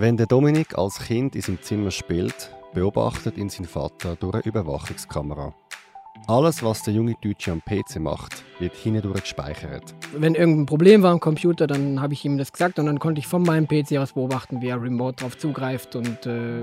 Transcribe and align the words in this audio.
Wenn 0.00 0.16
der 0.16 0.26
Dominik 0.26 0.78
als 0.78 1.00
Kind 1.00 1.34
in 1.34 1.42
seinem 1.42 1.60
Zimmer 1.60 1.90
spielt, 1.90 2.54
beobachtet 2.72 3.36
ihn 3.36 3.48
sein 3.48 3.66
Vater 3.66 4.14
durch 4.14 4.34
eine 4.34 4.44
Überwachungskamera. 4.44 5.52
Alles, 6.28 6.62
was 6.62 6.84
der 6.84 6.94
junge 6.94 7.16
Deutsche 7.20 7.50
am 7.50 7.60
PC 7.60 7.98
macht, 7.98 8.44
wird 8.60 8.76
hindurch 8.76 9.22
gespeichert. 9.22 9.96
Wenn 10.16 10.36
irgendein 10.36 10.66
Problem 10.66 11.02
war 11.02 11.10
am 11.10 11.18
Computer, 11.18 11.66
dann 11.66 12.00
habe 12.00 12.12
ich 12.12 12.24
ihm 12.24 12.38
das 12.38 12.52
gesagt 12.52 12.78
und 12.78 12.86
dann 12.86 13.00
konnte 13.00 13.18
ich 13.18 13.26
von 13.26 13.42
meinem 13.42 13.66
PC 13.66 13.98
aus 13.98 14.12
beobachten, 14.12 14.62
wie 14.62 14.68
er 14.68 14.80
remote 14.80 15.16
darauf 15.16 15.36
zugreift 15.36 15.96
und 15.96 16.26
äh, 16.26 16.62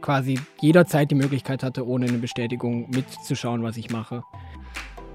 quasi 0.00 0.40
jederzeit 0.60 1.12
die 1.12 1.14
Möglichkeit 1.14 1.62
hatte, 1.62 1.86
ohne 1.86 2.06
eine 2.06 2.18
Bestätigung 2.18 2.90
mitzuschauen, 2.90 3.62
was 3.62 3.76
ich 3.76 3.90
mache. 3.90 4.24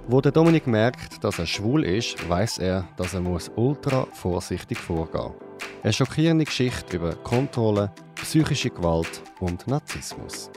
Wo 0.08 0.22
der 0.22 0.32
Dominik 0.32 0.66
merkt, 0.66 1.22
dass 1.26 1.40
er 1.40 1.46
schwul 1.46 1.84
ist, 1.84 2.30
weiß 2.30 2.60
er, 2.60 2.88
dass 2.96 3.14
er 3.14 3.20
muss 3.20 3.52
ultra 3.58 4.08
vorsichtig 4.14 4.78
vorgehen 4.78 5.34
muss. 5.34 5.43
Eine 5.84 5.92
schockierende 5.92 6.46
Geschichte 6.46 6.96
über 6.96 7.14
Kontrolle, 7.14 7.92
psychische 8.16 8.70
Gewalt 8.70 9.22
und 9.42 9.68
Narzissmus. 9.68 10.50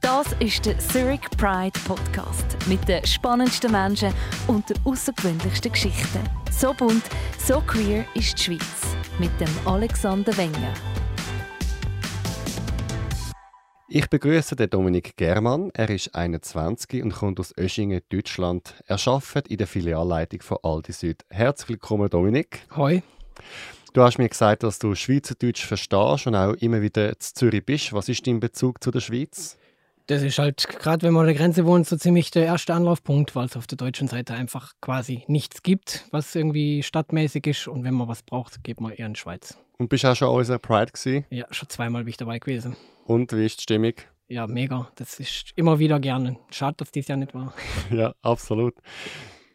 Das 0.00 0.28
ist 0.38 0.64
der 0.64 0.78
Zurich 0.78 1.22
Pride 1.36 1.76
Podcast 1.84 2.56
mit 2.68 2.86
den 2.86 3.04
spannendsten 3.04 3.72
Menschen 3.72 4.14
und 4.46 4.70
den 4.70 4.76
außergewöhnlichsten 4.84 5.72
Geschichten. 5.72 6.20
So 6.52 6.72
bunt, 6.72 7.02
so 7.44 7.60
queer 7.60 8.04
ist 8.14 8.38
die 8.38 8.42
Schweiz 8.44 8.96
mit 9.18 9.32
dem 9.40 9.50
Alexander 9.64 10.36
Wenger. 10.36 10.74
Ich 13.96 14.10
begrüße 14.10 14.56
den 14.56 14.68
Dominik 14.70 15.16
Germann. 15.16 15.70
Er 15.72 15.88
ist 15.88 16.16
21 16.16 17.00
und 17.00 17.12
kommt 17.12 17.38
aus 17.38 17.56
Öschingen, 17.56 18.00
Deutschland. 18.08 18.74
Er 18.88 18.98
arbeitet 19.06 19.46
in 19.46 19.58
der 19.58 19.68
Filialleitung 19.68 20.42
von 20.42 20.58
Aldi 20.64 20.90
Süd. 20.90 21.24
Herzlich 21.30 21.68
willkommen, 21.68 22.10
Dominik. 22.10 22.66
Hoi. 22.74 23.04
Du 23.92 24.02
hast 24.02 24.18
mir 24.18 24.28
gesagt, 24.28 24.64
dass 24.64 24.80
du 24.80 24.96
Schweizerdeutsch 24.96 25.64
verstehst 25.64 26.26
und 26.26 26.34
auch 26.34 26.54
immer 26.54 26.82
wieder 26.82 27.10
in 27.10 27.20
Zürich 27.20 27.64
bist. 27.64 27.92
Was 27.92 28.08
ist 28.08 28.26
dein 28.26 28.40
Bezug 28.40 28.82
zu 28.82 28.90
der 28.90 28.98
Schweiz? 28.98 29.58
Das 30.08 30.24
ist 30.24 30.40
halt, 30.40 30.66
gerade 30.68 31.06
wenn 31.06 31.14
man 31.14 31.20
an 31.20 31.28
der 31.28 31.36
Grenze 31.36 31.64
wohnt, 31.64 31.86
so 31.86 31.96
ziemlich 31.96 32.32
der 32.32 32.46
erste 32.46 32.74
Anlaufpunkt, 32.74 33.36
weil 33.36 33.46
es 33.46 33.56
auf 33.56 33.68
der 33.68 33.78
deutschen 33.78 34.08
Seite 34.08 34.34
einfach 34.34 34.72
quasi 34.80 35.22
nichts 35.28 35.62
gibt, 35.62 36.08
was 36.10 36.34
irgendwie 36.34 36.82
stadtmäßig 36.82 37.46
ist. 37.46 37.68
Und 37.68 37.84
wenn 37.84 37.94
man 37.94 38.08
was 38.08 38.24
braucht, 38.24 38.64
geht 38.64 38.80
man 38.80 38.90
eher 38.90 39.06
in 39.06 39.14
die 39.14 39.20
Schweiz. 39.20 39.56
Und 39.78 39.88
bist 39.88 40.04
du 40.04 40.08
auch 40.08 40.16
schon 40.16 40.28
an 40.28 40.34
unserer 40.34 40.58
Pride 40.58 40.92
gewesen? 40.92 41.24
Ja, 41.30 41.46
schon 41.50 41.68
zweimal 41.68 42.04
bin 42.04 42.10
ich 42.10 42.16
dabei 42.16 42.38
gewesen. 42.38 42.76
Und 43.04 43.32
wie 43.32 43.44
ist 43.44 43.58
die 43.58 43.62
Stimmung? 43.62 43.94
Ja, 44.28 44.46
mega. 44.46 44.90
Das 44.94 45.20
ist 45.20 45.52
immer 45.56 45.78
wieder 45.78 46.00
gerne. 46.00 46.38
Schade, 46.50 46.76
dass 46.78 46.90
dies 46.90 47.08
Jahr 47.08 47.18
nicht 47.18 47.34
war. 47.34 47.52
ja, 47.90 48.14
absolut. 48.22 48.74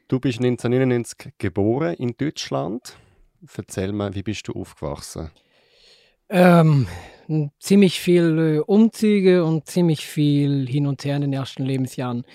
Du 0.07 0.19
bist 0.19 0.39
1999 0.39 1.33
geboren 1.37 1.93
in 1.95 2.15
Deutschland. 2.17 2.97
Erzähl 3.55 3.93
mal, 3.93 4.13
wie 4.15 4.23
bist 4.23 4.47
du 4.47 4.53
aufgewachsen? 4.53 5.31
Ähm, 6.29 6.87
ziemlich 7.59 7.99
viel 7.99 8.57
äh, 8.57 8.59
Umzüge 8.59 9.43
und 9.43 9.67
ziemlich 9.67 10.05
viel 10.05 10.67
hin 10.67 10.85
und 10.85 11.03
her 11.05 11.15
in 11.15 11.21
den 11.21 11.33
ersten 11.33 11.63
Lebensjahren. 11.63 12.25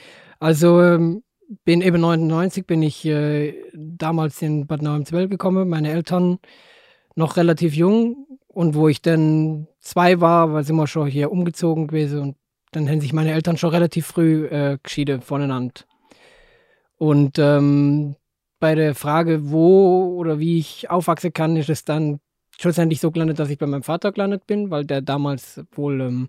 Also 0.41 0.83
ähm, 0.83 1.23
bin 1.65 1.83
eben 1.83 2.01
99 2.01 2.67
bin 2.67 2.83
ich 2.83 3.05
äh, 3.05 3.55
damals 3.75 4.43
in 4.43 4.67
Bad 4.67 4.83
Nauheim-Zwell 4.83 5.29
gekommen. 5.29 5.69
Meine 5.69 5.91
Eltern 5.91 6.39
noch 7.15 7.37
relativ 7.37 7.75
jung 7.75 8.27
und 8.48 8.75
wo 8.75 8.89
ich 8.89 9.03
dann 9.03 9.67
zwei 9.81 10.20
war, 10.20 10.53
war 10.53 10.65
sind 10.65 10.77
wir 10.77 10.87
schon 10.87 11.09
hier 11.09 11.31
umgezogen 11.31 11.87
gewesen 11.87 12.21
und 12.21 12.37
dann 12.73 12.89
haben 12.89 13.01
sich 13.01 13.12
meine 13.12 13.33
Eltern 13.33 13.56
schon 13.56 13.71
relativ 13.71 14.06
früh 14.06 14.47
äh, 14.47 14.79
geschieden 14.83 15.21
voneinander. 15.21 15.83
Und 16.97 17.39
ähm, 17.39 18.17
bei 18.59 18.75
der 18.75 18.95
Frage, 18.95 19.51
wo 19.51 20.17
oder 20.17 20.39
wie 20.39 20.59
ich 20.59 20.91
aufwachsen 20.91 21.33
kann, 21.33 21.56
ist 21.56 21.69
es 21.69 21.84
dann 21.84 22.21
schlussendlich 22.59 23.01
so 23.01 23.11
gelandet, 23.11 23.39
dass 23.39 23.51
ich 23.51 23.59
bei 23.59 23.67
meinem 23.67 23.83
Vater 23.83 24.12
gelandet 24.12 24.47
bin, 24.47 24.71
weil 24.71 24.84
der 24.84 25.03
damals 25.03 25.61
wohl 25.73 26.01
ähm, 26.01 26.28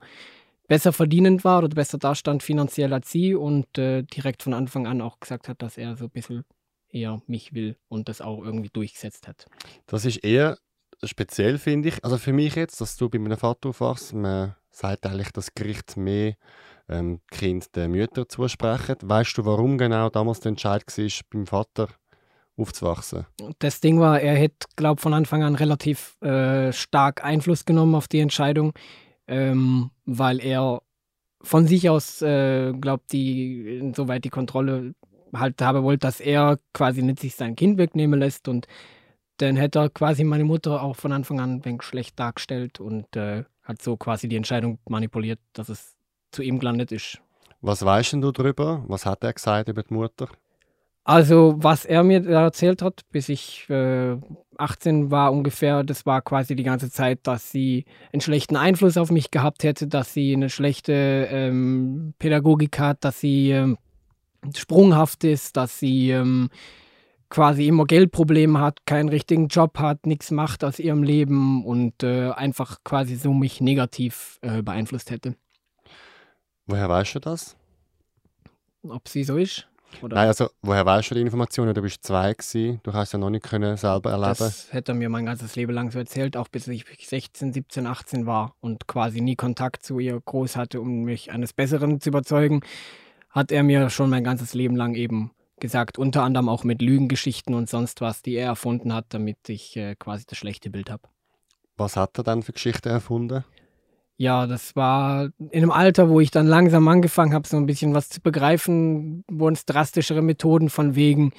besser 0.67 0.91
verdienend 0.91 1.43
war 1.43 1.59
oder 1.59 1.69
besser 1.69 1.97
dastand 1.97 2.43
finanziell 2.43 2.93
als 2.93 3.11
sie 3.11 3.35
und 3.35 3.77
äh, 3.77 4.03
direkt 4.03 4.43
von 4.43 4.53
Anfang 4.53 4.87
an 4.87 5.01
auch 5.01 5.19
gesagt 5.19 5.47
hat, 5.47 5.61
dass 5.61 5.77
er 5.77 5.95
so 5.95 6.05
ein 6.05 6.09
bisschen 6.11 6.43
eher 6.89 7.21
mich 7.27 7.53
will 7.53 7.77
und 7.87 8.09
das 8.09 8.21
auch 8.21 8.43
irgendwie 8.43 8.69
durchgesetzt 8.69 9.27
hat. 9.27 9.45
Das 9.85 10.05
ist 10.05 10.17
eher 10.17 10.57
speziell, 11.07 11.57
finde 11.57 11.89
ich. 11.89 12.03
Also 12.03 12.17
für 12.17 12.33
mich 12.33 12.55
jetzt, 12.55 12.81
dass 12.81 12.97
du 12.97 13.09
bei 13.09 13.19
meinem 13.19 13.37
Vater 13.37 13.69
aufwachst, 13.69 14.13
man 14.13 14.55
sagt 14.71 15.05
eigentlich, 15.05 15.31
dass 15.31 15.53
Gericht 15.53 15.97
mehr 15.97 16.35
ähm, 16.89 17.19
Kind 17.31 17.75
den 17.75 17.91
Müttern 17.91 18.25
zusprechen. 18.27 18.95
Weißt 19.01 19.37
du, 19.37 19.45
warum 19.45 19.77
genau 19.77 20.09
damals 20.09 20.39
der 20.41 20.49
Entscheid 20.49 20.83
war, 20.85 21.07
beim 21.31 21.47
Vater 21.47 21.87
aufzuwachsen? 22.57 23.25
Das 23.59 23.81
Ding 23.81 23.99
war, 23.99 24.19
er 24.19 24.35
hätte, 24.35 24.67
glaube 24.75 25.01
von 25.01 25.13
Anfang 25.13 25.43
an 25.43 25.55
relativ 25.55 26.21
äh, 26.21 26.71
stark 26.71 27.23
Einfluss 27.23 27.65
genommen 27.65 27.95
auf 27.95 28.07
die 28.07 28.19
Entscheidung, 28.19 28.73
ähm, 29.27 29.91
weil 30.05 30.39
er 30.39 30.81
von 31.41 31.67
sich 31.67 31.89
aus, 31.89 32.21
äh, 32.21 32.73
glaubt, 32.73 33.11
die, 33.11 33.77
insoweit 33.77 34.23
die 34.23 34.29
Kontrolle 34.29 34.95
halt 35.33 35.61
haben 35.61 35.83
wollte, 35.83 36.07
dass 36.07 36.19
er 36.19 36.59
quasi 36.73 37.01
nicht 37.01 37.19
sich 37.19 37.35
sein 37.35 37.55
Kind 37.55 37.77
wegnehmen 37.77 38.19
lässt 38.19 38.47
und 38.47 38.67
dann 39.37 39.55
hätte 39.55 39.79
er 39.79 39.89
quasi 39.89 40.23
meine 40.23 40.43
Mutter 40.43 40.81
auch 40.81 40.95
von 40.95 41.11
Anfang 41.11 41.39
an 41.39 41.55
ein 41.55 41.65
wenig 41.65 41.83
schlecht 41.83 42.19
dargestellt 42.19 42.79
und 42.79 43.15
äh, 43.15 43.43
hat 43.63 43.81
so 43.81 43.97
quasi 43.97 44.27
die 44.27 44.35
Entscheidung 44.35 44.79
manipuliert, 44.87 45.39
dass 45.53 45.69
es 45.69 45.95
zu 46.31 46.41
ihm 46.41 46.59
gelandet 46.59 46.91
ist. 46.91 47.19
Was 47.61 47.83
weißt 47.83 48.13
du 48.13 48.31
darüber? 48.31 48.83
Was 48.87 49.05
hat 49.05 49.23
er 49.23 49.33
gesagt 49.33 49.69
über 49.69 49.83
die 49.83 49.93
Mutter? 49.93 50.27
Also, 51.07 51.53
was 51.57 51.85
er 51.85 52.03
mir 52.03 52.27
erzählt 52.27 52.81
hat, 52.81 53.01
bis 53.11 53.29
ich 53.29 53.69
äh, 53.69 54.17
18 54.57 55.11
war 55.11 55.31
ungefähr, 55.31 55.83
das 55.83 56.07
war 56.07 56.21
quasi 56.23 56.55
die 56.55 56.63
ganze 56.63 56.89
Zeit, 56.89 57.19
dass 57.23 57.51
sie 57.51 57.85
einen 58.11 58.21
schlechten 58.21 58.55
Einfluss 58.55 58.97
auf 58.97 59.11
mich 59.11 59.29
gehabt 59.29 59.63
hätte, 59.63 59.87
dass 59.87 60.13
sie 60.13 60.33
eine 60.33 60.49
schlechte 60.49 61.27
ähm, 61.29 62.15
Pädagogik 62.17 62.79
hat, 62.79 63.03
dass 63.05 63.19
sie 63.19 63.51
ähm, 63.51 63.77
sprunghaft 64.55 65.23
ist, 65.23 65.57
dass 65.57 65.77
sie 65.77 66.09
ähm, 66.09 66.49
quasi 67.29 67.67
immer 67.67 67.85
Geldprobleme 67.85 68.59
hat, 68.59 68.85
keinen 68.85 69.09
richtigen 69.09 69.47
Job 69.47 69.79
hat, 69.79 70.05
nichts 70.05 70.31
macht 70.31 70.63
aus 70.63 70.79
ihrem 70.79 71.03
Leben 71.03 71.65
und 71.65 72.03
äh, 72.03 72.31
einfach 72.31 72.83
quasi 72.83 73.15
so 73.15 73.33
mich 73.33 73.61
negativ 73.61 74.39
äh, 74.41 74.61
beeinflusst 74.61 75.11
hätte. 75.11 75.35
Woher 76.67 76.89
weißt 76.89 77.15
du 77.15 77.19
das? 77.19 77.55
Ob 78.83 79.07
sie 79.07 79.23
so 79.23 79.37
ist? 79.37 79.67
Oder? 80.01 80.15
Nein, 80.15 80.27
also 80.27 80.49
woher 80.61 80.85
weißt 80.85 81.11
du 81.11 81.15
die 81.15 81.21
Informationen? 81.21 81.73
Du 81.73 81.81
bist 81.81 82.03
zwei 82.03 82.33
gewesen, 82.33 82.79
du 82.83 82.93
hast 82.93 83.13
ja 83.13 83.19
noch 83.19 83.29
nicht 83.29 83.45
können 83.45 83.77
selber 83.77 84.11
erleben. 84.11 84.35
Das 84.37 84.73
hätte 84.73 84.91
er 84.91 84.95
mir 84.95 85.09
mein 85.09 85.25
ganzes 85.25 85.55
Leben 85.55 85.73
lang 85.73 85.91
so 85.91 85.99
erzählt, 85.99 86.35
auch 86.35 86.47
bis 86.47 86.67
ich 86.67 86.85
16, 86.99 87.53
17, 87.53 87.87
18 87.87 88.25
war 88.25 88.55
und 88.59 88.87
quasi 88.87 89.21
nie 89.21 89.35
Kontakt 89.35 89.83
zu 89.83 89.99
ihr 89.99 90.19
groß 90.19 90.55
hatte, 90.57 90.81
um 90.81 91.03
mich 91.03 91.31
eines 91.31 91.53
Besseren 91.53 92.01
zu 92.01 92.09
überzeugen, 92.09 92.61
hat 93.29 93.51
er 93.51 93.63
mir 93.63 93.89
schon 93.89 94.09
mein 94.09 94.23
ganzes 94.23 94.53
Leben 94.53 94.75
lang 94.75 94.95
eben 94.95 95.31
gesagt, 95.59 95.97
unter 95.97 96.23
anderem 96.23 96.49
auch 96.49 96.63
mit 96.63 96.81
Lügengeschichten 96.81 97.53
und 97.53 97.69
sonst 97.69 98.01
was, 98.01 98.21
die 98.21 98.33
er 98.33 98.47
erfunden 98.47 98.93
hat, 98.93 99.05
damit 99.09 99.37
ich 99.47 99.75
äh, 99.77 99.95
quasi 99.95 100.25
das 100.27 100.37
schlechte 100.37 100.69
Bild 100.69 100.89
habe. 100.89 101.03
Was 101.77 101.97
hat 101.97 102.17
er 102.17 102.23
dann 102.23 102.43
für 102.43 102.53
Geschichten 102.53 102.89
erfunden? 102.89 103.43
Ja, 104.17 104.47
das 104.47 104.75
war 104.77 105.29
in 105.37 105.63
einem 105.63 105.71
Alter, 105.71 106.09
wo 106.09 106.21
ich 106.21 106.31
dann 106.31 106.47
langsam 106.47 106.87
angefangen 106.87 107.33
habe, 107.33 107.47
so 107.47 107.57
ein 107.57 107.65
bisschen 107.65 107.93
was 107.93 108.07
zu 108.07 108.21
begreifen, 108.21 109.25
wurden 109.29 109.55
es 109.55 109.65
drastischere 109.65 110.21
Methoden 110.21 110.69
von 110.69 110.95
wegen, 110.95 111.33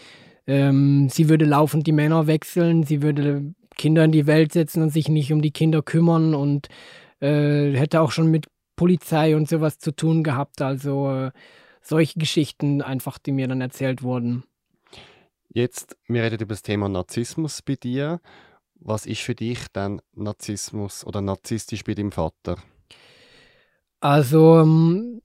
ähm, 0.47 1.09
sie 1.09 1.29
würde 1.31 1.47
laufend 1.47 1.87
die 1.87 1.93
Männer 1.93 2.27
wechseln, 2.27 2.83
sie 2.83 3.03
würde 3.03 3.55
Kinder 3.77 4.05
in 4.05 4.13
die 4.13 4.27
Welt 4.27 4.53
setzen 4.53 4.83
und 4.83 4.91
sich 4.91 5.09
nicht 5.09 5.33
um 5.33 5.41
die 5.41 5.51
Kinder 5.53 5.83
kümmern 5.83 6.35
und 6.35 6.69
äh, 7.21 7.73
hätte 7.73 8.01
auch 8.03 8.11
schon 8.11 8.31
mit 8.31 8.47
Polizei 8.77 9.37
und 9.37 9.49
sowas 9.49 9.79
zu 9.79 9.95
tun 9.95 10.23
gehabt. 10.23 10.61
Also 10.61 11.11
äh, 11.11 11.31
solche 11.87 12.19
Geschichten 12.19 12.83
einfach, 12.83 13.19
die 13.19 13.33
mir 13.33 13.49
dann 13.49 13.61
erzählt 13.61 14.03
wurden. 14.03 14.45
Jetzt, 15.49 15.97
wir 16.07 16.23
reden 16.23 16.43
über 16.43 16.55
das 16.55 16.63
Thema 16.63 16.89
Narzissmus 16.89 17.63
bei 17.63 17.77
dir. 17.77 18.21
Was 18.75 19.07
ist 19.07 19.23
für 19.23 19.35
dich 19.35 19.59
dann 19.73 20.03
Narzissmus 20.15 21.07
oder 21.07 21.23
narzisstisch 21.23 21.83
bei 21.85 21.95
deinem 21.95 22.13
Vater? 22.13 22.57
Also, 24.01 24.61
ähm, 24.61 25.23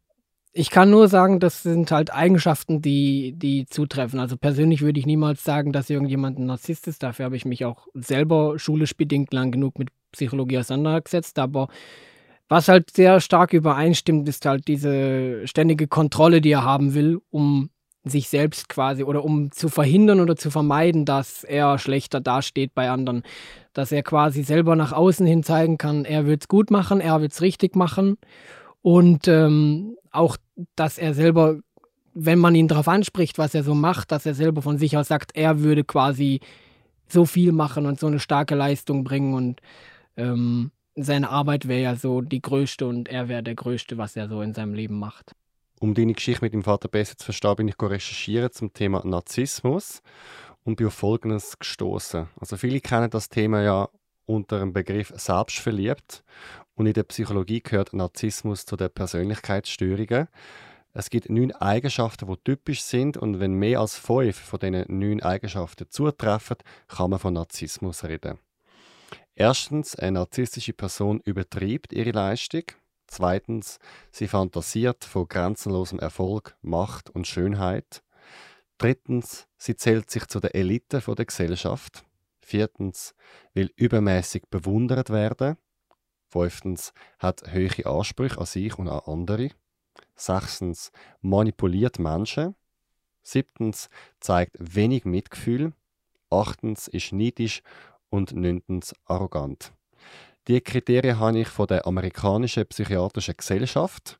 ich 0.54 0.70
kann 0.70 0.90
nur 0.90 1.08
sagen, 1.08 1.40
das 1.40 1.64
sind 1.64 1.92
halt 1.92 2.14
Eigenschaften, 2.14 2.82
die, 2.82 3.34
die 3.38 3.66
zutreffen. 3.66 4.20
Also 4.20 4.38
persönlich 4.38 4.82
würde 4.82 5.00
ich 5.00 5.06
niemals 5.06 5.44
sagen, 5.44 5.72
dass 5.72 5.90
irgendjemand 5.90 6.40
ein 6.40 6.46
Narzisst 6.46 6.88
ist. 6.88 7.04
Dafür 7.04 7.26
habe 7.26 7.36
ich 7.36 7.46
mich 7.46 7.64
auch 7.64 7.88
selber 7.94 8.60
schulisch 8.60 8.96
bedingt 8.96 9.34
lang 9.34 9.52
genug 9.52 9.80
mit 9.80 9.90
Psychologie 10.12 10.60
auseinandergesetzt. 10.60 11.40
Aber 11.40 11.70
was 12.52 12.68
halt 12.68 12.92
sehr 12.92 13.22
stark 13.22 13.54
übereinstimmt, 13.54 14.28
ist 14.28 14.46
halt 14.46 14.68
diese 14.68 15.48
ständige 15.48 15.88
Kontrolle, 15.88 16.42
die 16.42 16.52
er 16.52 16.66
haben 16.66 16.94
will, 16.94 17.22
um 17.30 17.70
sich 18.04 18.28
selbst 18.28 18.68
quasi 18.68 19.06
oder 19.06 19.24
um 19.24 19.54
zu 19.54 19.70
verhindern 19.70 20.20
oder 20.20 20.36
zu 20.36 20.52
vermeiden, 20.52 21.06
dass 21.06 21.46
er 21.46 21.80
schlechter 21.80 22.20
dasteht 22.20 22.76
bei 22.76 22.90
anderen. 22.90 23.24
Dass 23.72 23.94
er 23.94 24.04
quasi 24.04 24.44
selber 24.44 24.76
nach 24.76 24.92
außen 24.92 25.26
hin 25.26 25.44
zeigen 25.44 25.78
kann, 25.78 26.04
er 26.04 26.26
wird 26.26 26.42
es 26.42 26.48
gut 26.50 26.72
machen, 26.72 27.00
er 27.00 27.22
wird 27.22 27.32
es 27.32 27.42
richtig 27.42 27.78
machen. 27.78 28.18
Und 28.82 29.30
ähm, 29.30 29.96
auch, 30.12 30.36
dass 30.76 30.98
er 30.98 31.14
selber, 31.14 31.60
wenn 32.14 32.40
man 32.40 32.54
ihn 32.54 32.68
darauf 32.68 32.90
anspricht, 32.90 33.38
was 33.38 33.56
er 33.56 33.64
so 33.64 33.76
macht, 33.76 34.12
dass 34.12 34.26
er 34.26 34.34
selber 34.34 34.62
von 34.62 34.78
sich 34.78 34.98
aus 34.98 35.08
sagt, 35.08 35.38
er 35.38 35.62
würde 35.62 35.86
quasi 35.86 36.42
so 37.08 37.24
viel 37.24 37.54
machen 37.54 37.86
und 37.86 37.98
so 37.98 38.08
eine 38.08 38.20
starke 38.20 38.56
Leistung 38.56 39.06
bringen 39.06 39.36
und 39.36 39.62
ähm, 40.18 40.72
seine 40.96 41.30
Arbeit 41.30 41.68
wäre 41.68 41.82
ja 41.82 41.96
so 41.96 42.22
die 42.22 42.42
größte 42.42 42.86
und 42.86 43.08
er 43.08 43.30
wäre 43.30 43.44
der 43.44 43.56
größte, 43.56 43.98
was 43.98 44.16
er 44.16 44.28
so 44.28 44.42
in 44.42 44.54
seinem 44.54 44.74
Leben 44.74 45.00
macht. 45.00 45.34
Um 45.80 45.94
deine 45.94 46.14
Geschichte 46.14 46.46
mit 46.46 46.54
dem 46.54 46.64
Vater 46.64 46.88
besser 46.88 47.18
zu 47.18 47.26
verstehen, 47.26 47.56
bin 47.56 47.68
ich 47.68 47.82
recherchiert 47.82 48.54
zum 48.54 48.74
Thema 48.74 49.02
Narzissmus 49.04 50.02
und 50.64 50.76
bin 50.76 50.88
auf 50.88 50.94
Folgendes 50.94 51.58
gestoßen. 51.58 52.28
Also 52.40 52.58
viele 52.58 52.82
kennen 52.82 53.10
das 53.10 53.30
Thema 53.30 53.62
ja 53.62 53.90
unter 54.26 54.60
dem 54.60 54.74
Begriff 54.74 55.12
selbstverliebt 55.16 56.24
und 56.76 56.86
in 56.86 56.94
der 56.94 57.04
Psychologie 57.04 57.62
gehört 57.62 57.94
Narzissmus 57.94 58.66
zu 58.66 58.76
den 58.76 58.92
Persönlichkeitsstörungen. 58.92 60.28
Es 60.94 61.10
gibt 61.10 61.30
neun 61.30 61.52
Eigenschaften, 61.54 62.28
die 62.28 62.38
typisch 62.44 62.82
sind 62.84 63.18
und 63.18 63.40
wenn 63.40 63.54
mehr 63.54 63.80
als 63.80 63.96
fünf 63.96 64.38
von 64.38 64.60
diesen 64.60 64.86
neun 64.88 65.22
Eigenschaften 65.22 65.90
zutreffen, 65.90 66.58
kann 66.88 67.10
man 67.10 67.20
von 67.20 67.34
Narzissmus 67.34 68.04
reden. 68.04 68.38
Erstens, 69.36 69.96
eine 69.96 70.20
narzisstische 70.20 70.74
Person 70.74 71.22
übertreibt 71.22 71.94
ihre 71.94 72.12
Leistung. 72.12 72.64
Zweitens, 73.08 73.80
sie 74.12 74.28
fantasiert 74.28 75.04
von 75.04 75.28
grenzenlosem 75.28 76.00
Erfolg, 76.00 76.56
Macht 76.62 77.10
und 77.10 77.28
Schönheit. 77.28 78.04
Drittens, 78.78 79.48
sie 79.58 79.76
zählt 79.76 80.10
sich 80.10 80.28
zu 80.28 80.40
der 80.40 80.56
Elite 80.56 81.02
der 81.06 81.26
Gesellschaft. 81.26 82.04
Viertens, 82.40 83.14
will 83.54 83.72
übermäßig 83.76 84.44
bewundert 84.50 85.10
werden. 85.10 85.58
Fünftens, 86.30 86.94
hat 87.20 87.44
hohe 87.54 87.86
Ansprüche 87.86 88.40
an 88.40 88.46
sich 88.46 88.78
und 88.80 88.88
an 88.88 89.02
andere. 89.06 89.50
Sechstens, 90.16 90.92
manipuliert 91.22 92.00
Menschen. 92.00 92.56
Siebtens, 93.24 93.90
zeigt 94.20 94.56
wenig 94.60 95.06
Mitgefühl. 95.06 95.74
Achtens, 96.30 96.88
ist 96.88 97.12
neidisch. 97.12 97.62
Und 98.12 98.36
neuntens, 98.36 98.94
arrogant. 99.06 99.74
Die 100.48 100.62
Kriterien 100.62 101.18
habe 101.20 101.40
ich 101.40 101.48
von 101.48 101.66
der 101.66 101.88
amerikanischen 101.88 102.68
psychiatrischen 102.68 103.36
Gesellschaft 103.38 104.20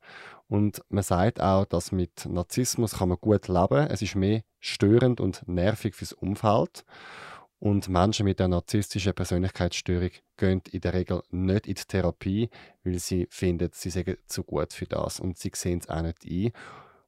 und 0.52 0.82
man 0.90 1.02
sagt 1.02 1.40
auch, 1.40 1.64
dass 1.64 1.92
mit 1.92 2.26
Narzissmus 2.26 2.98
kann 2.98 3.08
man 3.08 3.18
gut 3.18 3.48
leben. 3.48 3.86
Es 3.88 4.02
ist 4.02 4.16
mehr 4.16 4.42
störend 4.60 5.18
und 5.18 5.48
nervig 5.48 5.94
fürs 5.94 6.12
Umfeld. 6.12 6.84
Und 7.58 7.88
Menschen 7.88 8.24
mit 8.24 8.38
einer 8.38 8.56
narzisstischen 8.56 9.14
Persönlichkeitsstörung 9.14 10.10
gehen 10.36 10.60
in 10.70 10.80
der 10.82 10.92
Regel 10.92 11.22
nicht 11.30 11.66
in 11.66 11.74
die 11.74 11.84
Therapie, 11.84 12.50
weil 12.84 12.98
sie 12.98 13.28
finden, 13.30 13.70
sie 13.72 13.88
seien 13.88 14.18
zu 14.26 14.44
gut 14.44 14.72
für 14.72 14.86
das 14.86 15.20
und 15.20 15.38
sie 15.38 15.52
sehen 15.54 15.78
es 15.78 15.88
auch 15.88 16.02
nicht 16.02 16.24
ein. 16.24 16.52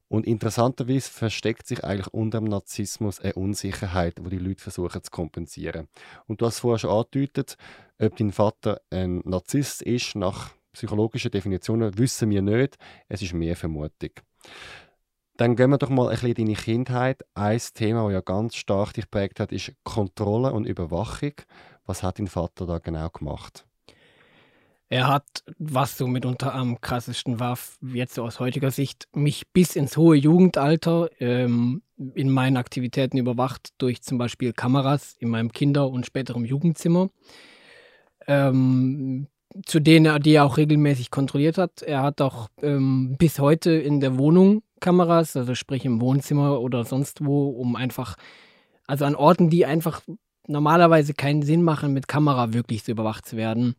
Und 0.07 0.27
interessanterweise 0.27 1.09
versteckt 1.09 1.67
sich 1.67 1.83
eigentlich 1.83 2.13
unter 2.13 2.39
dem 2.39 2.47
Narzissmus 2.47 3.19
eine 3.19 3.33
Unsicherheit, 3.33 4.19
wo 4.21 4.29
die 4.29 4.37
Leute 4.37 4.61
versuchen 4.61 5.03
zu 5.03 5.09
kompensieren. 5.09 5.87
Und 6.27 6.41
du 6.41 6.45
hast 6.45 6.59
vorher 6.59 6.79
schon 6.79 6.91
angedeutet, 6.91 7.57
ob 7.99 8.15
dein 8.15 8.31
Vater 8.31 8.81
ein 8.91 9.21
Narzisst 9.25 9.81
ist, 9.81 10.15
nach 10.15 10.51
psychologischen 10.73 11.31
Definitionen, 11.31 11.97
wissen 11.97 12.29
wir 12.29 12.41
nicht. 12.41 12.77
Es 13.07 13.21
ist 13.21 13.33
mehr 13.33 13.55
Vermutung. 13.55 14.11
Dann 15.37 15.55
gehen 15.55 15.69
wir 15.69 15.77
doch 15.77 15.89
mal 15.89 16.07
ein 16.07 16.11
bisschen 16.11 16.29
in 16.29 16.45
deine 16.45 16.55
Kindheit. 16.55 17.23
Ein 17.33 17.59
Thema, 17.73 18.03
das 18.03 18.13
ja 18.13 18.21
ganz 18.21 18.55
stark 18.55 18.93
dich 18.93 19.09
prägt 19.09 19.39
hat, 19.39 19.51
ist 19.51 19.73
Kontrolle 19.83 20.53
und 20.53 20.65
Überwachung. 20.65 21.33
Was 21.85 22.03
hat 22.03 22.19
dein 22.19 22.27
Vater 22.27 22.65
da 22.65 22.79
genau 22.79 23.09
gemacht? 23.09 23.65
Er 24.89 25.07
hat, 25.07 25.43
was 25.57 25.97
so 25.97 26.05
mitunter 26.05 26.53
am 26.53 26.79
krassesten 26.79 27.39
war, 27.39 27.57
jetzt 27.81 28.13
so 28.15 28.23
aus 28.23 28.39
heutiger 28.39 28.69
Sicht, 28.69 29.07
mich 29.13 29.47
bis 29.51 29.75
ins 29.75 29.97
hohe 29.97 30.15
Jugendalter 30.15 31.09
ähm, 31.19 31.81
in 32.13 32.29
meinen 32.29 32.57
Aktivitäten 32.57 33.17
überwacht 33.17 33.69
durch 33.79 34.03
zum 34.03 34.19
Beispiel 34.19 34.53
Kameras 34.53 35.15
in 35.19 35.29
meinem 35.29 35.51
Kinder- 35.51 35.89
und 35.89 36.05
späterem 36.05 36.45
Jugendzimmer, 36.45 37.09
ähm, 38.27 39.27
zu 39.65 39.79
denen 39.79 40.05
er 40.05 40.19
die 40.19 40.33
er 40.33 40.45
auch 40.45 40.57
regelmäßig 40.57 41.09
kontrolliert 41.09 41.57
hat. 41.57 41.81
Er 41.81 42.03
hat 42.03 42.21
auch 42.21 42.49
ähm, 42.61 43.15
bis 43.17 43.39
heute 43.39 43.71
in 43.71 44.01
der 44.01 44.19
Wohnung 44.19 44.61
Kameras, 44.81 45.35
also 45.35 45.55
sprich 45.55 45.83
im 45.85 45.99
Wohnzimmer 45.99 46.61
oder 46.61 46.83
sonst 46.83 47.25
wo, 47.25 47.49
um 47.49 47.75
einfach, 47.75 48.17
also 48.85 49.05
an 49.05 49.15
Orten, 49.15 49.49
die 49.49 49.65
einfach 49.65 50.01
normalerweise 50.47 51.15
keinen 51.15 51.41
Sinn 51.41 51.63
machen, 51.63 51.93
mit 51.93 52.07
Kamera 52.07 52.53
wirklich 52.53 52.83
so 52.83 52.91
überwacht 52.91 53.25
zu 53.25 53.35
werden. 53.35 53.75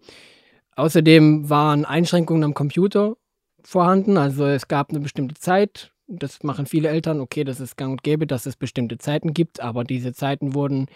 Außerdem 0.77 1.49
waren 1.49 1.85
Einschränkungen 1.85 2.45
am 2.45 2.55
Computer 2.55 3.17
vorhanden. 3.63 4.17
Also 4.17 4.45
es 4.47 4.69
gab 4.69 4.91
eine 4.91 5.01
bestimmte 5.01 5.35
Zeit. 5.35 5.91
Das 6.07 6.43
machen 6.43 6.67
viele 6.67 6.89
Eltern. 6.89 7.21
Okay, 7.21 7.45
das 7.45 7.61
ist 7.61 7.77
gang 7.77 7.93
und 7.93 8.03
gäbe, 8.03 8.27
dass 8.27 8.47
es 8.47 8.57
bestimmte 8.57 8.99
Zeiten 8.99 9.35
gibt. 9.35 9.61
Aber 9.61 9.85
diese 9.85 10.13
Zeiten 10.13 10.55
wurden 10.55 10.87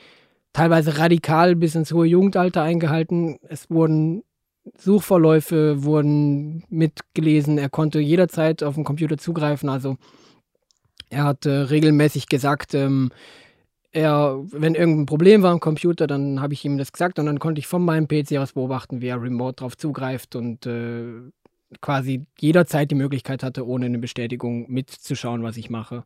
teilweise 0.52 0.98
radikal 0.98 1.56
bis 1.56 1.74
ins 1.74 1.92
hohe 1.92 2.06
Jugendalter 2.06 2.62
eingehalten. 2.62 3.38
Es 3.48 3.70
wurden 3.70 4.22
Suchverläufe 4.76 5.82
wurden 5.82 6.64
mitgelesen. 6.68 7.58
Er 7.58 7.70
konnte 7.70 7.98
jederzeit 7.98 8.62
auf 8.62 8.74
den 8.74 8.84
Computer 8.84 9.16
zugreifen. 9.16 9.68
Also 9.68 9.96
er 11.08 11.24
hat 11.24 11.46
äh, 11.46 11.50
regelmäßig 11.50 12.28
gesagt, 12.28 12.74
ähm, 12.74 13.10
er, 13.92 14.38
wenn 14.50 14.74
irgendein 14.74 15.06
Problem 15.06 15.42
war 15.42 15.52
am 15.52 15.60
Computer, 15.60 16.06
dann 16.06 16.40
habe 16.40 16.54
ich 16.54 16.64
ihm 16.64 16.78
das 16.78 16.92
gesagt 16.92 17.18
und 17.18 17.26
dann 17.26 17.38
konnte 17.38 17.58
ich 17.58 17.66
von 17.66 17.84
meinem 17.84 18.06
PC 18.06 18.36
aus 18.38 18.52
beobachten, 18.52 19.00
wie 19.00 19.08
er 19.08 19.20
remote 19.20 19.56
darauf 19.56 19.76
zugreift 19.76 20.36
und 20.36 20.66
äh, 20.66 21.30
quasi 21.80 22.26
jederzeit 22.38 22.90
die 22.90 22.96
Möglichkeit 22.96 23.42
hatte, 23.42 23.66
ohne 23.66 23.86
eine 23.86 23.98
Bestätigung 23.98 24.70
mitzuschauen, 24.70 25.42
was 25.42 25.56
ich 25.56 25.70
mache. 25.70 26.04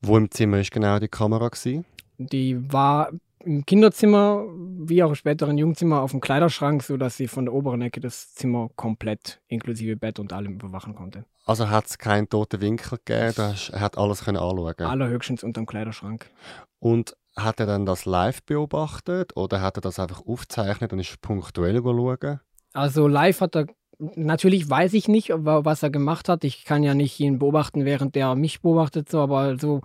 Wo 0.00 0.16
im 0.16 0.30
Zimmer 0.30 0.60
ist 0.60 0.70
genau 0.70 0.98
die 0.98 1.08
Kamera? 1.08 1.48
Gewesen? 1.48 1.84
Die 2.18 2.56
war 2.72 3.10
im 3.44 3.64
Kinderzimmer 3.64 4.44
wie 4.80 5.02
auch 5.02 5.10
im 5.10 5.14
späteren 5.14 5.58
Jugendzimmer 5.58 6.02
auf 6.02 6.10
dem 6.10 6.20
Kleiderschrank, 6.20 6.82
sodass 6.82 7.16
sie 7.16 7.28
von 7.28 7.44
der 7.46 7.54
oberen 7.54 7.82
Ecke 7.82 8.00
das 8.00 8.34
Zimmer 8.34 8.70
komplett 8.76 9.40
inklusive 9.48 9.96
Bett 9.96 10.18
und 10.18 10.32
allem 10.32 10.54
überwachen 10.54 10.94
konnte. 10.94 11.24
Also 11.44 11.70
hat 11.70 11.86
es 11.86 11.98
keinen 11.98 12.28
toten 12.28 12.60
Winkel 12.60 12.98
gegeben, 13.04 13.54
er 13.72 13.80
hat 13.80 13.96
alles 13.96 14.24
können 14.24 14.36
anschauen 14.36 14.74
Allerhöchstens 14.80 15.42
unter 15.42 15.60
dem 15.62 15.66
Kleiderschrank. 15.66 16.30
Und 16.78 17.16
hat 17.36 17.60
er 17.60 17.66
dann 17.66 17.86
das 17.86 18.04
live 18.04 18.42
beobachtet 18.42 19.36
oder 19.36 19.60
hat 19.60 19.78
er 19.78 19.80
das 19.80 19.98
einfach 19.98 20.26
aufgezeichnet 20.26 20.92
und 20.92 20.98
ist 20.98 21.20
punktuell 21.20 21.80
schauen? 21.82 22.40
Also 22.72 23.08
live 23.08 23.40
hat 23.40 23.56
er, 23.56 23.66
natürlich 23.98 24.68
weiß 24.68 24.92
ich 24.94 25.08
nicht, 25.08 25.30
was 25.34 25.82
er 25.82 25.90
gemacht 25.90 26.28
hat. 26.28 26.44
Ich 26.44 26.64
kann 26.64 26.82
ja 26.82 26.94
nicht 26.94 27.18
ihn 27.20 27.38
beobachten, 27.38 27.84
während 27.84 28.16
er 28.16 28.34
mich 28.34 28.60
beobachtet, 28.60 29.08
so, 29.08 29.20
aber 29.20 29.58
so 29.58 29.82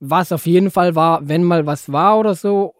was 0.00 0.32
auf 0.32 0.46
jeden 0.46 0.70
Fall 0.70 0.94
war, 0.94 1.28
wenn 1.28 1.42
mal 1.42 1.66
was 1.66 1.90
war 1.90 2.18
oder 2.18 2.34
so, 2.34 2.74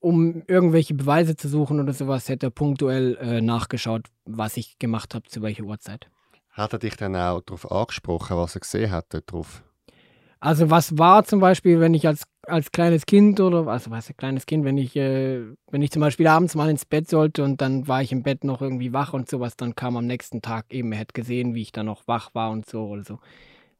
um 0.00 0.42
irgendwelche 0.46 0.94
Beweise 0.94 1.36
zu 1.36 1.48
suchen 1.48 1.80
oder 1.80 1.92
sowas, 1.92 2.28
hätte 2.28 2.46
er 2.46 2.50
punktuell 2.50 3.16
äh, 3.20 3.40
nachgeschaut, 3.40 4.06
was 4.24 4.56
ich 4.56 4.78
gemacht 4.78 5.14
habe, 5.14 5.28
zu 5.28 5.42
welcher 5.42 5.64
Uhrzeit. 5.64 6.08
Hat 6.50 6.72
er 6.72 6.78
dich 6.78 6.96
dann 6.96 7.14
auch 7.14 7.42
darauf 7.42 7.70
angesprochen, 7.70 8.36
was 8.36 8.56
er 8.56 8.60
gesehen 8.60 8.90
hat 8.90 9.06
darauf? 9.10 9.62
Also 10.40 10.70
was 10.70 10.96
war 10.96 11.24
zum 11.24 11.38
Beispiel, 11.38 11.80
wenn 11.80 11.92
ich 11.92 12.06
als, 12.06 12.24
als 12.46 12.72
kleines 12.72 13.04
Kind 13.04 13.40
oder 13.40 13.66
also 13.68 13.90
was 13.90 14.10
kleines 14.16 14.46
Kind, 14.46 14.64
wenn 14.64 14.78
ich 14.78 14.96
äh, 14.96 15.42
wenn 15.70 15.82
ich 15.82 15.90
zum 15.90 16.00
Beispiel 16.00 16.26
abends 16.26 16.54
mal 16.54 16.70
ins 16.70 16.86
Bett 16.86 17.10
sollte 17.10 17.44
und 17.44 17.60
dann 17.60 17.86
war 17.86 18.00
ich 18.00 18.10
im 18.10 18.22
Bett 18.22 18.42
noch 18.42 18.62
irgendwie 18.62 18.94
wach 18.94 19.12
und 19.12 19.28
sowas, 19.28 19.56
dann 19.58 19.74
kam 19.74 19.98
am 19.98 20.06
nächsten 20.06 20.40
Tag 20.40 20.72
eben, 20.72 20.92
er 20.92 21.00
hätte 21.00 21.12
gesehen, 21.12 21.54
wie 21.54 21.60
ich 21.60 21.72
dann 21.72 21.86
noch 21.86 22.08
wach 22.08 22.34
war 22.34 22.50
und 22.50 22.66
so 22.66 22.86
oder 22.86 23.04
so. 23.04 23.18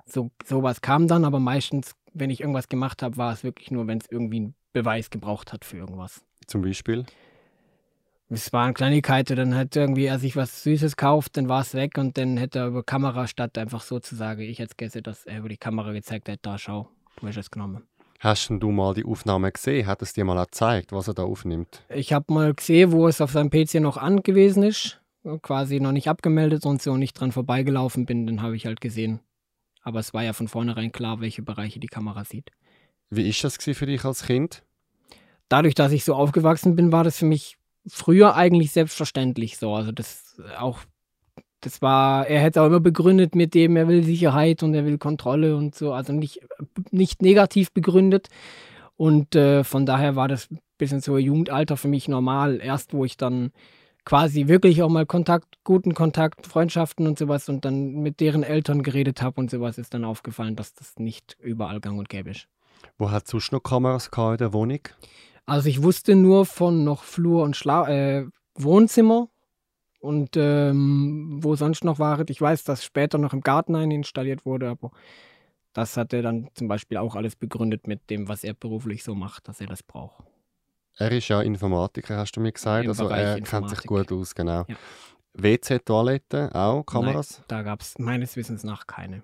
So 0.04 0.30
sowas 0.44 0.82
kam 0.82 1.08
dann, 1.08 1.24
aber 1.24 1.40
meistens, 1.40 1.94
wenn 2.12 2.30
ich 2.30 2.40
irgendwas 2.40 2.68
gemacht 2.68 3.02
habe, 3.02 3.16
war 3.16 3.32
es 3.32 3.44
wirklich 3.44 3.70
nur, 3.70 3.86
wenn 3.86 3.98
es 3.98 4.06
irgendwie 4.10 4.36
einen 4.36 4.54
Beweis 4.72 5.10
gebraucht 5.10 5.52
hat 5.52 5.64
für 5.64 5.78
irgendwas. 5.78 6.22
Zum 6.46 6.62
Beispiel? 6.62 7.04
es 8.32 8.52
waren 8.52 8.74
Kleinigkeiten, 8.74 9.36
dann 9.36 9.54
hat 9.56 9.74
irgendwie 9.74 10.04
er 10.04 10.18
sich 10.18 10.36
was 10.36 10.62
Süßes 10.62 10.96
kauft, 10.96 11.36
dann 11.36 11.48
war 11.48 11.62
es 11.62 11.74
weg 11.74 11.98
und 11.98 12.16
dann 12.16 12.36
hätte 12.36 12.60
er 12.60 12.66
über 12.68 12.84
Kamera 12.84 13.26
statt 13.26 13.58
einfach 13.58 13.82
so 13.82 13.98
zu 13.98 14.14
sagen, 14.14 14.42
ich 14.42 14.60
hätte 14.60 14.74
es 14.78 15.02
dass 15.02 15.26
er 15.26 15.38
über 15.38 15.48
die 15.48 15.56
Kamera 15.56 15.92
gezeigt 15.92 16.28
hat, 16.28 16.38
da 16.42 16.56
schau, 16.56 16.88
du 17.20 17.26
hast 17.26 17.36
es 17.36 17.50
genommen. 17.50 17.82
Hast 18.20 18.50
du 18.50 18.70
mal 18.70 18.94
die 18.94 19.04
Aufnahme 19.04 19.50
gesehen? 19.50 19.86
Hat 19.86 20.02
es 20.02 20.12
dir 20.12 20.24
mal 20.24 20.44
gezeigt, 20.44 20.92
was 20.92 21.08
er 21.08 21.14
da 21.14 21.22
aufnimmt? 21.22 21.82
Ich 21.88 22.12
habe 22.12 22.32
mal 22.32 22.54
gesehen, 22.54 22.92
wo 22.92 23.08
es 23.08 23.20
auf 23.20 23.32
seinem 23.32 23.50
PC 23.50 23.76
noch 23.76 23.96
angewiesen 23.96 24.62
ist, 24.62 25.00
quasi 25.42 25.80
noch 25.80 25.92
nicht 25.92 26.08
abgemeldet 26.08 26.66
und 26.66 26.82
so 26.82 26.96
nicht 26.96 27.14
dran 27.14 27.32
vorbeigelaufen 27.32 28.06
bin, 28.06 28.26
dann 28.26 28.42
habe 28.42 28.56
ich 28.56 28.66
halt 28.66 28.80
gesehen. 28.80 29.20
Aber 29.82 30.00
es 30.00 30.12
war 30.12 30.22
ja 30.22 30.32
von 30.32 30.48
vornherein 30.48 30.92
klar, 30.92 31.20
welche 31.20 31.42
Bereiche 31.42 31.80
die 31.80 31.86
Kamera 31.86 32.24
sieht. 32.24 32.50
Wie 33.10 33.28
ist 33.28 33.42
das 33.42 33.56
für 33.56 33.86
dich 33.86 34.04
als 34.04 34.24
Kind? 34.24 34.62
Dadurch, 35.48 35.74
dass 35.74 35.92
ich 35.92 36.04
so 36.04 36.14
aufgewachsen 36.14 36.76
bin, 36.76 36.92
war 36.92 37.02
das 37.02 37.18
für 37.18 37.24
mich 37.24 37.56
früher 37.86 38.36
eigentlich 38.36 38.70
selbstverständlich 38.70 39.58
so. 39.58 39.74
Also 39.74 39.90
das 39.90 40.40
auch, 40.58 40.80
das 41.60 41.82
war, 41.82 42.26
er 42.26 42.40
hätte 42.40 42.62
auch 42.62 42.66
immer 42.66 42.80
begründet 42.80 43.34
mit 43.34 43.54
dem, 43.54 43.76
er 43.76 43.88
will 43.88 44.04
Sicherheit 44.04 44.62
und 44.62 44.74
er 44.74 44.84
will 44.84 44.98
Kontrolle 44.98 45.56
und 45.56 45.74
so. 45.74 45.92
Also 45.92 46.12
nicht, 46.12 46.40
nicht 46.90 47.22
negativ 47.22 47.72
begründet. 47.72 48.28
Und 48.96 49.34
äh, 49.34 49.64
von 49.64 49.86
daher 49.86 50.14
war 50.14 50.28
das 50.28 50.48
bis 50.78 50.92
ins 50.92 51.08
hohe 51.08 51.20
Jugendalter 51.20 51.76
für 51.76 51.88
mich 51.88 52.06
normal. 52.06 52.60
Erst 52.62 52.92
wo 52.92 53.04
ich 53.04 53.16
dann 53.16 53.50
quasi 54.04 54.48
wirklich 54.48 54.82
auch 54.82 54.88
mal 54.88 55.06
Kontakt, 55.06 55.58
guten 55.64 55.94
Kontakt, 55.94 56.46
Freundschaften 56.46 57.06
und 57.06 57.18
sowas 57.18 57.48
und 57.48 57.64
dann 57.64 58.02
mit 58.02 58.20
deren 58.20 58.42
Eltern 58.42 58.82
geredet 58.82 59.22
habe 59.22 59.40
und 59.40 59.50
sowas, 59.50 59.78
ist 59.78 59.94
dann 59.94 60.04
aufgefallen, 60.04 60.56
dass 60.56 60.74
das 60.74 60.98
nicht 60.98 61.36
überall 61.40 61.80
gang 61.80 61.98
und 61.98 62.08
gäbe 62.08 62.30
ist. 62.30 62.48
Wo 62.98 63.10
hat 63.10 63.28
sonst 63.28 63.52
noch 63.52 63.62
Kameras 63.62 64.10
in 64.14 64.36
der 64.38 64.52
Wohnung? 64.52 64.80
Also 65.46 65.68
ich 65.68 65.82
wusste 65.82 66.14
nur 66.14 66.46
von 66.46 66.84
noch 66.84 67.02
Flur 67.02 67.42
und 67.42 67.56
Schla 67.56 67.88
äh, 67.88 68.26
Wohnzimmer 68.54 69.28
und 70.00 70.36
ähm, 70.36 71.38
wo 71.42 71.56
sonst 71.56 71.84
noch 71.84 71.98
war. 71.98 72.28
Ich 72.28 72.40
weiß, 72.40 72.64
dass 72.64 72.84
später 72.84 73.18
noch 73.18 73.32
im 73.32 73.40
Garten 73.40 73.74
ein 73.74 73.90
installiert 73.90 74.46
wurde, 74.46 74.68
aber 74.68 74.90
das 75.72 75.96
hat 75.96 76.12
er 76.12 76.22
dann 76.22 76.48
zum 76.54 76.68
Beispiel 76.68 76.98
auch 76.98 77.16
alles 77.16 77.36
begründet 77.36 77.86
mit 77.86 78.10
dem, 78.10 78.28
was 78.28 78.44
er 78.44 78.54
beruflich 78.54 79.04
so 79.04 79.14
macht, 79.14 79.48
dass 79.48 79.60
er 79.60 79.66
das 79.66 79.82
braucht. 79.82 80.24
Er 80.96 81.12
ist 81.12 81.28
ja 81.28 81.40
Informatiker, 81.40 82.16
hast 82.16 82.32
du 82.32 82.40
mir 82.40 82.52
gesagt. 82.52 82.84
Im 82.84 82.90
also 82.90 83.04
Bereich 83.04 83.26
er 83.26 83.40
kennt 83.40 83.70
sich 83.70 83.82
gut 83.84 84.12
aus, 84.12 84.34
genau. 84.34 84.64
Ja. 84.68 84.76
WC-Toilette 85.34 86.54
auch, 86.54 86.84
Kameras? 86.84 87.38
Nein, 87.38 87.44
da 87.48 87.62
gab 87.62 87.80
es 87.80 87.98
meines 87.98 88.36
Wissens 88.36 88.64
nach 88.64 88.86
keine. 88.86 89.22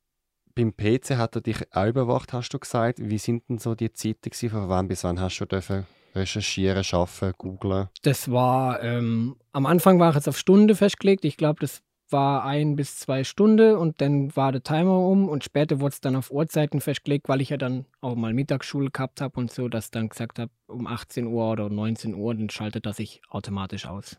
Beim 0.54 0.74
PC 0.74 1.16
hat 1.16 1.36
er 1.36 1.42
dich 1.42 1.58
auch 1.74 1.86
überwacht, 1.86 2.32
hast 2.32 2.48
du 2.50 2.58
gesagt. 2.58 2.98
Wie 3.00 3.18
sind 3.18 3.48
denn 3.48 3.58
so 3.58 3.74
die 3.74 3.92
Zeiten 3.92 4.30
gewesen? 4.30 4.50
Von 4.50 4.68
wann 4.68 4.88
bis 4.88 5.04
wann 5.04 5.20
hast 5.20 5.38
du 5.38 5.44
dürfen 5.44 5.86
recherchieren, 6.14 6.82
arbeiten, 6.92 7.34
googlen? 7.36 7.88
Das 8.02 8.30
war, 8.30 8.82
ähm, 8.82 9.36
am 9.52 9.66
Anfang 9.66 10.00
war 10.00 10.16
es 10.16 10.26
auf 10.26 10.38
Stunde 10.38 10.74
festgelegt. 10.74 11.24
Ich 11.26 11.36
glaube, 11.36 11.60
das 11.60 11.82
war 12.10 12.44
ein 12.44 12.76
bis 12.76 12.98
zwei 12.98 13.24
Stunden 13.24 13.76
und 13.76 14.00
dann 14.00 14.34
war 14.36 14.52
der 14.52 14.62
Timer 14.62 14.98
um 14.98 15.28
und 15.28 15.44
später 15.44 15.80
wurde 15.80 15.94
es 15.94 16.00
dann 16.00 16.16
auf 16.16 16.30
Uhrzeiten 16.30 16.80
festgelegt, 16.80 17.28
weil 17.28 17.40
ich 17.40 17.50
ja 17.50 17.56
dann 17.56 17.86
auch 18.00 18.14
mal 18.14 18.32
Mittagsschule 18.32 18.90
gehabt 18.90 19.20
habe 19.20 19.38
und 19.38 19.50
so, 19.50 19.68
dass 19.68 19.90
dann 19.90 20.08
gesagt 20.08 20.38
habe, 20.38 20.50
um 20.66 20.86
18 20.86 21.26
Uhr 21.26 21.50
oder 21.50 21.68
19 21.68 22.14
Uhr, 22.14 22.34
dann 22.34 22.50
schaltet 22.50 22.86
das 22.86 22.98
sich 22.98 23.20
automatisch 23.28 23.86
aus. 23.86 24.18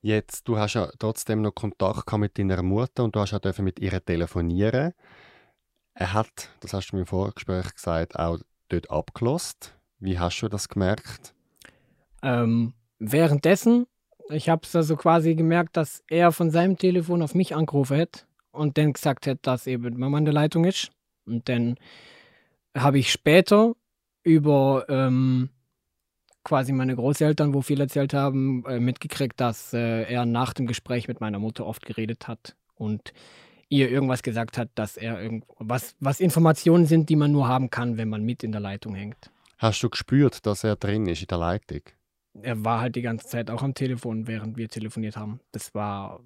Jetzt, 0.00 0.46
du 0.46 0.58
hast 0.58 0.74
ja 0.74 0.88
trotzdem 0.98 1.42
noch 1.42 1.52
Kontakt 1.52 2.06
gehabt 2.06 2.20
mit 2.20 2.38
deiner 2.38 2.62
Mutter 2.62 3.02
und 3.02 3.16
du 3.16 3.20
hast 3.20 3.32
ja 3.32 3.40
mit 3.58 3.80
ihr 3.80 4.04
telefonieren. 4.04 4.92
Er 5.94 6.12
hat, 6.12 6.50
das 6.60 6.72
hast 6.74 6.88
du 6.88 6.96
mir 6.96 7.00
im 7.00 7.06
Vorgespräch 7.06 7.74
gesagt, 7.74 8.16
auch 8.16 8.38
dort 8.68 8.90
abgelost. 8.90 9.74
Wie 9.98 10.18
hast 10.18 10.40
du 10.40 10.48
das 10.48 10.68
gemerkt? 10.68 11.34
Ähm, 12.22 12.74
währenddessen, 12.98 13.86
ich 14.30 14.48
habe 14.48 14.62
es 14.64 14.74
also 14.74 14.96
quasi 14.96 15.34
gemerkt, 15.34 15.76
dass 15.76 16.02
er 16.08 16.32
von 16.32 16.50
seinem 16.50 16.76
Telefon 16.76 17.22
auf 17.22 17.34
mich 17.34 17.54
angerufen 17.54 17.98
hat 17.98 18.26
und 18.50 18.78
dann 18.78 18.92
gesagt 18.92 19.26
hat, 19.26 19.38
dass 19.42 19.66
eben 19.66 19.98
Mama 19.98 20.18
in 20.18 20.24
der 20.24 20.34
Leitung 20.34 20.64
ist. 20.64 20.90
Und 21.26 21.48
dann 21.48 21.76
habe 22.76 22.98
ich 22.98 23.12
später 23.12 23.74
über 24.22 24.86
ähm, 24.88 25.50
quasi 26.44 26.72
meine 26.72 26.94
Großeltern, 26.94 27.54
wo 27.54 27.62
viel 27.62 27.80
erzählt 27.80 28.14
haben, 28.14 28.64
äh, 28.66 28.80
mitgekriegt, 28.80 29.40
dass 29.40 29.72
äh, 29.72 30.02
er 30.02 30.26
nach 30.26 30.52
dem 30.52 30.66
Gespräch 30.66 31.08
mit 31.08 31.20
meiner 31.20 31.38
Mutter 31.38 31.66
oft 31.66 31.84
geredet 31.84 32.28
hat 32.28 32.56
und 32.74 33.12
ihr 33.68 33.90
irgendwas 33.90 34.22
gesagt 34.22 34.58
hat, 34.58 34.70
dass 34.76 34.96
er 34.96 35.20
irgend 35.20 35.44
was, 35.58 35.96
was 35.98 36.20
Informationen 36.20 36.86
sind, 36.86 37.08
die 37.08 37.16
man 37.16 37.32
nur 37.32 37.48
haben 37.48 37.70
kann, 37.70 37.96
wenn 37.96 38.08
man 38.08 38.24
mit 38.24 38.44
in 38.44 38.52
der 38.52 38.60
Leitung 38.60 38.94
hängt. 38.94 39.30
Hast 39.58 39.82
du 39.82 39.90
gespürt, 39.90 40.46
dass 40.46 40.64
er 40.64 40.76
drin 40.76 41.06
ist 41.06 41.22
in 41.22 41.28
der 41.28 41.38
Leitung? 41.38 41.80
Er 42.42 42.64
war 42.64 42.80
halt 42.80 42.96
die 42.96 43.02
ganze 43.02 43.26
Zeit 43.26 43.50
auch 43.50 43.62
am 43.62 43.74
Telefon, 43.74 44.26
während 44.26 44.56
wir 44.56 44.68
telefoniert 44.68 45.16
haben. 45.16 45.40
Das 45.52 45.74
war, 45.74 46.20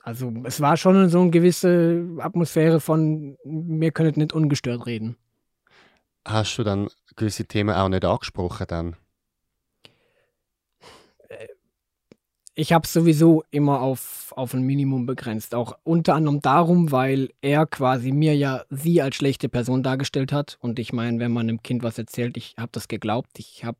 also 0.00 0.32
es 0.44 0.60
war 0.60 0.76
schon 0.76 1.08
so 1.08 1.20
eine 1.20 1.30
gewisse 1.30 2.06
Atmosphäre 2.18 2.80
von, 2.80 3.36
wir 3.44 3.90
können 3.92 4.14
nicht 4.16 4.32
ungestört 4.32 4.86
reden. 4.86 5.16
Hast 6.26 6.58
du 6.58 6.64
dann 6.64 6.88
gewisse 7.14 7.46
Themen 7.46 7.74
auch 7.74 7.88
nicht 7.88 8.04
angesprochen 8.04 8.66
dann? 8.68 8.96
Ich 12.58 12.72
habe 12.72 12.86
es 12.86 12.92
sowieso 12.94 13.44
immer 13.50 13.82
auf, 13.82 14.32
auf 14.34 14.54
ein 14.54 14.62
Minimum 14.62 15.04
begrenzt. 15.04 15.54
Auch 15.54 15.76
unter 15.84 16.14
anderem 16.14 16.40
darum, 16.40 16.90
weil 16.90 17.28
er 17.42 17.66
quasi 17.66 18.12
mir 18.12 18.34
ja 18.34 18.64
sie 18.70 19.02
als 19.02 19.16
schlechte 19.16 19.50
Person 19.50 19.82
dargestellt 19.82 20.32
hat. 20.32 20.56
Und 20.62 20.78
ich 20.78 20.94
meine, 20.94 21.18
wenn 21.18 21.32
man 21.32 21.50
einem 21.50 21.62
Kind 21.62 21.82
was 21.82 21.98
erzählt, 21.98 22.38
ich 22.38 22.54
habe 22.56 22.70
das 22.72 22.88
geglaubt. 22.88 23.38
Ich 23.38 23.66
habe 23.66 23.76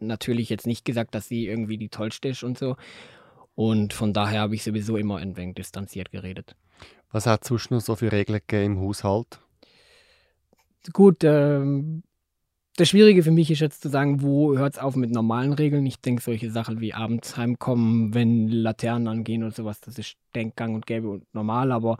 natürlich 0.00 0.48
jetzt 0.48 0.68
nicht 0.68 0.84
gesagt, 0.84 1.16
dass 1.16 1.26
sie 1.26 1.48
irgendwie 1.48 1.76
die 1.76 1.88
Tollste 1.88 2.28
ist 2.28 2.44
und 2.44 2.56
so. 2.56 2.76
Und 3.56 3.92
von 3.92 4.12
daher 4.12 4.42
habe 4.42 4.54
ich 4.54 4.62
sowieso 4.62 4.96
immer 4.96 5.16
ein 5.16 5.36
wenig 5.36 5.56
distanziert 5.56 6.12
geredet. 6.12 6.54
Was 7.10 7.26
hat 7.26 7.50
noch 7.50 7.80
so 7.80 7.96
für 7.96 8.12
Regeln 8.12 8.40
gegeben 8.46 8.76
im 8.76 8.80
Haushalt? 8.80 9.40
Gut, 10.92 11.24
ähm, 11.24 12.04
das 12.76 12.88
Schwierige 12.88 13.22
für 13.22 13.30
mich 13.30 13.50
ist 13.50 13.60
jetzt 13.60 13.82
zu 13.82 13.88
sagen, 13.88 14.22
wo 14.22 14.56
hört 14.56 14.74
es 14.74 14.78
auf 14.78 14.96
mit 14.96 15.10
normalen 15.10 15.52
Regeln. 15.52 15.84
Ich 15.86 16.00
denke, 16.00 16.22
solche 16.22 16.50
Sachen 16.50 16.80
wie 16.80 16.94
abends 16.94 17.36
heimkommen, 17.36 18.14
wenn 18.14 18.48
Laternen 18.48 19.08
angehen 19.08 19.42
oder 19.42 19.52
sowas, 19.52 19.80
das 19.80 19.98
ist 19.98 20.16
Denkgang 20.34 20.74
und 20.74 20.86
gäbe 20.86 21.08
und 21.10 21.34
normal. 21.34 21.72
Aber 21.72 21.98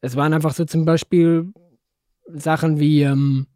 es 0.00 0.14
waren 0.16 0.32
einfach 0.32 0.54
so 0.54 0.64
zum 0.64 0.84
Beispiel 0.84 1.52
Sachen 2.26 2.78
wie, 2.78 3.02
ähm, 3.02 3.46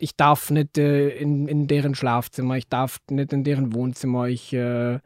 ich 0.00 0.16
darf 0.16 0.50
nicht 0.50 0.78
äh, 0.78 1.10
in, 1.10 1.46
in 1.46 1.66
deren 1.66 1.94
Schlafzimmer, 1.94 2.56
ich 2.56 2.68
darf 2.68 2.98
nicht 3.10 3.32
in 3.32 3.44
deren 3.44 3.74
Wohnzimmer, 3.74 4.28
ich 4.28 4.52
äh, 4.52 4.98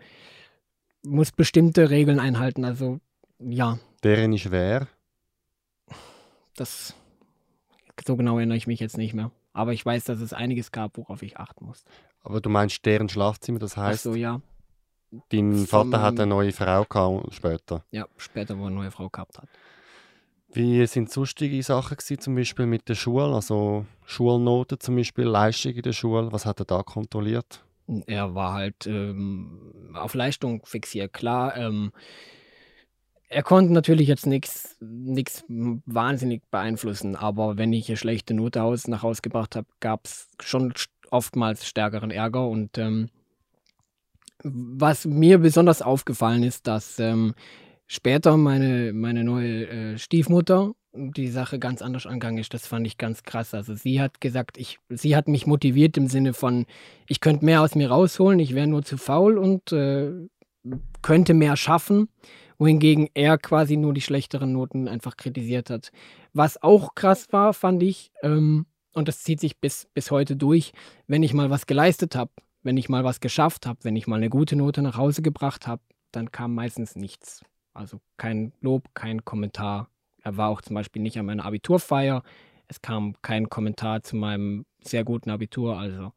muss 1.03 1.33
bestimmte 1.33 1.91
Regeln 1.91 2.19
einhalten. 2.19 2.65
Also 2.65 3.01
ja, 3.39 3.79
Deren 4.03 4.33
ist 4.33 4.51
wer? 4.51 4.89
das 6.61 6.95
so 8.07 8.17
genau 8.17 8.39
erinnere 8.39 8.57
ich 8.57 8.67
mich 8.67 8.81
jetzt 8.81 8.97
nicht 8.97 9.15
mehr. 9.15 9.31
Aber 9.53 9.73
ich 9.73 9.85
weiß, 9.85 10.05
dass 10.05 10.21
es 10.21 10.33
einiges 10.33 10.73
gab, 10.73 10.97
worauf 10.97 11.23
ich 11.23 11.37
achten 11.39 11.67
muss. 11.67 11.85
Aber 12.23 12.41
du 12.41 12.49
meinst 12.51 12.85
deren 12.87 13.09
Schlafzimmer, 13.09 13.59
das 13.59 13.77
Ach 13.77 13.83
heißt, 13.83 14.05
so, 14.05 14.15
ja. 14.15 14.41
dein 15.31 15.67
Vater 15.67 16.03
hat 16.03 16.21
eine 16.21 16.29
neue 16.29 16.53
Frau 16.53 16.85
gehabt 16.85 17.35
später. 17.35 17.85
Ja, 17.91 18.07
später, 18.17 18.57
wo 18.59 18.63
er 18.63 18.67
eine 18.69 18.77
neue 18.77 18.91
Frau 18.91 19.09
gehabt 19.09 19.39
hat. 19.39 19.49
Wie 20.53 20.85
sind 20.87 21.11
sonstige 21.11 21.63
Sachen 21.63 21.97
gewesen, 21.97 22.21
zum 22.21 22.35
Beispiel 22.35 22.67
mit 22.67 22.89
der 22.89 22.97
Schule, 22.97 23.35
also 23.35 23.87
Schulnoten 24.05 24.81
zum 24.81 24.97
Beispiel, 24.97 25.25
Leistung 25.25 25.73
in 25.73 25.83
der 25.83 25.93
Schule, 25.93 26.33
was 26.33 26.45
hat 26.45 26.61
er 26.61 26.65
da 26.65 26.83
kontrolliert? 26.83 27.65
Er 28.07 28.35
war 28.35 28.53
halt 28.53 28.87
ähm, 28.87 29.91
auf 29.95 30.15
Leistung 30.15 30.65
fixiert. 30.65 31.13
Klar, 31.13 31.57
ähm, 31.57 31.93
er 33.31 33.45
konnte 33.45 33.73
natürlich 33.73 34.09
jetzt 34.09 34.27
nichts 34.27 34.77
wahnsinnig 35.49 36.43
beeinflussen, 36.51 37.15
aber 37.15 37.57
wenn 37.57 37.73
ich 37.73 37.89
eine 37.89 37.97
schlechte 37.97 38.35
Note 38.35 38.63
aus, 38.63 38.89
nach 38.89 39.05
Hause 39.05 39.23
gebracht 39.23 39.55
habe, 39.55 39.69
gab 39.79 40.07
es 40.07 40.29
schon 40.43 40.75
oftmals 41.11 41.65
stärkeren 41.65 42.11
Ärger. 42.11 42.49
Und 42.49 42.77
ähm, 42.77 43.09
was 44.43 45.05
mir 45.05 45.39
besonders 45.39 45.81
aufgefallen 45.81 46.43
ist, 46.43 46.67
dass 46.67 46.99
ähm, 46.99 47.35
später 47.87 48.37
meine, 48.37 48.93
meine 48.93 49.23
neue 49.23 49.69
äh, 49.69 49.99
Stiefmutter 49.99 50.73
die 50.93 51.29
Sache 51.29 51.61
ganz 51.61 51.83
anders 51.83 52.07
angegangen 52.07 52.39
ist. 52.39 52.53
Das 52.53 52.67
fand 52.67 52.85
ich 52.85 52.99
ganz 52.99 53.23
krass. 53.23 53.55
Also 53.55 53.75
sie 53.75 54.01
hat 54.01 54.21
gesagt, 54.21 54.59
ich, 54.59 54.81
sie 54.89 55.15
hat 55.15 55.29
mich 55.29 55.47
motiviert 55.47 55.97
im 55.97 56.09
Sinne 56.09 56.33
von, 56.33 56.67
ich 57.07 57.21
könnte 57.21 57.45
mehr 57.45 57.63
aus 57.63 57.77
mir 57.77 57.91
rausholen, 57.91 58.41
ich 58.41 58.57
wäre 58.57 58.67
nur 58.67 58.83
zu 58.83 58.97
faul 58.97 59.39
und 59.39 59.71
äh, 59.71 60.11
könnte 61.01 61.33
mehr 61.33 61.57
schaffen, 61.57 62.09
wohingegen 62.61 63.09
er 63.15 63.39
quasi 63.39 63.79
nur 63.79 63.95
die 63.95 64.03
schlechteren 64.03 64.53
Noten 64.53 64.87
einfach 64.87 65.17
kritisiert 65.17 65.71
hat. 65.71 65.91
Was 66.35 66.63
auch 66.63 66.95
krass 66.95 67.27
war, 67.33 67.55
fand 67.55 67.83
ich, 67.83 68.13
ähm, 68.23 68.67
und 68.93 69.09
das 69.09 69.23
zieht 69.23 69.41
sich 69.41 69.59
bis, 69.59 69.89
bis 69.95 70.11
heute 70.11 70.37
durch, 70.37 70.73
wenn 71.07 71.23
ich 71.23 71.33
mal 71.33 71.49
was 71.49 71.67
geleistet 71.67 72.15
habe, 72.15 72.31
wenn 72.63 72.77
ich 72.77 72.91
mal 72.91 73.03
was 73.03 73.21
geschafft 73.21 73.67
habe, 73.67 73.79
wenn 73.83 73.97
ich 73.97 74.07
mal 74.07 74.17
eine 74.17 74.29
gute 74.29 74.57
Note 74.57 74.83
nach 74.83 74.99
Hause 74.99 75.23
gebracht 75.23 75.67
habe, 75.67 75.81
dann 76.13 76.33
kam 76.33 76.55
meistens 76.55 76.97
nichts. 76.97 77.43
Also 77.73 77.99
kein 78.19 78.53
Lob, 78.61 78.89
kein 78.93 79.25
Kommentar. 79.25 79.89
Er 80.23 80.37
war 80.37 80.51
auch 80.51 80.61
zum 80.61 80.75
Beispiel 80.75 81.01
nicht 81.01 81.19
an 81.19 81.27
meiner 81.27 81.47
Abiturfeier. 81.47 82.23
Es 82.69 82.83
kam 82.83 83.15
kein 83.23 83.49
Kommentar 83.49 84.03
zu 84.03 84.17
meinem 84.17 84.67
sehr 84.83 85.05
guten 85.05 85.31
Abitur. 85.31 85.79
Also 85.79 86.13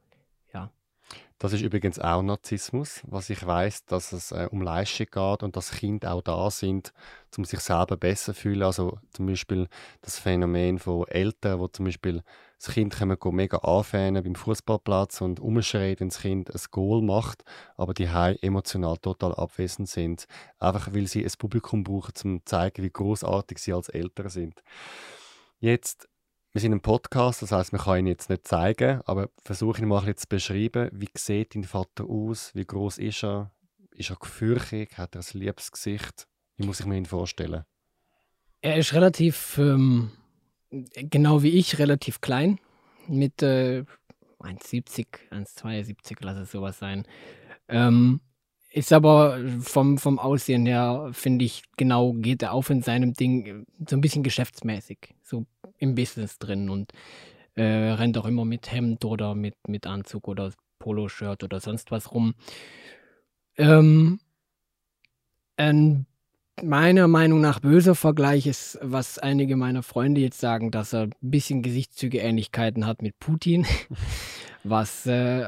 Das 1.43 1.51
ist 1.51 1.62
übrigens 1.62 2.00
auch 2.00 2.21
Narzissmus, 2.21 3.01
was 3.05 3.29
ich 3.29 3.45
weiß, 3.45 3.83
dass 3.83 4.13
es 4.13 4.31
äh, 4.31 4.47
um 4.50 4.62
Leistung 4.62 5.07
geht 5.12 5.43
und 5.43 5.57
dass 5.57 5.71
Kinder 5.71 6.13
auch 6.13 6.21
da 6.21 6.50
sind, 6.50 6.93
um 7.38 7.43
sich 7.43 7.59
selber 7.59 7.97
besser 7.97 8.33
zu 8.33 8.39
fühlen. 8.39 8.63
Also 8.63 8.97
zum 9.12 9.25
Beispiel 9.25 9.67
das 10.00 10.17
Phänomen 10.17 10.79
von 10.79 11.05
Eltern, 11.09 11.59
wo 11.59 11.67
zum 11.67 11.83
Beispiel 11.83 12.23
das 12.59 12.73
Kind 12.73 12.95
können 12.95 13.17
mega 13.31 13.57
anfähnen 13.57 14.23
beim 14.23 14.35
Fußballplatz 14.35 15.19
und 15.19 15.41
umschreien, 15.41 16.00
wenn 16.00 16.07
das 16.07 16.21
Kind 16.21 16.50
ein 16.50 16.62
Goal 16.71 17.01
macht, 17.01 17.43
aber 17.75 17.93
die 17.93 18.05
emotional 18.05 18.97
total 19.00 19.35
abwesend 19.35 19.89
sind, 19.89 20.27
einfach 20.59 20.93
weil 20.93 21.07
sie 21.07 21.25
ein 21.25 21.31
Publikum 21.38 21.83
brauchen, 21.83 22.13
um 22.23 22.39
zu 22.39 22.45
zeigen, 22.45 22.83
wie 22.83 22.89
großartig 22.89 23.57
sie 23.57 23.73
als 23.73 23.89
Eltern 23.89 24.29
sind. 24.29 24.63
Jetzt 25.59 26.07
wir 26.53 26.62
sind 26.62 26.72
ein 26.72 26.81
Podcast, 26.81 27.41
das 27.41 27.51
heißt, 27.51 27.74
man 27.74 27.81
kann 27.81 28.00
ihn 28.00 28.07
jetzt 28.07 28.29
nicht 28.29 28.48
zeigen, 28.48 29.01
aber 29.05 29.29
versuche 29.43 29.81
ihn 29.81 29.88
mal 29.88 30.05
ein 30.05 30.15
zu 30.15 30.27
beschreiben. 30.27 30.89
Wie 30.93 31.10
sieht 31.15 31.55
dein 31.55 31.63
Vater 31.63 32.05
aus? 32.05 32.53
Wie 32.53 32.65
groß 32.65 33.00
ist 33.00 33.24
er? 33.24 33.51
Ist 33.91 34.10
er 34.10 34.15
gefürchtig? 34.15 34.98
Hat 34.98 35.15
er 35.15 35.22
ein 35.22 35.39
liebes 35.39 35.72
Gesicht? 35.72 36.27
Wie 36.57 36.65
muss 36.65 36.79
ich 36.79 36.86
mir 36.86 36.98
ihn 36.98 37.05
vorstellen? 37.05 37.65
er 38.63 38.77
ist 38.77 38.93
relativ, 38.93 39.57
ähm, 39.60 40.10
genau 40.72 41.43
wie 41.43 41.50
ich, 41.50 41.77
relativ 41.77 42.22
klein. 42.22 42.60
Mit 43.07 43.43
äh, 43.43 43.83
1,70, 44.39 45.05
1,72, 45.31 46.15
lass 46.22 46.38
es 46.38 46.51
sowas 46.51 46.79
sein. 46.79 47.05
Ähm, 47.67 48.22
ist 48.72 48.93
aber 48.93 49.38
vom, 49.60 49.98
vom 49.98 50.17
Aussehen 50.17 50.65
her, 50.65 51.10
finde 51.12 51.43
ich, 51.43 51.63
genau, 51.75 52.13
geht 52.13 52.41
er 52.41 52.53
auf 52.53 52.69
in 52.69 52.81
seinem 52.81 53.13
Ding 53.13 53.45
äh, 53.45 53.65
so 53.88 53.98
ein 53.98 54.01
bisschen 54.01 54.24
geschäftsmäßig, 54.24 55.13
so 55.22 55.45
im 55.83 55.95
Business 55.95 56.39
drin. 56.39 56.69
Und 56.69 56.91
äh, 57.55 57.63
rennt 57.63 58.17
auch 58.17 58.25
immer 58.25 58.45
mit 58.45 58.71
Hemd 58.71 59.05
oder 59.05 59.35
mit, 59.35 59.55
mit 59.67 59.85
Anzug 59.85 60.27
oder 60.27 60.51
Poloshirt 60.79 61.43
oder 61.43 61.59
sonst 61.59 61.91
was 61.91 62.11
rum. 62.11 62.33
Ähm, 63.57 64.19
ein 65.57 66.07
meiner 66.61 67.07
Meinung 67.07 67.41
nach 67.41 67.59
böser 67.59 67.95
Vergleich 67.95 68.45
ist, 68.45 68.77
was 68.81 69.17
einige 69.17 69.55
meiner 69.55 69.81
Freunde 69.81 70.21
jetzt 70.21 70.39
sagen, 70.39 70.71
dass 70.71 70.93
er 70.93 71.03
ein 71.03 71.13
bisschen 71.21 71.63
Gesichtszüge-Ähnlichkeiten 71.63 72.85
hat 72.85 73.01
mit 73.01 73.17
Putin, 73.19 73.65
was 74.63 75.05
äh, 75.07 75.45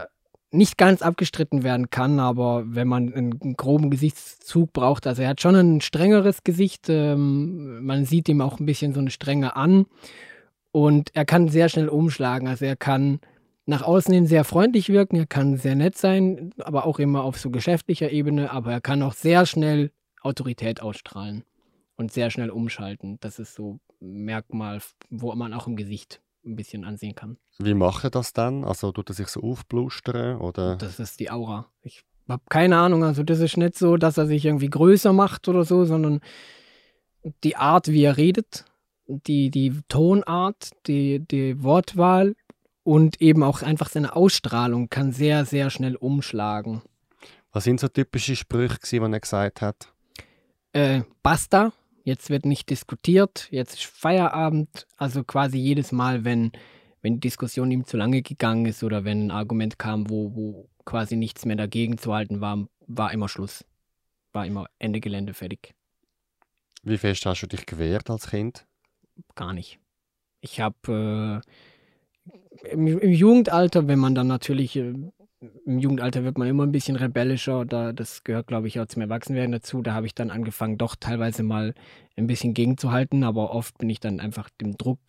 nicht 0.56 0.78
ganz 0.78 1.02
abgestritten 1.02 1.64
werden 1.64 1.90
kann, 1.90 2.20
aber 2.20 2.64
wenn 2.66 2.88
man 2.88 3.14
einen, 3.14 3.56
groben 3.56 3.90
Gesichtszug 3.90 4.74
braucht, 4.74 5.08
also 5.08 5.22
er 5.22 5.30
hat 5.30 5.42
schon 5.42 5.56
ein 5.56 5.82
strengeres 5.82 6.44
Gesicht, 6.44 6.90
ähm, 6.90 7.84
man 7.86 8.06
sieht 8.06 8.30
ihm 8.30 8.42
auch 8.42 8.60
ein 8.60 8.66
bisschen 8.66 8.94
so 8.94 9.00
eine 9.00 9.12
Strenge 9.12 9.56
an 9.56 9.86
und 10.72 11.12
er 11.14 11.26
kann 11.26 11.48
sehr 11.48 11.70
schnell 11.70 11.90
umschlagen, 11.90 12.48
also 12.48 12.66
er 12.66 12.76
kann 12.76 13.20
nach 13.66 13.82
außen 13.82 14.14
hin 14.14 14.28
sehr 14.28 14.44
freundlich 14.44 14.90
wirken, 14.90 15.18
er 15.18 15.26
kann 15.26 15.58
sehr 15.58 15.76
nett 15.76 15.98
sein, 15.98 16.52
aber 16.60 16.86
auch 16.86 17.00
immer 17.00 17.24
auf 17.24 17.38
so 17.38 17.50
geschäftlicher 17.50 18.12
Ebene, 18.12 18.52
aber 18.52 18.72
er 18.72 18.82
kann 18.82 19.02
auch 19.02 19.14
sehr 19.14 19.46
schnell 19.46 19.92
Autorität 20.22 20.82
ausstrahlen 20.82 21.44
und 21.96 22.12
sehr 22.12 22.30
schnell 22.30 22.50
umschalten. 22.50 23.18
Das 23.22 23.40
ist 23.40 23.56
so 23.56 23.80
ein 24.02 24.26
Merkmal, 24.26 24.82
wo 25.10 25.34
man 25.34 25.54
auch 25.54 25.68
im 25.68 25.76
Gesicht 25.76 26.22
ein 26.46 26.56
bisschen 26.56 26.86
ansehen 26.86 27.16
kann. 27.16 27.38
Wie 27.60 27.74
macht 27.74 28.04
er 28.04 28.10
das 28.10 28.34
dann? 28.34 28.64
Also 28.64 28.92
tut 28.92 29.10
er 29.10 29.14
sich 29.16 29.28
so 29.28 29.42
aufblustern 29.42 30.40
oder? 30.40 30.76
Das 30.76 31.00
ist 31.00 31.20
die 31.20 31.32
Aura. 31.32 31.68
Ich 31.82 32.04
habe 32.28 32.44
keine 32.50 32.78
Ahnung. 32.78 33.04
Also 33.04 33.24
das 33.24 33.40
ist 33.40 33.58
nicht 33.58 33.78
so, 33.78 33.98
dass 33.98 34.18
er 34.18 34.28
sich 34.28 34.46
irgendwie 34.46 34.70
größer 34.70 35.14
macht 35.14 35.48
oder 35.48 35.64
so, 35.64 35.86
sondern 35.86 36.22
die 37.44 37.56
Art, 37.56 37.88
wie 37.88 38.04
er 38.04 38.18
redet, 38.18 38.66
die, 39.08 39.50
die 39.50 39.80
Tonart, 39.88 40.72
die, 40.88 41.20
die 41.20 41.62
Wortwahl 41.64 42.36
und 42.84 43.22
eben 43.22 43.44
auch 43.44 43.62
einfach 43.62 43.90
seine 43.90 44.16
Ausstrahlung 44.16 44.90
kann 44.90 45.12
sehr, 45.12 45.46
sehr 45.46 45.70
schnell 45.70 45.96
umschlagen. 45.96 46.82
Was 47.52 47.64
sind 47.64 47.80
so 47.80 47.88
typische 47.88 48.36
Sprüche, 48.36 48.80
die 48.82 48.98
er 48.98 49.20
gesagt 49.20 49.62
hat? 49.62 49.96
äh, 50.76 51.04
basta, 51.24 51.72
jetzt 52.06 52.30
wird 52.30 52.46
nicht 52.46 52.70
diskutiert, 52.70 53.48
jetzt 53.52 53.74
ist 53.74 53.86
Feierabend. 53.86 54.88
Also 54.96 55.24
quasi 55.26 55.58
jedes 55.58 55.92
Mal, 55.92 56.24
wenn, 56.24 56.52
wenn 57.02 57.16
die 57.16 57.20
Diskussion 57.28 57.72
ihm 57.72 57.84
zu 57.84 57.98
lange 57.98 58.22
gegangen 58.22 58.66
ist 58.68 58.84
oder 58.84 59.04
wenn 59.04 59.28
ein 59.28 59.32
Argument 59.32 59.78
kam, 59.78 60.10
wo, 60.10 60.34
wo 60.36 60.70
quasi 60.86 61.18
nichts 61.18 61.46
mehr 61.46 61.58
dagegen 61.58 61.98
zu 61.98 62.14
halten 62.14 62.40
war, 62.40 62.68
war 62.88 63.12
immer 63.12 63.28
Schluss. 63.28 63.66
War 64.32 64.46
immer 64.46 64.68
Ende 64.80 65.02
Gelände 65.02 65.34
fertig. 65.34 65.74
Wie 66.84 67.00
fest 67.00 67.26
hast 67.26 67.42
du 67.42 67.48
dich 67.48 67.66
gewehrt 67.66 68.10
als 68.10 68.30
Kind? 68.30 68.66
Gar 69.34 69.54
nicht. 69.54 69.80
Ich 70.42 70.60
habe 70.60 71.42
äh, 72.64 72.70
im, 72.70 72.86
im, 72.86 73.12
Jugendalter, 73.12 73.88
wenn 73.88 73.98
man 73.98 74.14
dann 74.14 74.28
natürlich 74.28 74.76
äh, 74.76 74.94
im 75.66 75.80
Jugendalter 75.80 76.24
wird 76.24 76.38
man 76.38 76.48
immer 76.48 76.64
ein 76.64 76.72
bisschen 76.72 76.96
rebellischer. 76.96 77.66
Da, 77.66 77.94
das 77.94 78.24
gehört, 78.24 78.48
glaube 78.48 78.68
ich, 78.68 78.80
auch 78.80 78.86
zum 78.88 79.02
Erwachsenwerden 79.02 79.52
dazu. 79.52 79.82
Da 79.82 79.94
habe 79.94 80.06
ich 80.06 80.16
dann 80.16 80.32
angefangen, 80.32 80.78
doch 80.78 80.96
teilweise 80.96 81.44
mal 81.44 81.74
ein 82.16 82.28
bisschen 82.28 82.54
gegenzuhalten, 82.54 83.24
aber 83.24 83.52
oft 83.52 83.78
bin 83.78 83.90
ich 83.90 84.00
dann 84.00 84.20
einfach 84.20 84.50
dem 84.62 84.78
Druck 84.78 85.00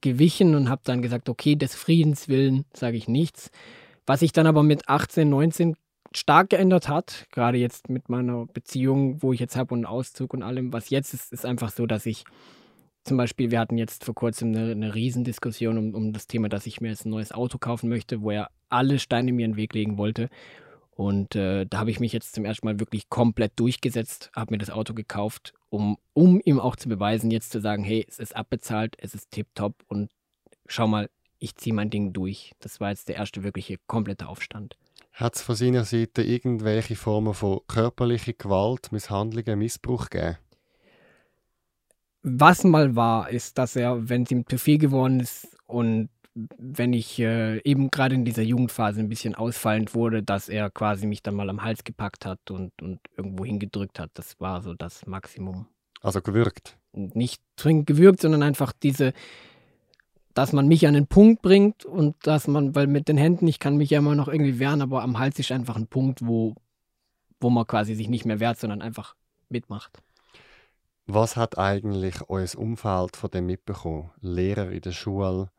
gewichen 0.00 0.54
und 0.54 0.68
habe 0.68 0.82
dann 0.84 1.02
gesagt, 1.02 1.28
okay, 1.28 1.56
des 1.56 1.74
Friedens 1.74 2.28
willen 2.28 2.64
sage 2.74 2.96
ich 2.96 3.08
nichts. 3.08 3.50
Was 4.06 4.20
sich 4.20 4.32
dann 4.32 4.46
aber 4.46 4.62
mit 4.62 4.88
18, 4.88 5.28
19 5.28 5.76
stark 6.12 6.50
geändert 6.50 6.88
hat, 6.88 7.26
gerade 7.30 7.58
jetzt 7.58 7.88
mit 7.88 8.08
meiner 8.08 8.46
Beziehung, 8.46 9.22
wo 9.22 9.32
ich 9.32 9.40
jetzt 9.40 9.56
habe 9.56 9.74
und 9.74 9.86
Auszug 9.86 10.34
und 10.34 10.42
allem, 10.42 10.72
was 10.72 10.90
jetzt 10.90 11.14
ist, 11.14 11.32
ist 11.32 11.46
einfach 11.46 11.70
so, 11.70 11.86
dass 11.86 12.06
ich 12.06 12.24
zum 13.04 13.16
Beispiel, 13.16 13.50
wir 13.50 13.58
hatten 13.58 13.78
jetzt 13.78 14.04
vor 14.04 14.14
kurzem 14.14 14.54
eine, 14.54 14.72
eine 14.72 14.94
Riesendiskussion 14.94 15.78
um, 15.78 15.94
um 15.94 16.12
das 16.12 16.26
Thema, 16.26 16.48
dass 16.48 16.66
ich 16.66 16.80
mir 16.80 16.88
jetzt 16.88 17.06
ein 17.06 17.10
neues 17.10 17.32
Auto 17.32 17.58
kaufen 17.58 17.88
möchte, 17.88 18.22
wo 18.22 18.30
er 18.30 18.50
alle 18.68 18.98
Steine 18.98 19.32
mir 19.32 19.46
in 19.46 19.52
den 19.52 19.56
Weg 19.56 19.74
legen 19.74 19.98
wollte. 19.98 20.28
Und 20.90 21.34
äh, 21.34 21.64
da 21.64 21.78
habe 21.78 21.90
ich 21.90 21.98
mich 21.98 22.12
jetzt 22.12 22.34
zum 22.34 22.44
ersten 22.44 22.66
Mal 22.66 22.78
wirklich 22.78 23.08
komplett 23.08 23.52
durchgesetzt, 23.56 24.30
habe 24.36 24.52
mir 24.52 24.58
das 24.58 24.70
Auto 24.70 24.92
gekauft, 24.92 25.54
um, 25.70 25.96
um 26.12 26.40
ihm 26.44 26.60
auch 26.60 26.76
zu 26.76 26.90
beweisen, 26.90 27.30
jetzt 27.30 27.52
zu 27.52 27.60
sagen, 27.60 27.84
hey, 27.84 28.04
es 28.06 28.18
ist 28.18 28.36
abbezahlt, 28.36 28.96
es 28.98 29.14
ist 29.14 29.30
tipptopp 29.30 29.74
und 29.88 30.10
schau 30.66 30.86
mal, 30.86 31.08
ich 31.38 31.56
ziehe 31.56 31.74
mein 31.74 31.88
Ding 31.88 32.12
durch. 32.12 32.52
Das 32.60 32.80
war 32.80 32.90
jetzt 32.90 33.08
der 33.08 33.16
erste 33.16 33.42
wirkliche 33.42 33.78
komplette 33.86 34.28
Aufstand. 34.28 34.76
Hat 35.12 35.36
es 35.36 35.42
von 35.42 35.56
seiner 35.56 35.84
Seite 35.84 36.22
irgendwelche 36.22 36.96
Formen 36.96 37.32
von 37.32 37.60
körperlicher 37.66 38.34
Gewalt, 38.34 38.92
Misshandlungen, 38.92 39.58
Missbrauch 39.58 40.10
gegeben? 40.10 40.36
Was 42.22 42.64
mal 42.64 42.96
war, 42.96 43.30
ist, 43.30 43.58
dass 43.58 43.76
er, 43.76 44.08
wenn 44.08 44.24
es 44.24 44.30
ihm 44.30 44.46
zu 44.46 44.58
viel 44.58 44.78
geworden 44.78 45.20
ist 45.20 45.56
und 45.66 46.10
wenn 46.34 46.92
ich 46.92 47.18
äh, 47.18 47.60
eben 47.62 47.90
gerade 47.90 48.14
in 48.14 48.24
dieser 48.24 48.42
Jugendphase 48.42 49.00
ein 49.00 49.08
bisschen 49.08 49.34
ausfallend 49.34 49.94
wurde, 49.94 50.22
dass 50.22 50.48
er 50.48 50.70
quasi 50.70 51.06
mich 51.06 51.22
dann 51.22 51.34
mal 51.34 51.50
am 51.50 51.62
Hals 51.62 51.82
gepackt 51.82 52.24
hat 52.24 52.50
und, 52.50 52.70
und 52.80 53.00
irgendwo 53.16 53.44
hingedrückt 53.44 53.98
hat. 53.98 54.10
Das 54.14 54.38
war 54.40 54.62
so 54.62 54.74
das 54.74 55.06
Maximum. 55.06 55.66
Also 56.00 56.22
gewürgt? 56.22 56.78
Nicht 56.92 57.42
dringend 57.56 57.86
gewürgt, 57.86 58.20
sondern 58.20 58.42
einfach 58.42 58.72
diese, 58.72 59.12
dass 60.34 60.52
man 60.52 60.68
mich 60.68 60.86
an 60.86 60.94
den 60.94 61.06
Punkt 61.06 61.42
bringt 61.42 61.84
und 61.84 62.16
dass 62.22 62.46
man, 62.46 62.74
weil 62.74 62.86
mit 62.86 63.08
den 63.08 63.16
Händen, 63.16 63.48
ich 63.48 63.58
kann 63.58 63.76
mich 63.76 63.90
ja 63.90 63.98
immer 63.98 64.14
noch 64.14 64.28
irgendwie 64.28 64.58
wehren, 64.58 64.82
aber 64.82 65.02
am 65.02 65.18
Hals 65.18 65.38
ist 65.38 65.52
einfach 65.52 65.76
ein 65.76 65.88
Punkt, 65.88 66.20
wo, 66.24 66.54
wo 67.40 67.50
man 67.50 67.66
quasi 67.66 67.94
sich 67.94 68.08
nicht 68.08 68.24
mehr 68.24 68.40
wehrt, 68.40 68.58
sondern 68.58 68.82
einfach 68.82 69.16
mitmacht. 69.48 70.00
Was 71.12 71.36
hat 71.36 71.58
eigentlich 71.58 72.20
euer 72.28 72.46
Umfeld 72.56 73.16
von 73.16 73.30
dem 73.32 73.46
mitbekommen? 73.46 74.12
Lehrer 74.20 74.70
in 74.70 74.80
der 74.80 74.92
Schule, 74.92 75.50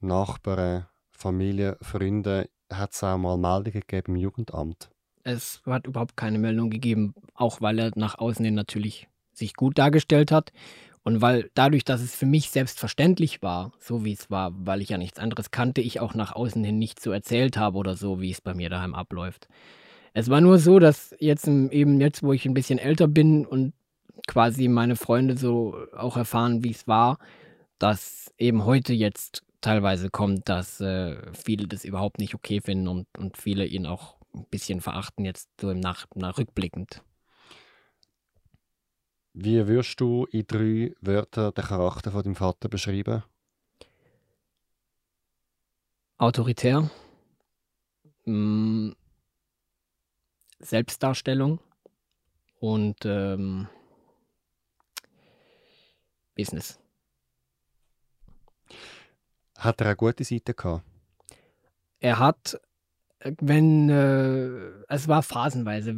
Nachbarn, 0.00 0.86
Familie, 1.12 1.76
Freunde? 1.80 2.48
Hat 2.72 2.92
es 2.92 3.04
auch 3.04 3.16
mal 3.16 3.36
Meldungen 3.36 3.70
gegeben 3.70 4.16
im 4.16 4.16
Jugendamt? 4.16 4.90
Es 5.22 5.62
hat 5.64 5.86
überhaupt 5.86 6.16
keine 6.16 6.40
Meldung 6.40 6.70
gegeben, 6.70 7.14
auch 7.34 7.60
weil 7.60 7.78
er 7.78 7.92
nach 7.94 8.18
außen 8.18 8.44
hin 8.44 8.54
natürlich 8.54 9.06
sich 9.32 9.54
gut 9.54 9.78
dargestellt 9.78 10.32
hat. 10.32 10.50
Und 11.04 11.20
weil 11.22 11.52
dadurch, 11.54 11.84
dass 11.84 12.00
es 12.00 12.16
für 12.16 12.26
mich 12.26 12.50
selbstverständlich 12.50 13.42
war, 13.42 13.70
so 13.78 14.04
wie 14.04 14.14
es 14.14 14.28
war, 14.28 14.50
weil 14.58 14.82
ich 14.82 14.88
ja 14.88 14.98
nichts 14.98 15.20
anderes 15.20 15.52
kannte, 15.52 15.82
ich 15.82 16.00
auch 16.00 16.14
nach 16.14 16.34
außen 16.34 16.64
hin 16.64 16.80
nicht 16.80 17.00
so 17.00 17.12
erzählt 17.12 17.56
habe 17.56 17.78
oder 17.78 17.94
so, 17.94 18.20
wie 18.20 18.32
es 18.32 18.40
bei 18.40 18.54
mir 18.54 18.70
daheim 18.70 18.92
abläuft. 18.92 19.46
Es 20.14 20.28
war 20.30 20.40
nur 20.40 20.58
so, 20.58 20.80
dass 20.80 21.14
jetzt 21.20 21.46
eben 21.46 22.00
jetzt, 22.00 22.24
wo 22.24 22.32
ich 22.32 22.44
ein 22.44 22.54
bisschen 22.54 22.80
älter 22.80 23.06
bin 23.06 23.46
und 23.46 23.72
quasi 24.26 24.68
meine 24.68 24.96
Freunde 24.96 25.36
so 25.36 25.76
auch 25.96 26.16
erfahren, 26.16 26.64
wie 26.64 26.70
es 26.70 26.86
war, 26.86 27.18
dass 27.78 28.32
eben 28.38 28.64
heute 28.64 28.92
jetzt 28.92 29.44
teilweise 29.60 30.10
kommt, 30.10 30.48
dass 30.48 30.80
äh, 30.80 31.16
viele 31.32 31.66
das 31.66 31.84
überhaupt 31.84 32.18
nicht 32.18 32.34
okay 32.34 32.60
finden 32.60 32.88
und, 32.88 33.06
und 33.18 33.36
viele 33.36 33.66
ihn 33.66 33.86
auch 33.86 34.16
ein 34.34 34.46
bisschen 34.50 34.80
verachten, 34.80 35.24
jetzt 35.24 35.48
so 35.60 35.70
im 35.70 35.80
Nach, 35.80 36.06
nach 36.14 36.38
rückblickend. 36.38 37.02
Wie 39.32 39.66
würdest 39.66 40.00
du 40.00 40.26
in 40.30 40.46
drei 40.46 40.94
Wörtern 41.00 41.52
den 41.52 41.64
Charakter 41.64 42.10
von 42.10 42.22
deinem 42.22 42.36
Vater 42.36 42.68
beschreiben? 42.68 43.22
Autoritär, 46.18 46.90
mh, 48.24 48.32
mm, 48.32 48.96
Selbstdarstellung 50.58 51.60
und 52.60 53.04
ähm, 53.04 53.68
Business. 56.36 56.78
Hat 59.58 59.80
er 59.80 59.88
eine 59.88 59.96
gute 59.96 60.24
Seite 60.24 60.54
gehabt? 60.54 60.84
Er 62.00 62.18
hat, 62.18 62.60
wenn, 63.40 63.88
äh, 63.88 64.84
es 64.88 65.08
war 65.08 65.22
phasenweise. 65.22 65.96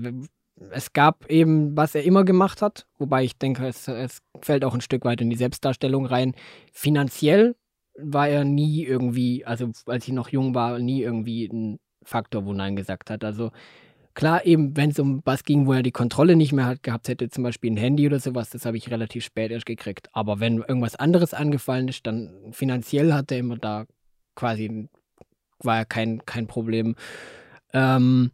Es 0.71 0.93
gab 0.93 1.27
eben, 1.31 1.77
was 1.77 1.95
er 1.95 2.05
immer 2.05 2.25
gemacht 2.25 2.63
hat, 2.63 2.87
wobei 2.99 3.25
ich 3.25 3.37
denke, 3.37 3.67
es, 3.67 3.87
es 3.89 4.19
fällt 4.41 4.65
auch 4.65 4.75
ein 4.75 4.81
Stück 4.81 5.05
weit 5.05 5.21
in 5.21 5.31
die 5.31 5.37
Selbstdarstellung 5.37 6.07
rein. 6.07 6.35
Finanziell 6.73 7.57
war 7.97 8.29
er 8.29 8.45
nie 8.45 8.85
irgendwie, 8.85 9.45
also 9.45 9.71
als 9.87 10.07
ich 10.07 10.15
noch 10.15 10.29
jung 10.29 10.55
war, 10.55 10.79
nie 10.79 11.03
irgendwie 11.03 11.47
ein 11.47 11.79
Faktor, 12.05 12.47
wo 12.47 12.53
Nein 12.53 12.77
gesagt 12.77 13.11
hat. 13.11 13.25
Also 13.25 13.51
Klar, 14.19 14.45
eben, 14.45 14.77
wenn 14.77 14.91
es 14.91 14.99
um 14.99 15.23
was 15.25 15.45
ging, 15.45 15.69
wo 15.69 15.75
er 15.75 15.85
die 15.85 15.93
Kontrolle 15.93 16.35
nicht 16.35 16.53
mehr 16.53 16.67
hat, 16.67 16.83
gehabt 16.83 17.07
hätte, 17.07 17.29
zum 17.29 17.45
Beispiel 17.45 17.71
ein 17.71 17.77
Handy 17.77 18.05
oder 18.05 18.19
sowas, 18.19 18.51
das 18.51 18.67
habe 18.67 18.77
ich 18.77 18.91
relativ 18.91 19.25
spät 19.25 19.53
erst 19.53 19.65
gekriegt. 19.65 20.09
Aber 20.13 20.41
wenn 20.41 20.59
irgendwas 20.59 20.97
anderes 20.97 21.35
angefallen 21.35 21.87
ist, 21.87 22.05
dann 22.05 22.33
finanziell 22.51 23.13
hat 23.13 23.31
er 23.31 23.39
immer 23.39 23.59
da 23.59 23.85
quasi, 24.35 24.89
war 25.61 25.77
ja 25.77 25.85
kein, 25.85 26.27
kein 26.27 26.49
Problem. 26.49 26.97
Ähm, 27.73 28.33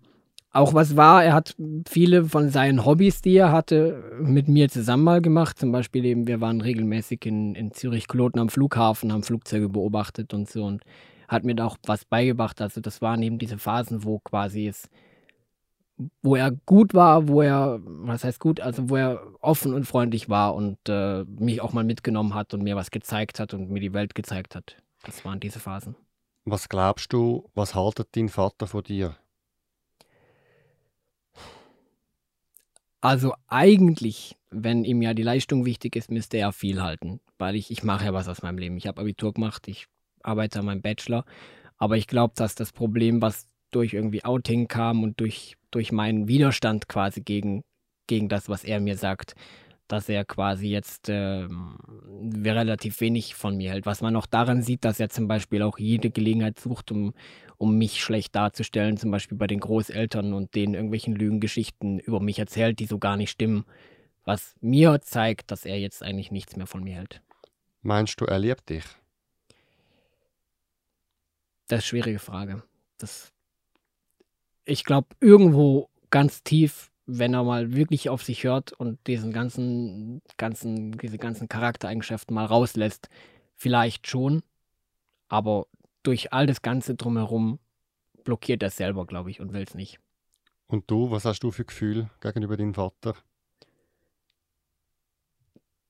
auch 0.52 0.72
was 0.72 0.96
war, 0.96 1.22
er 1.22 1.34
hat 1.34 1.54
viele 1.86 2.24
von 2.24 2.48
seinen 2.48 2.86
Hobbys, 2.86 3.20
die 3.20 3.36
er 3.36 3.52
hatte, 3.52 4.02
mit 4.22 4.48
mir 4.48 4.70
zusammen 4.70 5.04
mal 5.04 5.20
gemacht. 5.20 5.58
Zum 5.58 5.70
Beispiel 5.70 6.06
eben, 6.06 6.26
wir 6.26 6.40
waren 6.40 6.62
regelmäßig 6.62 7.26
in, 7.26 7.54
in 7.54 7.72
Zürich-Kloten 7.72 8.40
am 8.40 8.48
Flughafen, 8.48 9.12
haben 9.12 9.22
Flugzeuge 9.22 9.68
beobachtet 9.68 10.32
und 10.32 10.48
so 10.48 10.64
und 10.64 10.82
hat 11.28 11.44
mir 11.44 11.54
da 11.54 11.66
auch 11.66 11.76
was 11.84 12.06
beigebracht. 12.06 12.62
Also 12.62 12.80
das 12.80 13.02
waren 13.02 13.20
eben 13.20 13.36
diese 13.38 13.58
Phasen, 13.58 14.02
wo 14.02 14.18
quasi 14.20 14.66
es 14.66 14.88
wo 16.22 16.34
er 16.36 16.50
gut 16.50 16.94
war, 16.94 17.28
wo 17.28 17.42
er, 17.42 17.80
was 17.84 18.24
heißt 18.24 18.40
gut, 18.40 18.60
also 18.60 18.90
wo 18.90 18.96
er 18.96 19.22
offen 19.40 19.74
und 19.74 19.84
freundlich 19.84 20.28
war 20.28 20.54
und 20.54 20.78
äh, 20.88 21.24
mich 21.24 21.60
auch 21.60 21.72
mal 21.72 21.84
mitgenommen 21.84 22.34
hat 22.34 22.52
und 22.54 22.62
mir 22.62 22.76
was 22.76 22.90
gezeigt 22.90 23.38
hat 23.38 23.54
und 23.54 23.70
mir 23.70 23.80
die 23.80 23.92
Welt 23.92 24.14
gezeigt 24.14 24.54
hat. 24.56 24.76
Das 25.04 25.24
waren 25.24 25.40
diese 25.40 25.60
Phasen. 25.60 25.94
Was 26.44 26.68
glaubst 26.68 27.12
du, 27.12 27.48
was 27.54 27.74
haltet 27.74 28.08
dein 28.12 28.28
Vater 28.28 28.66
von 28.66 28.82
dir? 28.82 29.16
Also 33.00 33.34
eigentlich, 33.48 34.36
wenn 34.50 34.84
ihm 34.84 35.02
ja 35.02 35.14
die 35.14 35.22
Leistung 35.22 35.64
wichtig 35.64 35.94
ist, 35.94 36.10
müsste 36.10 36.38
er 36.38 36.52
viel 36.52 36.82
halten, 36.82 37.20
weil 37.38 37.54
ich, 37.54 37.70
ich 37.70 37.82
mache 37.82 38.06
ja 38.06 38.14
was 38.14 38.28
aus 38.28 38.42
meinem 38.42 38.58
Leben. 38.58 38.76
Ich 38.78 38.86
habe 38.86 39.00
Abitur 39.00 39.34
gemacht, 39.34 39.68
ich 39.68 39.86
arbeite 40.22 40.58
an 40.58 40.64
meinem 40.64 40.82
Bachelor, 40.82 41.24
aber 41.76 41.96
ich 41.98 42.06
glaube, 42.06 42.32
dass 42.36 42.54
das 42.54 42.72
Problem, 42.72 43.20
was 43.20 43.46
durch 43.74 43.94
irgendwie 43.94 44.24
Outing 44.24 44.68
kam 44.68 45.02
und 45.02 45.20
durch, 45.20 45.56
durch 45.70 45.92
meinen 45.92 46.28
Widerstand 46.28 46.88
quasi 46.88 47.20
gegen, 47.20 47.62
gegen 48.06 48.28
das, 48.28 48.48
was 48.48 48.64
er 48.64 48.80
mir 48.80 48.96
sagt, 48.96 49.34
dass 49.88 50.08
er 50.08 50.24
quasi 50.24 50.68
jetzt 50.68 51.08
äh, 51.08 51.46
relativ 52.36 53.00
wenig 53.00 53.34
von 53.34 53.56
mir 53.56 53.70
hält. 53.70 53.86
Was 53.86 54.00
man 54.00 54.16
auch 54.16 54.26
daran 54.26 54.62
sieht, 54.62 54.84
dass 54.84 54.98
er 54.98 55.10
zum 55.10 55.28
Beispiel 55.28 55.62
auch 55.62 55.78
jede 55.78 56.10
Gelegenheit 56.10 56.58
sucht, 56.58 56.90
um, 56.90 57.12
um 57.58 57.76
mich 57.76 58.02
schlecht 58.02 58.34
darzustellen, 58.34 58.96
zum 58.96 59.10
Beispiel 59.10 59.36
bei 59.36 59.46
den 59.46 59.60
Großeltern 59.60 60.32
und 60.32 60.54
denen 60.54 60.74
irgendwelchen 60.74 61.14
Lügengeschichten 61.14 61.98
über 61.98 62.20
mich 62.20 62.38
erzählt, 62.38 62.78
die 62.78 62.86
so 62.86 62.98
gar 62.98 63.16
nicht 63.16 63.30
stimmen, 63.30 63.64
was 64.24 64.56
mir 64.60 65.00
zeigt, 65.02 65.50
dass 65.50 65.66
er 65.66 65.78
jetzt 65.78 66.02
eigentlich 66.02 66.30
nichts 66.30 66.56
mehr 66.56 66.66
von 66.66 66.82
mir 66.82 66.94
hält. 66.94 67.20
Meinst 67.82 68.20
du, 68.20 68.24
er 68.24 68.38
liebt 68.38 68.70
dich? 68.70 68.84
Das 71.66 71.66
ist 71.66 71.72
eine 71.72 71.82
schwierige 71.82 72.18
Frage. 72.18 72.62
Das, 72.96 73.33
ich 74.64 74.84
glaube, 74.84 75.08
irgendwo 75.20 75.88
ganz 76.10 76.42
tief 76.42 76.90
wenn 77.06 77.34
er 77.34 77.44
mal 77.44 77.74
wirklich 77.74 78.08
auf 78.08 78.22
sich 78.22 78.44
hört 78.44 78.72
und 78.72 79.06
diesen 79.06 79.32
ganzen, 79.32 80.22
ganzen, 80.36 80.92
diese 80.92 81.18
ganzen 81.18 81.48
Charaktereigenschaften 81.48 82.34
mal 82.34 82.46
rauslässt, 82.46 83.08
vielleicht 83.56 84.06
schon, 84.06 84.42
aber 85.28 85.66
durch 86.02 86.32
all 86.32 86.46
das 86.46 86.62
Ganze 86.62 86.94
drumherum 86.94 87.58
blockiert 88.24 88.62
er 88.62 88.68
es 88.68 88.76
selber, 88.76 89.06
glaube 89.06 89.30
ich, 89.30 89.40
und 89.40 89.52
will 89.52 89.62
es 89.62 89.74
nicht. 89.74 89.98
Und 90.66 90.90
du, 90.90 91.10
was 91.10 91.24
hast 91.24 91.40
du 91.40 91.50
für 91.50 91.64
Gefühl 91.64 92.08
gegenüber 92.20 92.56
deinem 92.56 92.74
Vater? 92.74 93.14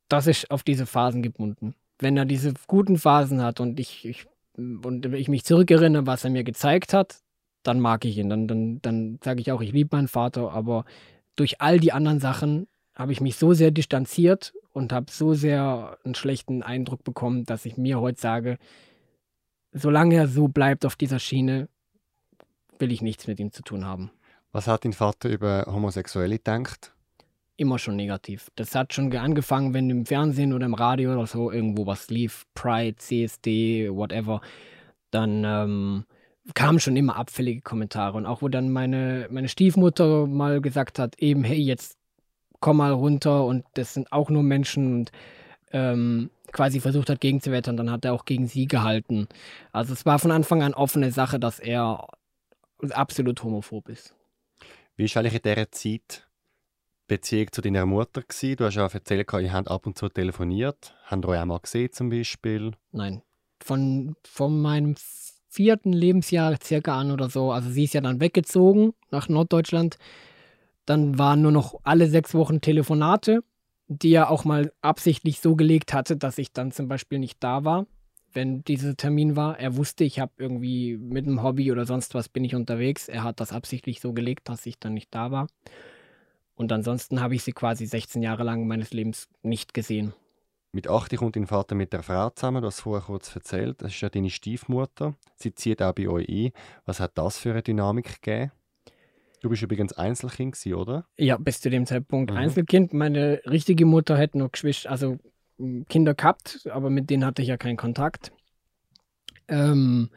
Das 0.08 0.26
ist 0.26 0.50
auf 0.50 0.62
diese 0.62 0.86
Phasen 0.86 1.22
gebunden. 1.22 1.74
Wenn 1.98 2.16
er 2.16 2.24
diese 2.24 2.52
guten 2.66 2.98
Phasen 2.98 3.40
hat 3.40 3.60
und 3.60 3.78
ich, 3.78 4.04
ich, 4.04 4.26
und 4.56 5.06
ich 5.06 5.28
mich 5.28 5.44
zurückerinnere, 5.44 6.06
was 6.06 6.24
er 6.24 6.30
mir 6.30 6.42
gezeigt 6.42 6.92
hat, 6.92 7.23
dann 7.64 7.80
mag 7.80 8.04
ich 8.04 8.18
ihn. 8.18 8.28
Dann, 8.28 8.46
dann, 8.46 8.80
dann 8.82 9.18
sage 9.24 9.40
ich 9.40 9.50
auch, 9.50 9.60
ich 9.60 9.72
liebe 9.72 9.96
meinen 9.96 10.08
Vater, 10.08 10.52
aber 10.52 10.84
durch 11.34 11.60
all 11.60 11.80
die 11.80 11.92
anderen 11.92 12.20
Sachen 12.20 12.68
habe 12.94 13.10
ich 13.10 13.20
mich 13.20 13.36
so 13.36 13.52
sehr 13.54 13.72
distanziert 13.72 14.54
und 14.72 14.92
habe 14.92 15.10
so 15.10 15.34
sehr 15.34 15.98
einen 16.04 16.14
schlechten 16.14 16.62
Eindruck 16.62 17.02
bekommen, 17.02 17.44
dass 17.44 17.66
ich 17.66 17.76
mir 17.76 18.00
heute 18.00 18.20
sage, 18.20 18.58
solange 19.72 20.14
er 20.14 20.28
so 20.28 20.46
bleibt 20.46 20.86
auf 20.86 20.94
dieser 20.94 21.18
Schiene, 21.18 21.68
will 22.78 22.92
ich 22.92 23.02
nichts 23.02 23.26
mit 23.26 23.40
ihm 23.40 23.52
zu 23.52 23.62
tun 23.62 23.84
haben. 23.84 24.10
Was 24.52 24.68
hat 24.68 24.84
dein 24.84 24.92
Vater 24.92 25.28
über 25.28 25.64
Homosexuelle 25.66 26.36
gedacht? 26.36 26.92
Immer 27.56 27.78
schon 27.78 27.96
negativ. 27.96 28.50
Das 28.56 28.74
hat 28.74 28.94
schon 28.94 29.14
angefangen, 29.16 29.74
wenn 29.74 29.90
im 29.90 30.06
Fernsehen 30.06 30.52
oder 30.52 30.66
im 30.66 30.74
Radio 30.74 31.12
oder 31.12 31.26
so 31.26 31.50
irgendwo 31.50 31.86
was 31.86 32.10
lief, 32.10 32.44
Pride, 32.54 32.96
CSD, 32.96 33.90
whatever, 33.90 34.40
dann 35.10 35.44
ähm, 35.44 36.04
kamen 36.52 36.78
schon 36.78 36.96
immer 36.96 37.16
abfällige 37.16 37.62
Kommentare. 37.62 38.16
Und 38.16 38.26
auch 38.26 38.42
wo 38.42 38.48
dann 38.48 38.70
meine, 38.70 39.28
meine 39.30 39.48
Stiefmutter 39.48 40.26
mal 40.26 40.60
gesagt 40.60 40.98
hat, 40.98 41.18
eben, 41.18 41.44
hey, 41.44 41.58
jetzt 41.58 41.96
komm 42.60 42.78
mal 42.78 42.92
runter 42.92 43.44
und 43.44 43.64
das 43.74 43.94
sind 43.94 44.12
auch 44.12 44.28
nur 44.28 44.42
Menschen 44.42 44.94
und 44.94 45.12
ähm, 45.72 46.30
quasi 46.52 46.80
versucht 46.80 47.10
hat 47.10 47.20
gegenzuwettern, 47.20 47.76
dann 47.76 47.90
hat 47.90 48.04
er 48.04 48.12
auch 48.12 48.24
gegen 48.24 48.46
sie 48.46 48.66
gehalten. 48.66 49.28
Also 49.72 49.92
es 49.92 50.06
war 50.06 50.18
von 50.18 50.30
Anfang 50.30 50.62
an 50.62 50.72
offene 50.72 51.10
Sache, 51.10 51.38
dass 51.38 51.58
er 51.58 52.06
absolut 52.90 53.42
homophob 53.42 53.88
ist. 53.88 54.14
Wie 54.96 55.12
war 55.14 55.20
eigentlich 55.20 55.34
in 55.34 55.42
dieser 55.42 55.72
Zeit 55.72 56.28
Beziehung 57.06 57.52
zu 57.52 57.60
deiner 57.60 57.86
Mutter? 57.86 58.22
Gewesen? 58.22 58.56
Du 58.56 58.64
hast 58.64 58.76
ja 58.76 58.86
erzählt, 58.86 59.32
ihr 59.32 59.52
habt 59.52 59.68
ab 59.68 59.86
und 59.86 59.98
zu 59.98 60.08
telefoniert. 60.08 60.94
Habt 61.06 61.24
ihr 61.24 61.28
euch 61.28 61.40
auch 61.40 61.44
mal 61.44 61.58
gesehen 61.58 61.92
zum 61.92 62.08
Beispiel? 62.08 62.72
Nein. 62.92 63.22
Von, 63.60 64.16
von 64.22 64.60
meinem 64.60 64.94
vierten 65.54 65.92
Lebensjahr 65.92 66.56
circa 66.62 66.98
an 66.98 67.12
oder 67.12 67.30
so. 67.30 67.52
Also 67.52 67.70
sie 67.70 67.84
ist 67.84 67.94
ja 67.94 68.00
dann 68.00 68.20
weggezogen 68.20 68.92
nach 69.10 69.28
Norddeutschland. 69.28 69.98
Dann 70.84 71.16
waren 71.18 71.42
nur 71.42 71.52
noch 71.52 71.80
alle 71.84 72.08
sechs 72.08 72.34
Wochen 72.34 72.60
Telefonate, 72.60 73.40
die 73.86 74.12
er 74.12 74.30
auch 74.30 74.44
mal 74.44 74.72
absichtlich 74.82 75.40
so 75.40 75.54
gelegt 75.54 75.94
hatte, 75.94 76.16
dass 76.16 76.38
ich 76.38 76.52
dann 76.52 76.72
zum 76.72 76.88
Beispiel 76.88 77.20
nicht 77.20 77.36
da 77.40 77.64
war, 77.64 77.86
wenn 78.32 78.64
dieser 78.64 78.96
Termin 78.96 79.36
war. 79.36 79.58
Er 79.58 79.76
wusste, 79.76 80.02
ich 80.02 80.18
habe 80.18 80.32
irgendwie 80.38 80.96
mit 80.96 81.26
einem 81.26 81.42
Hobby 81.42 81.70
oder 81.70 81.86
sonst 81.86 82.14
was 82.14 82.28
bin 82.28 82.44
ich 82.44 82.56
unterwegs. 82.56 83.08
Er 83.08 83.22
hat 83.22 83.38
das 83.38 83.52
absichtlich 83.52 84.00
so 84.00 84.12
gelegt, 84.12 84.48
dass 84.48 84.66
ich 84.66 84.80
dann 84.80 84.94
nicht 84.94 85.14
da 85.14 85.30
war. 85.30 85.46
Und 86.56 86.72
ansonsten 86.72 87.20
habe 87.20 87.36
ich 87.36 87.44
sie 87.44 87.52
quasi 87.52 87.86
16 87.86 88.22
Jahre 88.22 88.42
lang 88.42 88.66
meines 88.66 88.92
Lebens 88.92 89.28
nicht 89.42 89.72
gesehen. 89.72 90.14
Mit 90.74 90.88
8 90.88 91.16
kommt 91.16 91.36
dein 91.36 91.46
Vater 91.46 91.76
mit 91.76 91.92
der 91.92 92.02
Frau 92.02 92.30
zusammen, 92.30 92.60
du 92.60 92.66
hast 92.66 92.80
vorher 92.80 93.06
kurz 93.06 93.32
erzählt. 93.32 93.80
Das 93.80 93.92
ist 93.92 94.00
ja 94.00 94.08
deine 94.08 94.28
Stiefmutter. 94.28 95.14
Sie 95.36 95.54
zieht 95.54 95.80
auch 95.80 95.92
bei 95.92 96.08
euch 96.08 96.28
ein. 96.28 96.50
Was 96.84 96.98
hat 96.98 97.16
das 97.16 97.38
für 97.38 97.52
eine 97.52 97.62
Dynamik 97.62 98.20
gegeben? 98.20 98.50
Du 99.40 99.50
bist 99.50 99.62
übrigens 99.62 99.92
Einzelkind, 99.92 100.58
oder? 100.74 101.06
Ja, 101.16 101.36
bis 101.36 101.60
zu 101.60 101.70
dem 101.70 101.86
Zeitpunkt 101.86 102.32
mhm. 102.32 102.38
Einzelkind. 102.38 102.92
Meine 102.92 103.40
richtige 103.46 103.86
Mutter 103.86 104.18
hätte 104.18 104.36
noch 104.36 104.50
Geschwister, 104.50 104.90
also 104.90 105.18
Kinder 105.88 106.14
gehabt, 106.14 106.68
aber 106.68 106.90
mit 106.90 107.08
denen 107.08 107.24
hatte 107.24 107.42
ich 107.42 107.48
ja 107.48 107.56
keinen 107.56 107.76
Kontakt. 107.76 108.32
Ähm, 109.46 110.10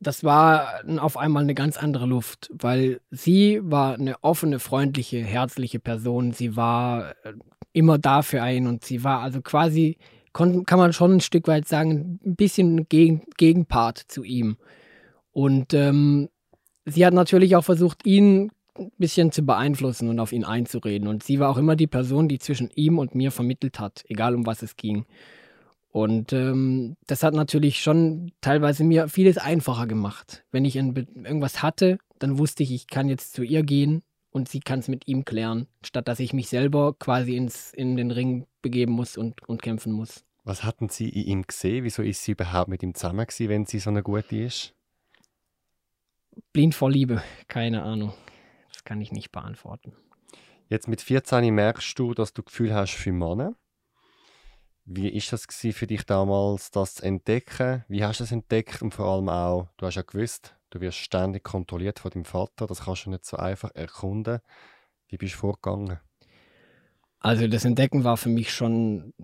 das 0.00 0.24
war 0.24 0.82
auf 0.98 1.16
einmal 1.16 1.42
eine 1.42 1.54
ganz 1.54 1.76
andere 1.76 2.06
Luft, 2.06 2.50
weil 2.52 3.00
sie 3.10 3.60
war 3.62 3.94
eine 3.94 4.22
offene, 4.22 4.58
freundliche, 4.58 5.22
herzliche 5.22 5.80
Person. 5.80 6.32
Sie 6.32 6.56
war 6.56 7.10
äh, 7.24 7.32
immer 7.72 7.98
da 7.98 8.22
für 8.22 8.42
einen 8.42 8.66
und 8.66 8.84
sie 8.84 9.04
war 9.04 9.20
also 9.20 9.40
quasi, 9.40 9.98
kann 10.32 10.64
man 10.70 10.92
schon 10.92 11.14
ein 11.14 11.20
Stück 11.20 11.48
weit 11.48 11.68
sagen, 11.68 12.20
ein 12.24 12.36
bisschen 12.36 12.88
Gegen, 12.88 13.22
Gegenpart 13.36 13.98
zu 13.98 14.24
ihm. 14.24 14.56
Und 15.32 15.74
ähm, 15.74 16.28
sie 16.84 17.04
hat 17.06 17.14
natürlich 17.14 17.56
auch 17.56 17.64
versucht, 17.64 18.06
ihn 18.06 18.50
ein 18.76 18.90
bisschen 18.98 19.32
zu 19.32 19.42
beeinflussen 19.42 20.08
und 20.08 20.18
auf 20.18 20.32
ihn 20.32 20.44
einzureden. 20.44 21.08
Und 21.08 21.22
sie 21.22 21.38
war 21.38 21.50
auch 21.50 21.58
immer 21.58 21.76
die 21.76 21.86
Person, 21.86 22.28
die 22.28 22.38
zwischen 22.38 22.70
ihm 22.74 22.98
und 22.98 23.14
mir 23.14 23.30
vermittelt 23.30 23.78
hat, 23.78 24.04
egal 24.08 24.34
um 24.34 24.46
was 24.46 24.62
es 24.62 24.76
ging. 24.76 25.06
Und 25.94 26.32
ähm, 26.32 26.96
das 27.06 27.22
hat 27.22 27.34
natürlich 27.34 27.80
schon 27.80 28.32
teilweise 28.40 28.82
mir 28.82 29.06
vieles 29.06 29.38
einfacher 29.38 29.86
gemacht. 29.86 30.44
Wenn 30.50 30.64
ich 30.64 30.74
irgendwas 30.74 31.62
hatte, 31.62 31.98
dann 32.18 32.36
wusste 32.36 32.64
ich, 32.64 32.72
ich 32.72 32.88
kann 32.88 33.08
jetzt 33.08 33.32
zu 33.32 33.44
ihr 33.44 33.62
gehen 33.62 34.02
und 34.32 34.48
sie 34.48 34.58
kann 34.58 34.80
es 34.80 34.88
mit 34.88 35.06
ihm 35.06 35.24
klären, 35.24 35.68
statt 35.84 36.08
dass 36.08 36.18
ich 36.18 36.32
mich 36.32 36.48
selber 36.48 36.94
quasi 36.98 37.36
ins, 37.36 37.72
in 37.72 37.96
den 37.96 38.10
Ring 38.10 38.48
begeben 38.60 38.90
muss 38.90 39.16
und, 39.16 39.48
und 39.48 39.62
kämpfen 39.62 39.92
muss. 39.92 40.24
Was 40.42 40.64
hatten 40.64 40.88
Sie 40.88 41.08
in 41.08 41.26
ihm 41.26 41.42
gesehen? 41.42 41.84
Wieso 41.84 42.02
ist 42.02 42.24
sie 42.24 42.32
überhaupt 42.32 42.68
mit 42.68 42.82
ihm 42.82 42.96
zusammen 42.96 43.24
gewesen, 43.24 43.48
wenn 43.48 43.64
sie 43.64 43.78
so 43.78 43.90
eine 43.90 44.02
gute 44.02 44.36
ist? 44.36 44.74
Blind 46.52 46.74
vor 46.74 46.90
Liebe, 46.90 47.22
keine 47.46 47.84
Ahnung. 47.84 48.12
Das 48.72 48.82
kann 48.82 49.00
ich 49.00 49.12
nicht 49.12 49.30
beantworten. 49.30 49.92
Jetzt 50.68 50.88
mit 50.88 51.00
14 51.00 51.54
merkst 51.54 51.96
du, 51.96 52.14
dass 52.14 52.34
du 52.34 52.42
Gefühl 52.42 52.74
hast 52.74 52.94
für 52.94 53.12
Männer. 53.12 53.54
Wie 54.86 55.08
ist 55.08 55.32
das 55.32 55.46
für 55.46 55.86
dich 55.86 56.04
damals, 56.04 56.70
das 56.70 56.96
zu 56.96 57.04
entdecken? 57.04 57.84
Wie 57.88 58.04
hast 58.04 58.20
du 58.20 58.24
es 58.24 58.32
entdeckt 58.32 58.82
und 58.82 58.92
vor 58.92 59.06
allem 59.06 59.28
auch, 59.28 59.68
du 59.78 59.86
hast 59.86 59.94
ja 59.94 60.02
gewusst, 60.02 60.54
Du 60.74 60.80
wirst 60.80 60.98
ständig 60.98 61.44
kontrolliert 61.44 62.00
von 62.00 62.10
deinem 62.10 62.24
Vater. 62.24 62.66
Das 62.66 62.84
kannst 62.84 63.06
du 63.06 63.10
nicht 63.10 63.24
so 63.24 63.36
einfach 63.36 63.70
erkunden. 63.76 64.40
Wie 65.06 65.16
bist 65.16 65.34
du 65.34 65.38
vorgegangen? 65.38 66.00
Also 67.20 67.46
das 67.46 67.64
Entdecken 67.64 68.02
war 68.02 68.16
für 68.16 68.28
mich 68.28 68.52
schon 68.52 69.14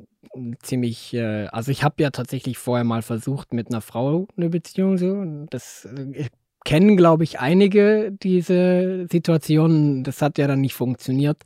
ziemlich. 0.62 1.12
Äh, 1.12 1.48
also 1.48 1.72
ich 1.72 1.82
habe 1.82 2.00
ja 2.04 2.10
tatsächlich 2.10 2.56
vorher 2.56 2.84
mal 2.84 3.02
versucht 3.02 3.52
mit 3.52 3.66
einer 3.68 3.80
Frau 3.80 4.28
eine 4.36 4.48
Beziehung 4.48 4.96
so. 4.96 5.24
Das 5.50 5.86
äh, 5.86 6.28
kennen, 6.64 6.96
glaube 6.96 7.24
ich, 7.24 7.40
einige 7.40 8.12
diese 8.12 9.08
Situationen. 9.10 10.04
Das 10.04 10.22
hat 10.22 10.38
ja 10.38 10.46
dann 10.46 10.60
nicht 10.60 10.74
funktioniert. 10.74 11.42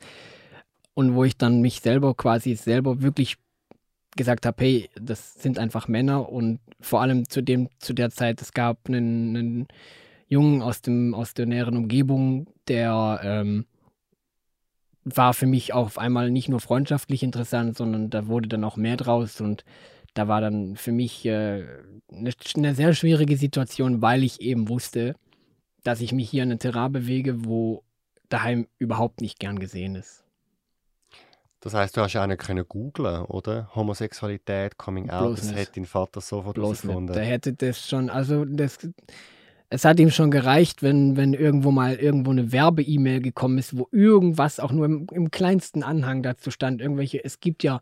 Und 0.93 1.15
wo 1.15 1.23
ich 1.23 1.35
dann 1.35 1.61
mich 1.61 1.79
selber 1.79 2.13
quasi 2.13 2.53
selber 2.53 3.01
wirklich 3.01 3.37
gesagt 4.15 4.45
habe, 4.45 4.63
hey, 4.63 4.89
das 4.99 5.35
sind 5.35 5.59
einfach 5.59 5.87
Männer 5.87 6.31
und 6.31 6.59
vor 6.79 7.01
allem 7.01 7.27
zu 7.29 7.41
dem 7.41 7.69
zu 7.79 7.93
der 7.93 8.09
Zeit, 8.09 8.41
es 8.41 8.53
gab 8.53 8.87
einen, 8.87 9.35
einen 9.35 9.67
Jungen 10.27 10.61
aus 10.61 10.81
dem 10.81 11.13
aus 11.13 11.33
der 11.33 11.45
näheren 11.45 11.77
Umgebung, 11.77 12.47
der 12.67 13.19
ähm, 13.23 13.65
war 15.03 15.33
für 15.33 15.45
mich 15.45 15.73
auch 15.73 15.85
auf 15.85 15.97
einmal 15.97 16.31
nicht 16.31 16.49
nur 16.49 16.59
freundschaftlich 16.59 17.23
interessant, 17.23 17.77
sondern 17.77 18.09
da 18.09 18.27
wurde 18.27 18.49
dann 18.49 18.63
auch 18.63 18.75
mehr 18.75 18.97
draus 18.97 19.39
und 19.39 19.63
da 20.15 20.27
war 20.27 20.41
dann 20.41 20.75
für 20.75 20.91
mich 20.91 21.25
äh, 21.25 21.65
eine, 22.11 22.31
eine, 22.55 22.75
sehr 22.75 22.93
schwierige 22.93 23.37
Situation, 23.37 24.01
weil 24.01 24.23
ich 24.23 24.41
eben 24.41 24.69
wusste, 24.69 25.15
dass 25.83 26.01
ich 26.01 26.11
mich 26.11 26.29
hier 26.29 26.43
in 26.43 26.51
einem 26.51 26.59
Terrain 26.59 26.91
bewege, 26.91 27.45
wo 27.45 27.83
daheim 28.29 28.67
überhaupt 28.79 29.21
nicht 29.21 29.39
gern 29.39 29.59
gesehen 29.59 29.95
ist. 29.95 30.24
Das 31.65 31.73
heißt, 31.73 31.97
du 31.97 32.01
hast 32.01 32.13
ja 32.13 32.21
auch 32.21 32.27
nicht 32.27 32.41
können 32.41 32.63
googlen, 32.69 33.25
oder? 33.25 33.71
Homosexualität, 33.73 34.77
Coming 34.77 35.09
Out, 35.09 35.25
Bloß 35.25 35.39
das 35.39 35.47
nicht. 35.47 35.57
hätte 35.57 35.71
dein 35.73 35.85
Vater 35.85 36.21
sofort 36.21 36.57
nicht. 36.59 37.15
Der 37.15 37.25
hätte 37.25 37.53
das 37.53 37.89
schon, 37.89 38.11
also 38.11 38.45
das, 38.45 38.77
es 39.69 39.83
hat 39.83 39.99
ihm 39.99 40.11
schon 40.11 40.29
gereicht, 40.29 40.83
wenn, 40.83 41.17
wenn 41.17 41.33
irgendwo 41.33 41.71
mal 41.71 41.95
irgendwo 41.95 42.29
eine 42.29 42.51
Werbe-E-Mail 42.51 43.19
gekommen 43.19 43.57
ist, 43.57 43.75
wo 43.75 43.87
irgendwas 43.91 44.59
auch 44.59 44.71
nur 44.71 44.85
im, 44.85 45.07
im 45.11 45.31
kleinsten 45.31 45.81
Anhang 45.81 46.21
dazu 46.21 46.51
stand. 46.51 46.81
Irgendwelche, 46.81 47.25
es 47.25 47.39
gibt 47.39 47.63
ja, 47.63 47.81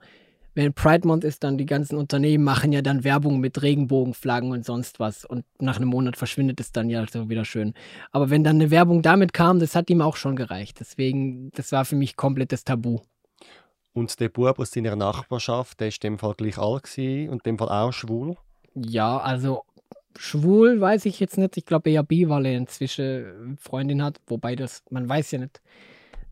wenn 0.56 0.72
Pride 0.72 1.06
Month 1.06 1.26
ist, 1.26 1.44
dann 1.44 1.58
die 1.58 1.66
ganzen 1.66 1.98
Unternehmen 1.98 2.46
machen 2.46 2.72
ja 2.72 2.82
dann 2.82 3.04
Werbung 3.04 3.42
mit 3.42 3.62
Regenbogenflaggen 3.62 4.54
und 4.54 4.64
sonst 4.64 5.02
was. 5.02 5.26
Und 5.26 5.44
nach 5.60 5.76
einem 5.76 5.90
Monat 5.90 6.16
verschwindet 6.16 6.62
es 6.62 6.72
dann 6.72 6.90
ja 6.90 7.06
so 7.12 7.28
wieder 7.28 7.44
schön. 7.44 7.74
Aber 8.12 8.30
wenn 8.30 8.46
dann 8.46 8.56
eine 8.56 8.72
Werbung 8.72 9.02
damit 9.02 9.34
kam, 9.34 9.60
das 9.60 9.76
hat 9.76 9.90
ihm 9.90 10.02
auch 10.02 10.16
schon 10.16 10.38
gereicht. 10.38 10.80
Deswegen, 10.80 11.52
das 11.52 11.74
war 11.74 11.84
für 11.84 11.98
mich 11.98 12.16
komplettes 12.16 12.64
Tabu. 12.64 13.02
Und 13.94 14.20
der 14.20 14.30
Bub 14.30 14.60
aus 14.60 14.72
deiner 14.72 14.96
Nachbarschaft, 14.96 15.80
der 15.80 15.90
ist 15.90 16.04
in 16.04 16.14
dem 16.14 16.20
Fall 16.20 16.34
gleich 16.34 16.58
alt 16.58 16.84
gewesen 16.84 17.30
und 17.30 17.46
in 17.46 17.54
dem 17.54 17.58
Fall 17.60 17.70
auch 17.70 17.92
schwul. 17.92 18.36
Ja, 18.74 19.20
also 19.20 19.64
schwul 20.18 20.82
weiß 20.82 21.06
ich 21.06 21.20
jetzt 21.20 21.38
nicht. 21.38 21.58
Ich 21.58 21.66
glaube 21.66 21.92
eher 21.92 22.04
bi, 22.04 22.28
weil 22.28 22.48
er 22.48 22.58
inzwischen 22.58 23.58
Freundin 23.60 24.04
hat. 24.04 24.20
Wobei 24.28 24.56
das, 24.56 24.84
man 24.90 25.08
weiß 25.08 25.32
ja 25.32 25.40
nicht. 25.40 25.62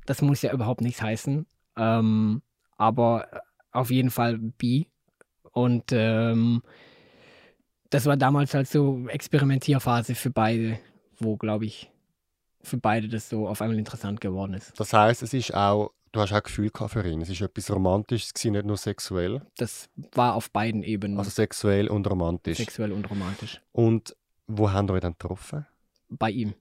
Das 0.05 0.21
muss 0.21 0.41
ja 0.41 0.51
überhaupt 0.51 0.81
nichts 0.81 1.01
heißen. 1.01 1.45
Ähm, 1.77 2.41
aber 2.77 3.27
auf 3.71 3.91
jeden 3.91 4.09
Fall 4.09 4.37
bi. 4.39 4.87
Und 5.51 5.91
ähm, 5.91 6.63
das 7.91 8.05
war 8.05 8.17
damals 8.17 8.53
halt 8.53 8.67
so 8.67 9.07
Experimentierphase 9.07 10.15
für 10.15 10.31
beide, 10.31 10.79
wo, 11.19 11.37
glaube 11.37 11.65
ich, 11.65 11.91
für 12.63 12.77
beide 12.77 13.07
das 13.07 13.29
so 13.29 13.47
auf 13.47 13.61
einmal 13.61 13.77
interessant 13.77 14.21
geworden 14.21 14.53
ist. 14.53 14.79
Das 14.79 14.93
heißt, 14.93 15.23
es 15.23 15.33
ist 15.33 15.53
auch, 15.53 15.91
du 16.11 16.19
hast 16.19 16.33
auch 16.33 16.43
Gefühl 16.43 16.71
für 16.87 17.07
ihn. 17.07 17.21
Es 17.21 17.29
ist 17.29 17.41
etwas 17.41 17.71
Romantisches, 17.71 18.33
nicht 18.43 18.65
nur 18.65 18.77
sexuell. 18.77 19.41
Das 19.57 19.89
war 20.13 20.35
auf 20.35 20.51
beiden 20.51 20.83
Ebenen 20.83 21.17
Also 21.17 21.29
sexuell 21.31 21.87
und 21.87 22.09
romantisch. 22.09 22.57
sexuell 22.57 22.91
und 22.91 23.09
romantisch. 23.09 23.61
Und 23.71 24.15
wo 24.47 24.71
haben 24.71 24.89
wir 24.89 24.99
dann 24.99 25.13
getroffen? 25.13 25.65
bei 26.11 26.29
ihm. 26.29 26.53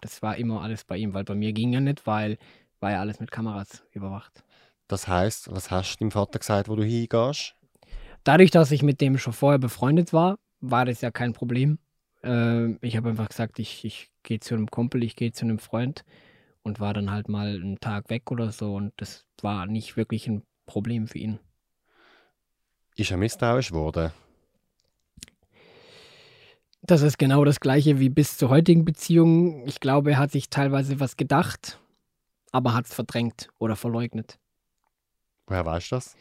Das 0.00 0.22
war 0.22 0.36
immer 0.36 0.62
alles 0.62 0.84
bei 0.84 0.96
ihm, 0.96 1.14
weil 1.14 1.24
bei 1.24 1.34
mir 1.34 1.52
ging 1.52 1.72
ja 1.72 1.80
nicht, 1.80 2.06
weil 2.06 2.38
war 2.80 2.90
ja 2.90 3.00
alles 3.00 3.20
mit 3.20 3.30
Kameras 3.30 3.84
überwacht. 3.92 4.42
Das 4.88 5.06
heißt, 5.06 5.52
was 5.52 5.70
hast 5.70 5.94
du 5.94 5.98
deinem 6.00 6.10
Vater 6.10 6.40
gesagt, 6.40 6.68
wo 6.68 6.74
du 6.74 6.82
hingehst? 6.82 7.54
Dadurch, 8.24 8.50
dass 8.50 8.72
ich 8.72 8.82
mit 8.82 9.00
dem 9.00 9.18
schon 9.18 9.32
vorher 9.32 9.58
befreundet 9.58 10.12
war, 10.12 10.38
war 10.60 10.84
das 10.84 11.00
ja 11.00 11.10
kein 11.10 11.32
Problem. 11.32 11.78
Äh, 12.24 12.72
ich 12.84 12.96
habe 12.96 13.10
einfach 13.10 13.28
gesagt, 13.28 13.58
ich, 13.60 13.84
ich 13.84 14.10
gehe 14.24 14.40
zu 14.40 14.54
einem 14.54 14.68
Kumpel, 14.68 15.02
ich 15.04 15.14
gehe 15.16 15.32
zu 15.32 15.44
einem 15.44 15.60
Freund 15.60 16.04
und 16.62 16.80
war 16.80 16.94
dann 16.94 17.10
halt 17.10 17.28
mal 17.28 17.54
einen 17.54 17.80
Tag 17.80 18.10
weg 18.10 18.30
oder 18.30 18.52
so 18.52 18.74
und 18.74 18.92
das 18.96 19.26
war 19.40 19.66
nicht 19.66 19.96
wirklich 19.96 20.26
ein 20.26 20.42
Problem 20.66 21.06
für 21.06 21.18
ihn. 21.18 21.38
Ist 22.96 23.10
er 23.10 23.16
misstrauisch 23.16 23.68
geworden? 23.68 24.12
Das 26.82 27.02
ist 27.02 27.18
genau 27.18 27.44
das 27.44 27.60
gleiche 27.60 28.00
wie 28.00 28.08
bis 28.08 28.36
zur 28.36 28.48
heutigen 28.48 28.84
Beziehung. 28.84 29.66
Ich 29.66 29.80
glaube, 29.80 30.12
er 30.12 30.18
hat 30.18 30.32
sich 30.32 30.50
teilweise 30.50 30.98
was 30.98 31.16
gedacht, 31.16 31.78
aber 32.50 32.74
hat 32.74 32.86
es 32.86 32.94
verdrängt 32.94 33.48
oder 33.58 33.76
verleugnet. 33.76 34.38
Woher 35.46 35.64
weißt 35.64 35.92
du 35.92 35.96
das? 35.96 36.16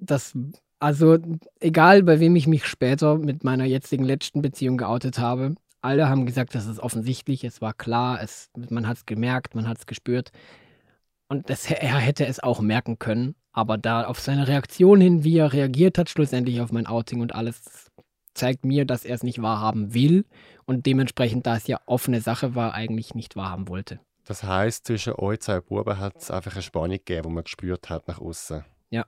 das, 0.00 0.36
also 0.78 1.18
egal 1.60 2.02
bei 2.02 2.20
wem 2.20 2.34
ich 2.36 2.46
mich 2.46 2.66
später 2.66 3.18
mit 3.18 3.44
meiner 3.44 3.64
jetzigen 3.64 4.04
letzten 4.04 4.42
Beziehung 4.42 4.78
geoutet 4.78 5.18
habe, 5.18 5.54
alle 5.82 6.08
haben 6.08 6.26
gesagt, 6.26 6.54
das 6.54 6.66
ist 6.66 6.80
offensichtlich, 6.80 7.44
es 7.44 7.60
war 7.60 7.72
klar, 7.72 8.22
es, 8.22 8.50
man 8.68 8.86
hat 8.86 8.98
es 8.98 9.06
gemerkt, 9.06 9.54
man 9.54 9.68
hat 9.68 9.78
es 9.78 9.86
gespürt. 9.86 10.30
Und 11.28 11.48
das, 11.48 11.70
er 11.70 11.98
hätte 11.98 12.26
es 12.26 12.40
auch 12.40 12.60
merken 12.60 12.98
können, 12.98 13.34
aber 13.52 13.78
da 13.78 14.04
auf 14.04 14.20
seine 14.20 14.48
Reaktion 14.48 15.00
hin, 15.00 15.24
wie 15.24 15.38
er 15.38 15.52
reagiert 15.52 15.98
hat, 15.98 16.10
schlussendlich 16.10 16.60
auf 16.60 16.72
mein 16.72 16.86
Outing 16.86 17.20
und 17.20 17.34
alles, 17.34 17.90
zeigt 18.34 18.64
mir, 18.64 18.84
dass 18.84 19.04
er 19.04 19.14
es 19.14 19.22
nicht 19.22 19.42
wahrhaben 19.42 19.94
will 19.94 20.24
und 20.64 20.86
dementsprechend, 20.86 21.46
da 21.46 21.56
es 21.56 21.66
ja 21.66 21.80
offene 21.86 22.20
Sache 22.20 22.54
war, 22.54 22.74
eigentlich 22.74 23.14
nicht 23.14 23.36
wahrhaben 23.36 23.68
wollte. 23.68 24.00
Das 24.24 24.44
heißt, 24.44 24.86
zwischen 24.86 25.14
euch 25.14 25.40
zwei 25.40 25.60
Buben 25.60 25.98
hat 25.98 26.16
es 26.16 26.30
einfach 26.30 26.52
eine 26.52 26.62
Spannung 26.62 26.90
gegeben, 26.90 27.28
die 27.28 27.34
man 27.34 27.44
gespürt 27.44 27.90
hat 27.90 28.06
nach 28.06 28.20
außen. 28.20 28.64
Ja. 28.90 29.06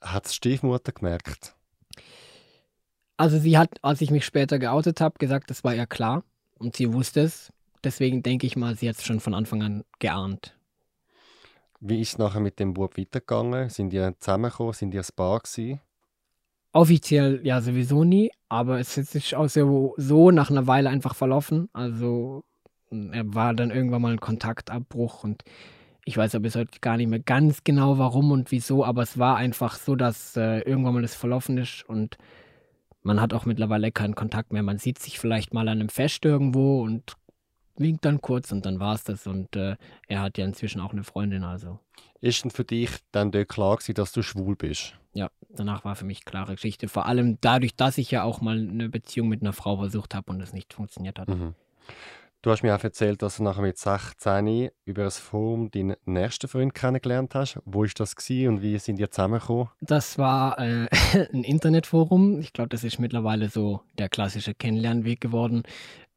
Hat 0.00 0.28
die 0.28 0.34
Stiefmutter 0.34 0.92
gemerkt? 0.92 1.54
Also 3.22 3.38
sie 3.38 3.56
hat, 3.56 3.78
als 3.82 4.00
ich 4.00 4.10
mich 4.10 4.24
später 4.24 4.58
geoutet 4.58 5.00
habe, 5.00 5.14
gesagt, 5.16 5.48
das 5.48 5.62
war 5.62 5.72
ihr 5.72 5.86
klar 5.86 6.24
und 6.58 6.74
sie 6.74 6.92
wusste 6.92 7.20
es. 7.20 7.52
Deswegen 7.84 8.24
denke 8.24 8.48
ich 8.48 8.56
mal, 8.56 8.74
sie 8.74 8.88
hat 8.88 8.96
es 8.96 9.04
schon 9.04 9.20
von 9.20 9.32
Anfang 9.32 9.62
an 9.62 9.84
geahnt. 10.00 10.56
Wie 11.78 12.00
ist 12.00 12.14
es 12.14 12.18
nachher 12.18 12.40
mit 12.40 12.58
dem 12.58 12.74
Bub 12.74 12.98
weitergegangen? 12.98 13.68
Sind 13.68 13.90
die 13.90 13.98
dann 13.98 14.16
zusammengekommen? 14.18 14.72
Sind 14.72 14.90
die 14.90 14.98
ein 14.98 15.06
Paar 15.14 15.38
gewesen? 15.38 15.78
Offiziell 16.72 17.38
ja 17.44 17.60
sowieso 17.60 18.02
nie, 18.02 18.32
aber 18.48 18.80
es 18.80 18.98
ist 18.98 19.12
sich 19.12 19.36
auch 19.36 19.48
so, 19.48 19.94
so 19.98 20.32
nach 20.32 20.50
einer 20.50 20.66
Weile 20.66 20.90
einfach 20.90 21.14
verlaufen. 21.14 21.68
Also 21.72 22.42
er 22.90 23.32
war 23.32 23.54
dann 23.54 23.70
irgendwann 23.70 24.02
mal 24.02 24.12
ein 24.14 24.20
Kontaktabbruch 24.20 25.22
und 25.22 25.44
ich 26.04 26.16
weiß 26.16 26.32
ja 26.32 26.40
bis 26.40 26.56
heute 26.56 26.80
gar 26.80 26.96
nicht 26.96 27.08
mehr 27.08 27.20
ganz 27.20 27.62
genau 27.62 27.98
warum 27.98 28.32
und 28.32 28.50
wieso, 28.50 28.84
aber 28.84 29.02
es 29.02 29.16
war 29.16 29.36
einfach 29.36 29.76
so, 29.76 29.94
dass 29.94 30.36
äh, 30.36 30.58
irgendwann 30.62 30.94
mal 30.94 31.02
das 31.02 31.14
verlaufen 31.14 31.56
ist 31.58 31.88
und 31.88 32.18
man 33.02 33.20
hat 33.20 33.32
auch 33.34 33.44
mittlerweile 33.44 33.92
keinen 33.92 34.14
Kontakt 34.14 34.52
mehr. 34.52 34.62
Man 34.62 34.78
sieht 34.78 34.98
sich 34.98 35.18
vielleicht 35.18 35.52
mal 35.54 35.68
an 35.68 35.80
einem 35.80 35.88
Fest 35.88 36.24
irgendwo 36.24 36.82
und 36.82 37.16
winkt 37.76 38.04
dann 38.04 38.20
kurz 38.20 38.52
und 38.52 38.66
dann 38.66 38.80
war 38.80 38.94
es 38.94 39.04
das. 39.04 39.26
Und 39.26 39.56
äh, 39.56 39.76
er 40.08 40.20
hat 40.20 40.38
ja 40.38 40.44
inzwischen 40.44 40.80
auch 40.80 40.92
eine 40.92 41.04
Freundin, 41.04 41.44
also 41.44 41.78
Ist 42.20 42.44
denn 42.44 42.50
für 42.50 42.64
dich 42.64 42.90
dann 43.10 43.30
dort 43.32 43.48
klar 43.48 43.76
gewesen, 43.76 43.94
dass 43.94 44.12
du 44.12 44.22
schwul 44.22 44.56
bist? 44.56 44.94
ja, 45.14 45.30
danach 45.50 45.84
war 45.84 45.94
für 45.94 46.06
mich 46.06 46.24
klare 46.24 46.54
Geschichte. 46.54 46.88
Vor 46.88 47.04
allem 47.06 47.36
dadurch, 47.42 47.76
dass 47.76 47.98
ich 47.98 48.10
ja 48.10 48.22
auch 48.22 48.40
mal 48.40 48.56
eine 48.56 48.88
Beziehung 48.88 49.28
mit 49.28 49.42
einer 49.42 49.52
Frau 49.52 49.76
versucht 49.76 50.14
habe 50.14 50.32
und 50.32 50.40
es 50.40 50.54
nicht 50.54 50.72
funktioniert 50.72 51.18
hat. 51.18 51.28
Mhm. 51.28 51.54
Du 52.42 52.50
hast 52.50 52.64
mir 52.64 52.74
auch 52.74 52.82
erzählt, 52.82 53.22
dass 53.22 53.36
du 53.36 53.44
nachher 53.44 53.62
mit 53.62 53.78
16 53.78 54.70
über 54.84 55.04
das 55.04 55.16
Forum 55.16 55.70
deinen 55.70 55.94
nächsten 56.06 56.48
Freund 56.48 56.74
kennengelernt 56.74 57.36
hast. 57.36 57.60
Wo 57.64 57.84
ist 57.84 58.00
das 58.00 58.16
gewesen 58.16 58.48
und 58.48 58.62
wie 58.62 58.76
sind 58.80 58.98
ihr 58.98 59.12
zusammengekommen? 59.12 59.68
Das 59.80 60.18
war 60.18 60.58
äh, 60.58 60.88
ein 61.32 61.44
Internetforum. 61.44 62.40
Ich 62.40 62.52
glaube, 62.52 62.68
das 62.70 62.82
ist 62.82 62.98
mittlerweile 62.98 63.48
so 63.48 63.82
der 63.96 64.08
klassische 64.08 64.54
Kennenlernweg 64.54 65.20
geworden. 65.20 65.62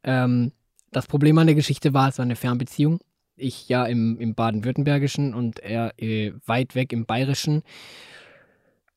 Ähm, 0.04 0.52
das 0.92 1.06
Problem 1.06 1.38
an 1.38 1.46
der 1.46 1.56
Geschichte 1.56 1.94
war, 1.94 2.10
es 2.10 2.18
war 2.18 2.26
eine 2.26 2.36
Fernbeziehung. 2.36 3.02
Ich 3.36 3.70
ja 3.70 3.86
im, 3.86 4.20
im 4.20 4.34
Baden-Württembergischen 4.34 5.36
und 5.36 5.60
er 5.60 5.94
äh, 6.02 6.34
weit 6.48 6.74
weg 6.74 6.92
im 6.92 7.06
Bayerischen. 7.06 7.62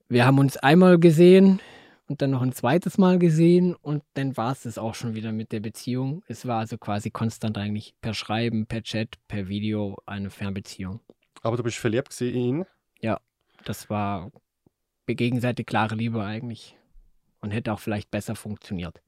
Wir 0.09 0.25
haben 0.25 0.39
uns 0.39 0.57
einmal 0.57 0.99
gesehen 0.99 1.61
und 2.09 2.21
dann 2.23 2.31
noch 2.31 2.43
ein 2.43 2.53
zweites 2.53 2.99
Mal 2.99 3.19
gesehen 3.19 3.75
und 3.75 4.03
dann 4.15 4.37
war 4.37 4.53
es 4.53 4.63
das 4.63 4.79
auch 4.79 4.95
schon 4.95 5.15
wieder 5.15 5.31
mit 5.31 5.53
der 5.53 5.61
Beziehung. 5.61 6.25
Es 6.27 6.47
war 6.47 6.59
also 6.59 6.79
quasi 6.79 7.11
konstant 7.11 7.57
eigentlich 7.59 7.95
per 8.01 8.15
Schreiben, 8.15 8.67
per 8.67 8.83
Chat, 8.83 9.17
per 9.29 9.49
Video 9.49 9.97
eine 10.07 10.31
Fernbeziehung. 10.31 11.01
Aber 11.43 11.57
du 11.57 11.63
bist 11.63 11.77
verliebt 11.77 12.11
gewesen 12.11 12.35
in 12.35 12.41
ihn. 12.41 12.65
Das 13.65 13.91
war 13.91 14.31
gegenseitig 15.07 15.67
klare 15.67 15.95
Liebe 15.95 16.23
eigentlich 16.23 16.77
und 17.41 17.51
hätte 17.51 17.73
auch 17.73 17.81
vielleicht 17.81 18.11
besser 18.11 18.35
funktioniert. 18.35 19.03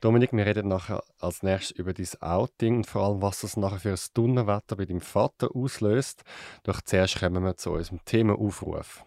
Dominik, 0.00 0.32
wir 0.32 0.44
reden 0.44 0.68
nachher 0.68 1.02
als 1.20 1.42
nächstes 1.42 1.76
über 1.76 1.92
dein 1.92 2.08
Outing 2.20 2.78
und 2.78 2.86
vor 2.86 3.02
allem, 3.02 3.22
was 3.22 3.40
das 3.42 3.56
nachher 3.56 3.78
für 3.78 3.90
ein 3.90 3.98
Donnerwetter 4.14 4.76
bei 4.76 4.84
deinem 4.84 5.00
Vater 5.00 5.54
auslöst. 5.54 6.22
Doch 6.64 6.80
zuerst 6.80 7.20
kommen 7.20 7.44
wir 7.44 7.56
zu 7.56 7.70
unserem 7.70 8.04
Themenaufruf. 8.04 9.04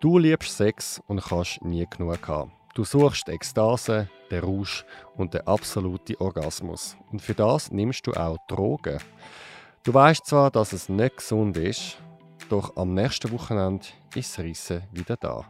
Du 0.00 0.16
liebst 0.16 0.56
Sex 0.56 1.02
und 1.08 1.20
kannst 1.20 1.64
nie 1.64 1.84
genug 1.90 2.28
haben. 2.28 2.52
Du 2.74 2.84
suchst 2.84 3.28
Ekstase, 3.28 4.08
den 4.30 4.44
Rausch 4.44 4.84
und 5.16 5.34
den 5.34 5.44
absoluten 5.44 6.14
Orgasmus. 6.20 6.96
Und 7.10 7.20
für 7.20 7.34
das 7.34 7.72
nimmst 7.72 8.06
du 8.06 8.12
auch 8.12 8.38
Drogen. 8.46 9.00
Du 9.82 9.92
weißt 9.92 10.24
zwar, 10.24 10.52
dass 10.52 10.72
es 10.72 10.88
nicht 10.88 11.16
gesund 11.16 11.56
ist, 11.56 11.98
doch 12.48 12.76
am 12.76 12.94
nächsten 12.94 13.32
Wochenende 13.32 13.86
ist 14.14 14.38
das 14.38 14.44
Rissen 14.44 14.84
wieder 14.92 15.16
da. 15.16 15.44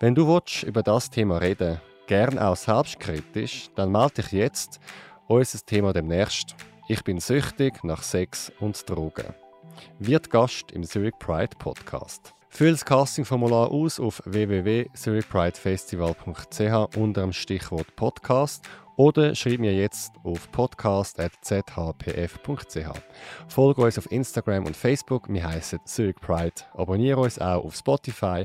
Wenn 0.00 0.16
du 0.16 0.26
willst, 0.26 0.64
über 0.64 0.82
das 0.82 1.08
Thema 1.08 1.38
reden 1.38 1.80
gern 2.08 2.40
auch 2.40 2.56
selbstkritisch, 2.56 3.68
dann 3.76 3.92
melde 3.92 4.22
dich 4.22 4.32
jetzt. 4.32 4.80
Unser 5.28 5.60
Thema 5.64 5.92
demnächst. 5.92 6.56
Ich 6.88 7.04
bin 7.04 7.20
süchtig 7.20 7.84
nach 7.84 8.02
Sex 8.02 8.50
und 8.58 8.90
Drogen. 8.90 9.32
Wird 10.00 10.30
Gast 10.30 10.72
im 10.72 10.82
Zurich 10.82 11.14
Pride 11.20 11.56
Podcast. 11.56 12.35
Füll 12.56 12.70
das 12.70 12.84
Castingformular 12.86 13.70
aus 13.70 14.00
auf 14.00 14.22
www.zurichpridefestival.ch 14.24 16.96
unter 16.96 17.20
dem 17.20 17.34
Stichwort 17.34 17.94
Podcast 17.96 18.64
oder 18.96 19.34
schreib 19.34 19.60
mir 19.60 19.74
jetzt 19.74 20.14
auf 20.24 20.50
podcast.zhpf.ch. 20.52 22.88
Folge 23.48 23.82
uns 23.82 23.98
auf 23.98 24.10
Instagram 24.10 24.64
und 24.64 24.74
Facebook, 24.74 25.28
wir 25.28 25.46
heißen 25.46 25.80
Zurich 25.84 26.16
Pride. 26.16 26.54
Abonniere 26.72 27.20
uns 27.20 27.38
auch 27.38 27.62
auf 27.62 27.76
Spotify 27.76 28.42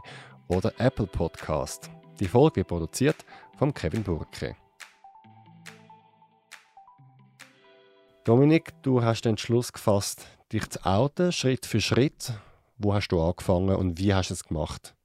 oder 0.50 0.74
Apple 0.78 1.08
Podcast. 1.08 1.90
Die 2.20 2.28
Folge 2.28 2.58
wird 2.58 2.68
produziert 2.68 3.24
von 3.58 3.74
Kevin 3.74 4.04
Burke. 4.04 4.58
Dominik, 8.26 8.74
du 8.82 9.02
hast 9.02 9.22
den 9.22 9.30
Entschluss 9.30 9.72
gefasst, 9.72 10.28
dich 10.52 10.70
zu 10.70 10.86
outen, 10.86 11.32
Schritt 11.32 11.66
für 11.66 11.80
Schritt. 11.80 12.34
Wo 12.84 12.94
hast 12.94 13.10
du 13.10 13.22
angefangen 13.22 13.76
und 13.76 14.00
wie 14.00 14.14
hast 14.14 14.32
du 14.32 14.34
es 14.34 14.44
gemacht? 14.44 14.96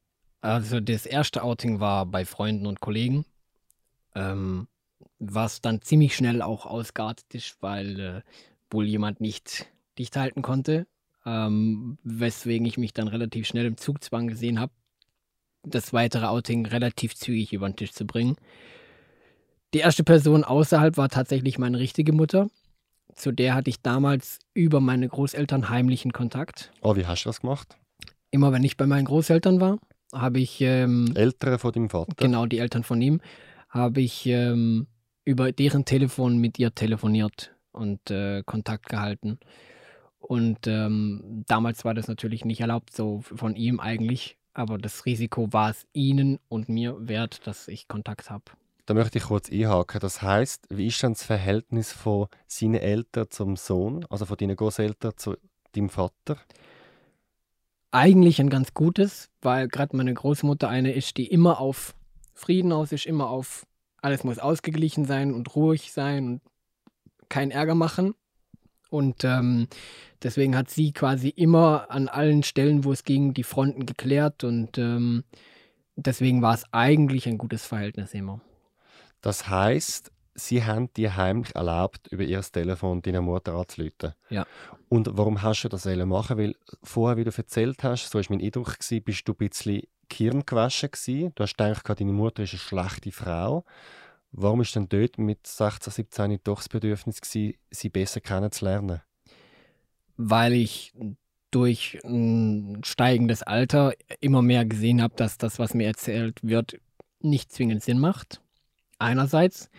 Also 0.41 0.81
das 0.81 1.05
erste 1.05 1.43
Outing 1.43 1.81
war 1.81 2.07
bei 2.07 2.25
Freunden 2.25 2.67
und 2.67 2.81
Kollegen, 2.81 3.27
ähm, 4.15 4.67
was 5.19 5.61
dann 5.61 5.83
ziemlich 5.83 6.17
schnell 6.17 6.41
auch 6.41 6.65
ausgeartet 6.65 7.35
ist, 7.35 7.57
weil 7.61 8.01
äh, 8.01 8.23
wohl 8.71 8.87
jemand 8.87 9.21
nicht 9.21 9.67
dicht 9.99 10.17
halten 10.17 10.41
konnte, 10.41 10.87
ähm, 11.27 11.99
weswegen 12.03 12.67
ich 12.67 12.79
mich 12.79 12.95
dann 12.95 13.09
relativ 13.09 13.47
schnell 13.47 13.67
im 13.67 13.77
Zugzwang 13.77 14.29
gesehen 14.29 14.59
habe, 14.59 14.73
das 15.63 15.93
weitere 15.93 16.27
Outing 16.27 16.65
relativ 16.65 17.15
zügig 17.15 17.53
über 17.53 17.69
den 17.69 17.77
Tisch 17.77 17.93
zu 17.93 18.07
bringen. 18.07 18.37
Die 19.75 19.81
erste 19.81 20.05
Person 20.05 20.45
außerhalb 20.45 20.97
war 20.97 21.09
tatsächlich 21.11 21.59
meine 21.59 21.79
richtige 21.79 22.13
Mutter. 22.13 22.49
Zu 23.17 23.33
der 23.33 23.55
hatte 23.55 23.71
ich 23.71 23.81
damals 23.81 24.39
über 24.55 24.81
meine 24.81 25.09
Großeltern 25.09 25.71
heimlichen 25.71 26.13
Kontakt. 26.13 26.71
Oh, 26.83 26.97
wie 26.97 27.07
hast 27.07 27.25
du 27.25 27.31
das 27.31 27.41
gemacht? 27.41 27.77
Immer 28.31 28.53
wenn 28.53 28.63
ich 28.63 28.77
bei 28.77 28.87
meinen 28.87 29.07
Großeltern 29.07 29.61
war, 29.61 29.79
habe 30.13 30.39
ich. 30.39 30.61
Ähm, 30.61 31.13
Eltern 31.15 31.59
von 31.59 31.73
deinem 31.73 31.91
Vater? 31.91 32.13
Genau, 32.17 32.45
die 32.45 32.59
Eltern 32.59 32.85
von 32.85 33.01
ihm, 33.01 33.21
habe 33.71 34.03
ich 34.03 34.27
ähm, 34.27 34.87
über 35.25 35.51
deren 35.51 35.87
Telefon 35.87 36.37
mit 36.37 36.59
ihr 36.59 36.75
telefoniert 36.75 37.55
und 37.73 38.11
äh, 38.11 38.43
Kontakt 38.45 38.89
gehalten. 38.89 39.39
Und 40.19 40.67
ähm, 40.67 41.45
damals 41.47 41.85
war 41.85 41.95
das 41.95 42.09
natürlich 42.09 42.45
nicht 42.45 42.61
erlaubt, 42.61 42.95
so 42.95 43.21
von 43.23 43.57
ihm 43.57 43.81
eigentlich. 43.81 44.37
Aber 44.53 44.77
das 44.77 45.07
Risiko 45.07 45.53
war 45.53 45.71
es 45.71 45.87
ihnen 45.93 46.39
und 46.49 46.69
mir 46.69 46.97
wert, 46.99 47.47
dass 47.47 47.69
ich 47.69 47.89
Kontakt 47.89 48.31
habe. 48.31 48.45
Da 48.87 48.95
möchte 48.95 49.19
ich 49.19 49.25
kurz 49.25 49.51
einhaken. 49.51 50.01
Das 50.01 50.23
heißt, 50.23 50.69
wie 50.71 50.87
ist 50.87 51.03
dann 51.03 51.13
das 51.13 51.25
Verhältnis 51.25 51.93
von 51.93 52.29
seinen 52.47 52.77
Eltern 52.77 53.27
zum 53.31 53.57
Sohn, 53.57 54.07
also 54.09 54.27
von 54.27 54.37
deinen 54.37 54.55
Großeltern 54.55 55.13
zu 55.17 55.37
deinem 55.73 55.89
Vater? 55.89 56.39
Eigentlich 57.91 58.41
ein 58.41 58.49
ganz 58.49 58.75
gutes, 58.75 59.29
weil 59.43 59.67
gerade 59.67 59.97
meine 59.97 60.15
Großmutter 60.15 60.69
eine 60.69 60.93
ist, 60.93 61.17
die 61.17 61.27
immer 61.27 61.61
auf 61.61 61.95
Frieden 62.33 62.73
aus 62.73 62.93
ist, 62.93 63.07
immer 63.07 63.29
auf 63.29 63.67
alles 64.03 64.23
muss 64.23 64.39
ausgeglichen 64.39 65.05
sein 65.05 65.35
und 65.35 65.57
ruhig 65.57 65.93
sein 65.93 66.29
und 66.29 66.43
keinen 67.29 67.51
Ärger 67.51 67.75
machen. 67.75 68.15
Und 68.89 69.25
ähm, 69.25 69.67
deswegen 70.23 70.57
hat 70.57 70.71
sie 70.71 70.93
quasi 70.93 71.29
immer 71.31 71.91
an 71.91 72.07
allen 72.07 72.45
Stellen, 72.45 72.85
wo 72.85 72.93
es 72.93 73.03
ging, 73.03 73.35
die 73.35 73.43
Fronten 73.43 73.85
geklärt 73.85 74.45
und 74.45 74.79
ähm, 74.79 75.25
deswegen 75.97 76.41
war 76.41 76.55
es 76.55 76.65
eigentlich 76.73 77.27
ein 77.27 77.37
gutes 77.37 77.67
Verhältnis 77.67 78.15
immer. 78.15 78.41
Das 79.21 79.49
heißt, 79.49 80.13
sie 80.35 80.65
haben 80.65 80.93
dir 80.95 81.17
heimlich 81.17 81.55
erlaubt, 81.55 82.09
über 82.09 82.23
ihr 82.23 82.41
Telefon 82.41 83.03
deiner 83.03 83.23
Mutter 83.23 83.55
anzuleiten. 83.55 84.15
Ja. 84.31 84.47
Und 84.89 85.09
warum 85.13 85.43
hast 85.43 85.63
du 85.63 85.69
das 85.69 85.85
machen? 85.85 86.39
Weil 86.39 86.55
vorher, 86.83 87.17
wie 87.17 87.25
du 87.25 87.33
erzählt 87.35 87.83
hast, 87.83 88.11
so 88.11 88.19
war 88.19 88.25
mein 88.29 88.41
Eindruck, 88.41 88.79
gewesen, 88.79 89.03
bist 89.03 89.27
du 89.27 89.33
ein 89.33 89.49
bisschen 89.49 89.83
Kirn 90.09 90.45
gewaschen 90.47 90.91
gewesen. 90.91 91.33
Du 91.35 91.43
hast 91.43 91.57
gedacht, 91.57 91.89
deine 91.89 92.13
Mutter 92.13 92.43
ist 92.43 92.53
eine 92.53 92.61
schlechte 92.61 93.13
Frau. 93.13 93.65
Warum 94.33 94.61
ist 94.61 94.77
denn 94.77 94.89
dort 94.89 95.19
mit 95.19 95.47
16, 95.47 95.93
17 95.93 96.41
doch 96.45 96.59
das 96.59 96.69
Bedürfnis 96.69 97.21
gewesen, 97.21 97.55
sie 97.71 97.89
besser 97.89 98.21
kennenzulernen? 98.21 99.01
Weil 100.17 100.53
ich 100.53 100.95
durch 101.51 101.99
ein 102.05 102.83
steigendes 102.85 103.43
Alter 103.43 103.95
immer 104.21 104.43
mehr 104.43 104.65
gesehen 104.65 105.01
habe, 105.01 105.15
dass 105.17 105.39
das, 105.39 105.59
was 105.59 105.75
mir 105.75 105.87
erzählt 105.87 106.41
wird, 106.43 106.79
nicht 107.21 107.53
zwingend 107.53 107.83
Sinn 107.83 107.99
macht. 107.99 108.43
Einerseits. 108.99 109.71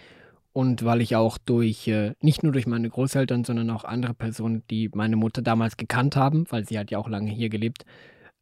Und 0.54 0.84
weil 0.84 1.02
ich 1.02 1.16
auch 1.16 1.38
durch, 1.38 1.88
äh, 1.88 2.14
nicht 2.20 2.42
nur 2.42 2.52
durch 2.52 2.66
meine 2.66 2.90
Großeltern, 2.90 3.44
sondern 3.44 3.70
auch 3.70 3.84
andere 3.84 4.16
Personen, 4.16 4.64
die 4.72 4.90
meine 4.94 5.16
Mutter 5.16 5.44
damals 5.44 5.78
gekannt 5.78 6.16
haben, 6.16 6.46
weil 6.50 6.66
sie 6.66 6.80
hat 6.80 6.90
ja 6.90 6.98
auch 6.98 7.08
lange 7.08 7.30
hier 7.30 7.50
gelebt, 7.50 7.86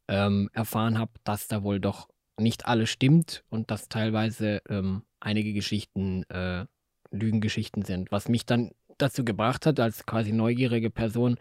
ähm, 0.08 0.48
erfahren 0.54 0.98
habe, 0.98 1.12
dass 1.24 1.46
da 1.46 1.62
wohl 1.62 1.78
doch 1.78 2.08
nicht 2.38 2.66
alles 2.66 2.88
stimmt 2.90 3.44
und 3.50 3.70
dass 3.70 3.88
teilweise 3.88 4.62
ähm, 4.68 5.02
einige 5.20 5.52
Geschichten 5.52 6.22
äh, 6.30 6.64
Lügengeschichten 7.10 7.82
sind, 7.82 8.10
was 8.10 8.28
mich 8.28 8.46
dann 8.46 8.70
dazu 8.98 9.24
gebracht 9.24 9.66
hat, 9.66 9.78
als 9.80 10.06
quasi 10.06 10.32
neugierige 10.32 10.90
Person 10.90 11.36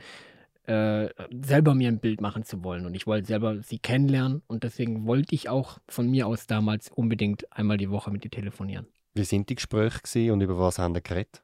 äh, 0.67 1.09
selber 1.31 1.75
mir 1.75 1.89
ein 1.89 1.99
Bild 1.99 2.21
machen 2.21 2.43
zu 2.43 2.63
wollen. 2.63 2.85
Und 2.85 2.95
ich 2.95 3.07
wollte 3.07 3.27
selber 3.27 3.61
sie 3.61 3.79
kennenlernen 3.79 4.41
und 4.47 4.63
deswegen 4.63 5.05
wollte 5.05 5.35
ich 5.35 5.49
auch 5.49 5.79
von 5.87 6.09
mir 6.09 6.27
aus 6.27 6.47
damals 6.47 6.89
unbedingt 6.89 7.51
einmal 7.51 7.77
die 7.77 7.89
Woche 7.91 8.11
mit 8.11 8.25
ihr 8.25 8.31
telefonieren. 8.31 8.87
Wie 9.15 9.23
sind 9.23 9.49
die 9.49 9.55
Gespräche 9.55 10.33
und 10.33 10.41
über 10.41 10.59
was 10.59 10.77
haben 10.77 10.93
die 10.93 11.01
geredet? 11.01 11.41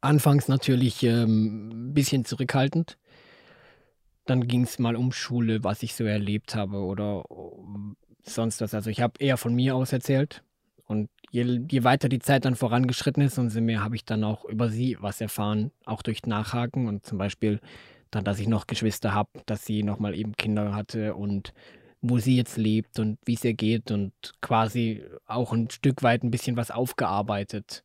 Anfangs 0.00 0.48
natürlich 0.48 1.02
ähm, 1.04 1.68
ein 1.90 1.94
bisschen 1.94 2.24
zurückhaltend. 2.24 2.98
Dann 4.26 4.48
ging 4.48 4.64
es 4.64 4.80
mal 4.80 4.96
um 4.96 5.12
Schule, 5.12 5.62
was 5.62 5.82
ich 5.84 5.94
so 5.94 6.04
erlebt 6.04 6.56
habe 6.56 6.78
oder 6.78 7.24
sonst 8.24 8.60
was. 8.60 8.74
Also 8.74 8.90
ich 8.90 9.00
habe 9.00 9.14
eher 9.20 9.36
von 9.36 9.54
mir 9.54 9.76
aus 9.76 9.92
erzählt. 9.92 10.42
Und 10.86 11.08
je, 11.30 11.60
je, 11.70 11.84
weiter 11.84 12.08
die 12.08 12.18
Zeit 12.18 12.44
dann 12.44 12.56
vorangeschritten 12.56 13.22
ist, 13.22 13.38
umso 13.38 13.60
mehr 13.60 13.82
habe 13.82 13.94
ich 13.94 14.04
dann 14.04 14.24
auch 14.24 14.44
über 14.44 14.68
sie 14.68 14.96
was 15.00 15.20
erfahren, 15.20 15.70
auch 15.84 16.02
durch 16.02 16.26
Nachhaken 16.26 16.88
und 16.88 17.06
zum 17.06 17.16
Beispiel 17.16 17.60
dann, 18.10 18.24
dass 18.24 18.40
ich 18.40 18.48
noch 18.48 18.66
Geschwister 18.66 19.14
habe, 19.14 19.30
dass 19.46 19.64
sie 19.64 19.84
nochmal 19.84 20.14
eben 20.14 20.36
Kinder 20.36 20.74
hatte 20.74 21.14
und 21.14 21.54
wo 22.02 22.18
sie 22.18 22.36
jetzt 22.36 22.56
lebt 22.56 22.98
und 22.98 23.18
wie 23.24 23.34
es 23.34 23.44
ihr 23.44 23.54
geht 23.54 23.90
und 23.92 24.12
quasi 24.40 25.04
auch 25.26 25.52
ein 25.52 25.70
Stück 25.70 26.02
weit 26.02 26.24
ein 26.24 26.32
bisschen 26.32 26.56
was 26.56 26.72
aufgearbeitet, 26.72 27.84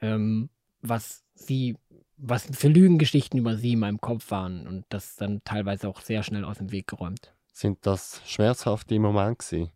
ähm, 0.00 0.48
was 0.80 1.24
sie, 1.34 1.76
was 2.16 2.46
für 2.52 2.68
Lügengeschichten 2.68 3.38
über 3.38 3.56
sie 3.56 3.72
in 3.72 3.80
meinem 3.80 4.00
Kopf 4.00 4.30
waren 4.30 4.66
und 4.68 4.84
das 4.88 5.16
dann 5.16 5.42
teilweise 5.44 5.88
auch 5.88 6.00
sehr 6.00 6.22
schnell 6.22 6.44
aus 6.44 6.58
dem 6.58 6.70
Weg 6.70 6.86
geräumt. 6.86 7.34
Sind 7.52 7.78
das 7.82 8.22
schmerzhafte 8.24 8.98
Momente? 8.98 9.70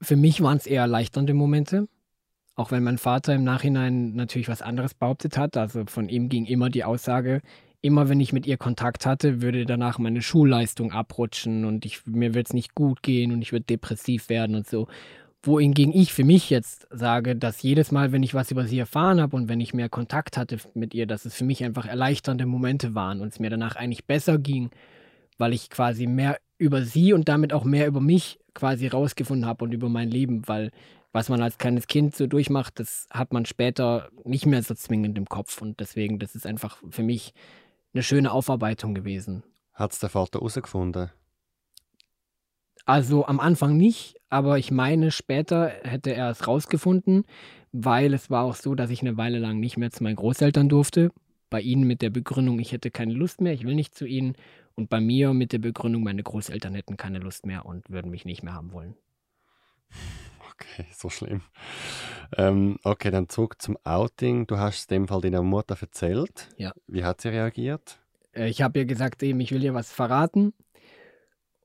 Für 0.00 0.16
mich 0.16 0.40
waren 0.40 0.56
es 0.56 0.66
eher 0.66 0.82
erleichternde 0.82 1.34
Momente. 1.34 1.88
Auch 2.54 2.70
wenn 2.70 2.82
mein 2.82 2.98
Vater 2.98 3.34
im 3.34 3.44
Nachhinein 3.44 4.14
natürlich 4.14 4.48
was 4.48 4.62
anderes 4.62 4.94
behauptet 4.94 5.36
hat. 5.36 5.56
Also 5.56 5.84
von 5.86 6.08
ihm 6.08 6.28
ging 6.28 6.44
immer 6.44 6.70
die 6.70 6.84
Aussage, 6.84 7.40
immer 7.82 8.08
wenn 8.08 8.20
ich 8.20 8.32
mit 8.32 8.46
ihr 8.46 8.56
Kontakt 8.56 9.04
hatte, 9.04 9.42
würde 9.42 9.66
danach 9.66 9.98
meine 9.98 10.22
Schulleistung 10.22 10.92
abrutschen 10.92 11.64
und 11.64 11.84
ich, 11.84 12.06
mir 12.06 12.32
wird 12.32 12.46
es 12.46 12.52
nicht 12.54 12.74
gut 12.74 13.02
gehen 13.02 13.32
und 13.32 13.42
ich 13.42 13.52
würde 13.52 13.66
depressiv 13.66 14.28
werden 14.28 14.56
und 14.56 14.68
so. 14.68 14.86
Wohingegen 15.42 15.92
ich 15.92 16.12
für 16.12 16.22
mich 16.22 16.48
jetzt 16.50 16.86
sage, 16.90 17.34
dass 17.34 17.62
jedes 17.62 17.90
Mal, 17.90 18.12
wenn 18.12 18.22
ich 18.22 18.34
was 18.34 18.52
über 18.52 18.64
sie 18.64 18.78
erfahren 18.78 19.20
habe 19.20 19.34
und 19.34 19.48
wenn 19.48 19.60
ich 19.60 19.74
mehr 19.74 19.88
Kontakt 19.88 20.36
hatte 20.36 20.58
mit 20.74 20.94
ihr, 20.94 21.06
dass 21.06 21.24
es 21.24 21.34
für 21.34 21.44
mich 21.44 21.64
einfach 21.64 21.84
erleichternde 21.84 22.46
Momente 22.46 22.94
waren 22.94 23.20
und 23.20 23.32
es 23.32 23.40
mir 23.40 23.50
danach 23.50 23.74
eigentlich 23.74 24.06
besser 24.06 24.38
ging, 24.38 24.70
weil 25.38 25.52
ich 25.52 25.68
quasi 25.68 26.06
mehr 26.06 26.38
über 26.58 26.82
sie 26.82 27.12
und 27.12 27.28
damit 27.28 27.52
auch 27.52 27.64
mehr 27.64 27.88
über 27.88 28.00
mich 28.00 28.38
quasi 28.54 28.86
rausgefunden 28.86 29.44
habe 29.46 29.64
und 29.64 29.72
über 29.74 29.88
mein 29.88 30.08
Leben, 30.08 30.46
weil 30.46 30.70
was 31.12 31.28
man 31.28 31.42
als 31.42 31.58
kleines 31.58 31.88
Kind 31.88 32.14
so 32.14 32.28
durchmacht, 32.28 32.78
das 32.78 33.08
hat 33.10 33.32
man 33.32 33.44
später 33.44 34.08
nicht 34.24 34.46
mehr 34.46 34.62
so 34.62 34.74
zwingend 34.74 35.18
im 35.18 35.26
Kopf 35.26 35.60
und 35.60 35.80
deswegen, 35.80 36.20
das 36.20 36.36
ist 36.36 36.46
einfach 36.46 36.78
für 36.90 37.02
mich 37.02 37.34
eine 37.94 38.02
schöne 38.02 38.32
Aufarbeitung 38.32 38.94
gewesen. 38.94 39.42
Hat 39.72 39.92
es 39.92 39.98
der 39.98 40.08
Vater 40.08 40.38
herausgefunden? 40.38 41.10
Also 42.84 43.26
am 43.26 43.38
Anfang 43.38 43.76
nicht, 43.76 44.16
aber 44.28 44.58
ich 44.58 44.70
meine, 44.70 45.10
später 45.10 45.68
hätte 45.68 46.14
er 46.14 46.30
es 46.30 46.48
rausgefunden, 46.48 47.24
weil 47.70 48.12
es 48.12 48.28
war 48.28 48.44
auch 48.44 48.56
so, 48.56 48.74
dass 48.74 48.90
ich 48.90 49.02
eine 49.02 49.16
Weile 49.16 49.38
lang 49.38 49.60
nicht 49.60 49.76
mehr 49.76 49.90
zu 49.90 50.02
meinen 50.02 50.16
Großeltern 50.16 50.68
durfte. 50.68 51.12
Bei 51.48 51.60
ihnen 51.60 51.86
mit 51.86 52.02
der 52.02 52.10
Begründung, 52.10 52.58
ich 52.58 52.72
hätte 52.72 52.90
keine 52.90 53.12
Lust 53.12 53.40
mehr, 53.40 53.52
ich 53.52 53.64
will 53.64 53.74
nicht 53.74 53.94
zu 53.94 54.06
ihnen. 54.06 54.36
Und 54.74 54.88
bei 54.88 55.00
mir 55.00 55.34
mit 55.34 55.52
der 55.52 55.58
Begründung, 55.58 56.02
meine 56.02 56.22
Großeltern 56.22 56.74
hätten 56.74 56.96
keine 56.96 57.18
Lust 57.18 57.46
mehr 57.46 57.66
und 57.66 57.88
würden 57.90 58.10
mich 58.10 58.24
nicht 58.24 58.42
mehr 58.42 58.54
haben 58.54 58.72
wollen. 58.72 58.96
Okay, 60.62 60.86
so 60.96 61.10
schlimm. 61.10 61.42
Ähm, 62.36 62.78
okay, 62.84 63.10
dann 63.10 63.28
zurück 63.28 63.60
zum 63.60 63.76
Outing. 63.84 64.46
Du 64.46 64.58
hast 64.58 64.78
es 64.78 64.86
dem 64.86 65.08
Fall 65.08 65.20
deiner 65.20 65.42
Mutter 65.42 65.76
erzählt. 65.80 66.48
Ja. 66.56 66.72
Wie 66.86 67.04
hat 67.04 67.20
sie 67.20 67.28
reagiert? 67.28 67.98
Äh, 68.32 68.48
ich 68.48 68.62
habe 68.62 68.78
ihr 68.78 68.84
gesagt, 68.86 69.22
eben, 69.22 69.40
ich 69.40 69.52
will 69.52 69.62
ihr 69.62 69.74
was 69.74 69.92
verraten. 69.92 70.54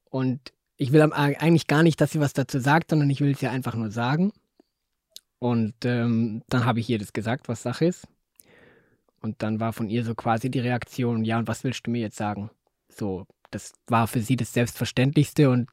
Und 0.09 0.53
ich 0.77 0.91
will 0.91 1.01
eigentlich 1.01 1.67
gar 1.67 1.83
nicht, 1.83 2.01
dass 2.01 2.11
sie 2.11 2.19
was 2.19 2.33
dazu 2.33 2.59
sagt, 2.59 2.89
sondern 2.89 3.09
ich 3.09 3.21
will 3.21 3.31
es 3.31 3.41
ihr 3.41 3.51
einfach 3.51 3.75
nur 3.75 3.91
sagen. 3.91 4.31
Und 5.39 5.73
ähm, 5.85 6.43
dann 6.49 6.65
habe 6.65 6.79
ich 6.79 6.89
ihr 6.89 6.99
das 6.99 7.13
gesagt, 7.13 7.47
was 7.47 7.61
Sache 7.61 7.85
ist. 7.85 8.07
Und 9.21 9.41
dann 9.43 9.59
war 9.59 9.73
von 9.73 9.89
ihr 9.89 10.03
so 10.03 10.15
quasi 10.15 10.49
die 10.49 10.59
Reaktion, 10.59 11.25
ja, 11.25 11.37
und 11.39 11.47
was 11.47 11.63
willst 11.63 11.85
du 11.85 11.91
mir 11.91 12.01
jetzt 12.01 12.17
sagen? 12.17 12.49
So, 12.89 13.25
das 13.51 13.73
war 13.87 14.07
für 14.07 14.21
sie 14.21 14.35
das 14.35 14.53
Selbstverständlichste 14.53 15.49
und 15.49 15.69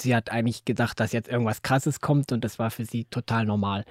sie 0.00 0.14
hat 0.14 0.30
eigentlich 0.30 0.64
gedacht, 0.64 1.00
dass 1.00 1.12
jetzt 1.12 1.28
irgendwas 1.28 1.62
Krasses 1.62 2.00
kommt 2.00 2.32
und 2.32 2.44
das 2.44 2.58
war 2.58 2.70
für 2.70 2.84
sie 2.84 3.04
total 3.04 3.46
normal. 3.46 3.84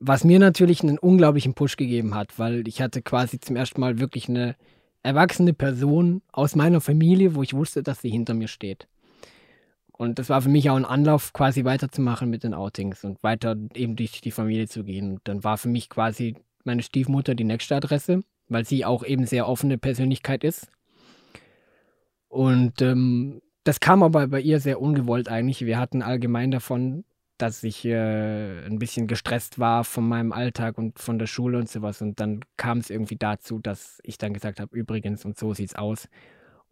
Was 0.00 0.24
mir 0.24 0.38
natürlich 0.38 0.82
einen 0.82 0.98
unglaublichen 0.98 1.54
Push 1.54 1.76
gegeben 1.76 2.14
hat, 2.14 2.38
weil 2.38 2.66
ich 2.68 2.82
hatte 2.82 3.02
quasi 3.02 3.40
zum 3.40 3.56
ersten 3.56 3.80
Mal 3.80 3.98
wirklich 3.98 4.28
eine 4.28 4.56
erwachsene 5.02 5.54
Person 5.54 6.22
aus 6.32 6.56
meiner 6.56 6.80
Familie, 6.80 7.34
wo 7.34 7.42
ich 7.42 7.54
wusste, 7.54 7.82
dass 7.82 8.00
sie 8.00 8.10
hinter 8.10 8.34
mir 8.34 8.48
steht. 8.48 8.88
Und 9.96 10.18
das 10.18 10.28
war 10.28 10.42
für 10.42 10.48
mich 10.48 10.68
auch 10.70 10.76
ein 10.76 10.84
Anlauf, 10.84 11.32
quasi 11.32 11.64
weiterzumachen 11.64 12.28
mit 12.28 12.42
den 12.42 12.52
Outings 12.52 13.04
und 13.04 13.22
weiter 13.22 13.56
eben 13.74 13.94
durch 13.94 14.20
die 14.20 14.32
Familie 14.32 14.66
zu 14.66 14.82
gehen. 14.82 15.12
Und 15.12 15.20
dann 15.24 15.44
war 15.44 15.56
für 15.56 15.68
mich 15.68 15.88
quasi 15.88 16.34
meine 16.64 16.82
Stiefmutter 16.82 17.36
die 17.36 17.44
nächste 17.44 17.76
Adresse, 17.76 18.22
weil 18.48 18.64
sie 18.64 18.84
auch 18.84 19.04
eben 19.04 19.26
sehr 19.26 19.48
offene 19.48 19.78
Persönlichkeit 19.78 20.42
ist. 20.42 20.68
Und 22.28 22.82
ähm, 22.82 23.40
das 23.64 23.80
kam 23.80 24.02
aber 24.02 24.28
bei 24.28 24.40
ihr 24.40 24.60
sehr 24.60 24.80
ungewollt 24.80 25.28
eigentlich. 25.28 25.64
Wir 25.64 25.78
hatten 25.78 26.02
allgemein 26.02 26.50
davon, 26.50 27.04
dass 27.38 27.62
ich 27.64 27.84
äh, 27.84 28.64
ein 28.66 28.78
bisschen 28.78 29.06
gestresst 29.06 29.58
war 29.58 29.84
von 29.84 30.06
meinem 30.06 30.32
Alltag 30.32 30.78
und 30.78 30.98
von 30.98 31.18
der 31.18 31.26
Schule 31.26 31.58
und 31.58 31.68
sowas. 31.68 32.00
Und 32.00 32.20
dann 32.20 32.40
kam 32.56 32.78
es 32.78 32.90
irgendwie 32.90 33.16
dazu, 33.16 33.58
dass 33.58 34.00
ich 34.04 34.18
dann 34.18 34.34
gesagt 34.34 34.60
habe, 34.60 34.76
übrigens, 34.76 35.24
und 35.24 35.38
so 35.38 35.54
sieht's 35.54 35.74
aus. 35.74 36.08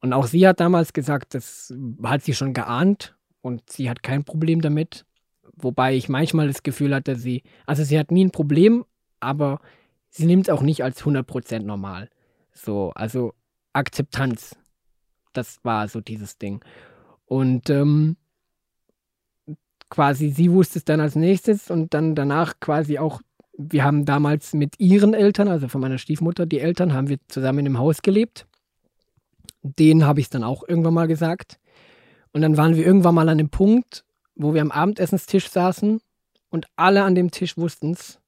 Und 0.01 0.13
auch 0.13 0.27
sie 0.27 0.47
hat 0.47 0.61
damals 0.61 0.93
gesagt, 0.93 1.35
das 1.35 1.75
hat 2.05 2.23
sie 2.23 2.35
schon 2.35 2.53
geahnt 2.53 3.17
und 3.41 3.71
sie 3.71 3.89
hat 3.89 4.03
kein 4.03 4.25
Problem 4.25 4.61
damit. 4.61 5.05
Wobei 5.55 5.95
ich 5.95 6.09
manchmal 6.09 6.47
das 6.47 6.63
Gefühl 6.63 6.95
hatte, 6.95 7.17
sie, 7.17 7.43
also 7.67 7.85
sie 7.85 7.99
hat 7.99 8.11
nie 8.11 8.25
ein 8.25 8.31
Problem, 8.31 8.85
aber 9.21 9.61
sie 10.11 10.27
nimmt 10.27 10.49
es 10.49 10.55
auch 10.55 10.63
nicht 10.63 10.85
als 10.85 11.03
100% 11.03 11.61
normal. 11.61 12.09
So, 12.53 12.93
also 12.95 13.35
Akzeptanz. 13.73 14.57
Das 15.33 15.59
war 15.65 15.89
so 15.89 16.01
dieses 16.01 16.39
Ding. 16.39 16.65
Und 17.27 17.71
ähm, 17.71 18.17
quasi 19.89 20.31
sie 20.31 20.51
wusste 20.53 20.79
es 20.79 20.85
dann 20.85 21.01
als 21.01 21.17
nächstes 21.17 21.71
und 21.71 21.95
dann 21.95 22.15
danach 22.15 22.61
quasi 22.61 22.99
auch, 22.99 23.21
wir 23.57 23.85
haben 23.85 24.05
damals 24.05 24.55
mit 24.55 24.81
ihren 24.81 25.15
Eltern, 25.15 25.49
also 25.49 25.69
von 25.69 25.81
meiner 25.81 25.99
Stiefmutter, 25.99 26.47
die 26.47 26.61
Eltern, 26.61 26.95
haben 26.95 27.09
wir 27.09 27.19
zusammen 27.29 27.67
im 27.67 27.79
Haus 27.79 28.03
gelebt. 28.03 28.47
Denen 29.63 30.07
habe 30.07 30.21
ich 30.21 30.27
es 30.27 30.31
dann 30.31 30.45
auch 30.45 30.67
irgendwann 30.67 30.95
mal 30.95 31.09
gesagt. 31.09 31.59
Und 32.33 32.41
dann 32.41 32.57
waren 32.57 32.75
wir 32.75 32.85
irgendwann 32.85 33.15
mal 33.15 33.29
an 33.29 33.39
dem 33.39 33.51
Punkt, 33.51 34.05
wo 34.35 34.55
wir 34.55 34.63
am 34.63 34.71
Abendessenstisch 34.71 35.51
saßen 35.51 36.01
und 36.49 36.67
alle 36.77 37.03
an 37.05 37.15
dem 37.15 37.31
Tisch 37.31 37.57
wussten 37.57 37.93
es, 37.93 38.19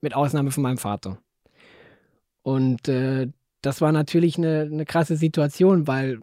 mit 0.00 0.14
Ausnahme 0.14 0.50
von 0.50 0.62
meinem 0.62 0.78
Vater. 0.78 1.18
Und 2.42 2.88
äh, 2.88 3.28
das 3.60 3.80
war 3.80 3.92
natürlich 3.92 4.38
eine, 4.38 4.62
eine 4.62 4.86
krasse 4.86 5.16
Situation, 5.16 5.86
weil 5.86 6.20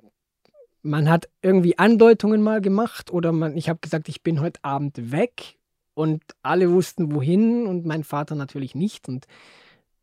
man 0.88 1.10
hat 1.10 1.30
irgendwie 1.42 1.78
Andeutungen 1.78 2.42
mal 2.42 2.62
gemacht 2.62 3.12
oder 3.12 3.32
man, 3.32 3.58
ich 3.58 3.70
habe 3.70 3.80
gesagt, 3.80 4.10
ich 4.10 4.24
bin 4.24 4.40
heute 4.40 4.64
Abend 4.64 5.12
weg 5.12 5.58
und 5.94 6.24
alle 6.42 6.72
wussten 6.72 7.14
wohin 7.14 7.68
und 7.68 7.86
mein 7.86 8.04
Vater 8.04 8.36
natürlich 8.36 8.74
nicht. 8.74 9.08
Und 9.08 9.28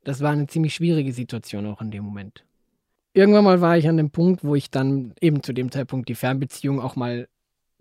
das 0.05 0.21
war 0.21 0.33
eine 0.33 0.47
ziemlich 0.47 0.75
schwierige 0.75 1.13
Situation 1.13 1.67
auch 1.67 1.81
in 1.81 1.91
dem 1.91 2.05
Moment. 2.05 2.45
Irgendwann 3.15 3.45
mal 3.45 3.61
war 3.61 3.79
ich 3.79 3.89
an 3.89 3.97
dem 3.97 4.11
Punkt, 4.11 4.45
wo 4.45 4.55
ich 4.55 4.71
dann 4.71 5.15
eben 5.21 5.43
zu 5.43 5.53
dem 5.53 5.71
Zeitpunkt 5.71 6.09
die 6.09 6.15
Fernbeziehung 6.15 6.81
auch 6.81 6.97
mal 6.97 7.29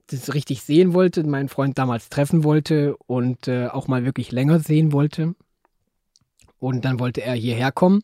das 0.08 0.34
richtig 0.34 0.64
sehen 0.64 0.94
wollte, 0.94 1.24
meinen 1.24 1.50
Freund 1.50 1.78
damals 1.78 2.10
treffen 2.10 2.44
wollte 2.44 2.96
und 3.08 3.48
äh, 3.48 3.68
auch 3.68 3.88
mal 3.88 4.06
wirklich 4.06 4.32
länger 4.32 4.60
sehen 4.60 4.92
wollte. 4.92 5.36
Und 6.60 6.86
dann 6.86 7.00
wollte 7.00 7.22
er 7.22 7.34
hierher 7.34 7.72
kommen. 7.72 8.02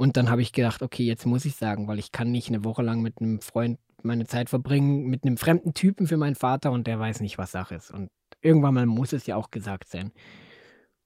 Und 0.00 0.16
dann 0.16 0.30
habe 0.30 0.40
ich 0.40 0.52
gedacht, 0.52 0.80
okay, 0.80 1.04
jetzt 1.04 1.26
muss 1.26 1.44
ich 1.44 1.56
sagen, 1.56 1.86
weil 1.86 1.98
ich 1.98 2.10
kann 2.10 2.30
nicht 2.30 2.48
eine 2.48 2.64
Woche 2.64 2.80
lang 2.80 3.02
mit 3.02 3.20
einem 3.20 3.42
Freund 3.42 3.78
meine 4.02 4.26
Zeit 4.26 4.48
verbringen, 4.48 5.08
mit 5.10 5.26
einem 5.26 5.36
fremden 5.36 5.74
Typen 5.74 6.06
für 6.06 6.16
meinen 6.16 6.36
Vater 6.36 6.72
und 6.72 6.86
der 6.86 6.98
weiß 6.98 7.20
nicht, 7.20 7.36
was 7.36 7.52
Sache 7.52 7.74
ist. 7.74 7.90
Und 7.90 8.08
irgendwann 8.40 8.72
mal 8.72 8.86
muss 8.86 9.12
es 9.12 9.26
ja 9.26 9.36
auch 9.36 9.50
gesagt 9.50 9.90
sein. 9.90 10.10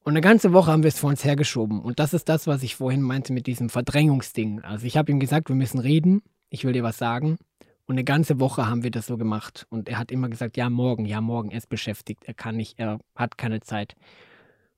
Und 0.04 0.12
eine 0.12 0.20
ganze 0.20 0.52
Woche 0.52 0.70
haben 0.70 0.84
wir 0.84 0.88
es 0.88 1.00
vor 1.00 1.10
uns 1.10 1.24
hergeschoben. 1.24 1.80
Und 1.80 1.98
das 1.98 2.14
ist 2.14 2.28
das, 2.28 2.46
was 2.46 2.62
ich 2.62 2.76
vorhin 2.76 3.02
meinte 3.02 3.32
mit 3.32 3.48
diesem 3.48 3.68
Verdrängungsding. 3.68 4.60
Also 4.60 4.86
ich 4.86 4.96
habe 4.96 5.10
ihm 5.10 5.18
gesagt, 5.18 5.48
wir 5.48 5.56
müssen 5.56 5.80
reden, 5.80 6.22
ich 6.48 6.64
will 6.64 6.72
dir 6.72 6.84
was 6.84 6.96
sagen. 6.96 7.38
Und 7.86 7.96
eine 7.96 8.04
ganze 8.04 8.38
Woche 8.38 8.68
haben 8.68 8.84
wir 8.84 8.92
das 8.92 9.08
so 9.08 9.18
gemacht. 9.18 9.66
Und 9.70 9.88
er 9.88 9.98
hat 9.98 10.12
immer 10.12 10.28
gesagt, 10.28 10.56
ja, 10.56 10.70
morgen, 10.70 11.04
ja, 11.04 11.20
morgen, 11.20 11.50
er 11.50 11.58
ist 11.58 11.68
beschäftigt, 11.68 12.26
er 12.26 12.34
kann 12.34 12.56
nicht, 12.56 12.78
er 12.78 13.00
hat 13.16 13.38
keine 13.38 13.58
Zeit. 13.58 13.96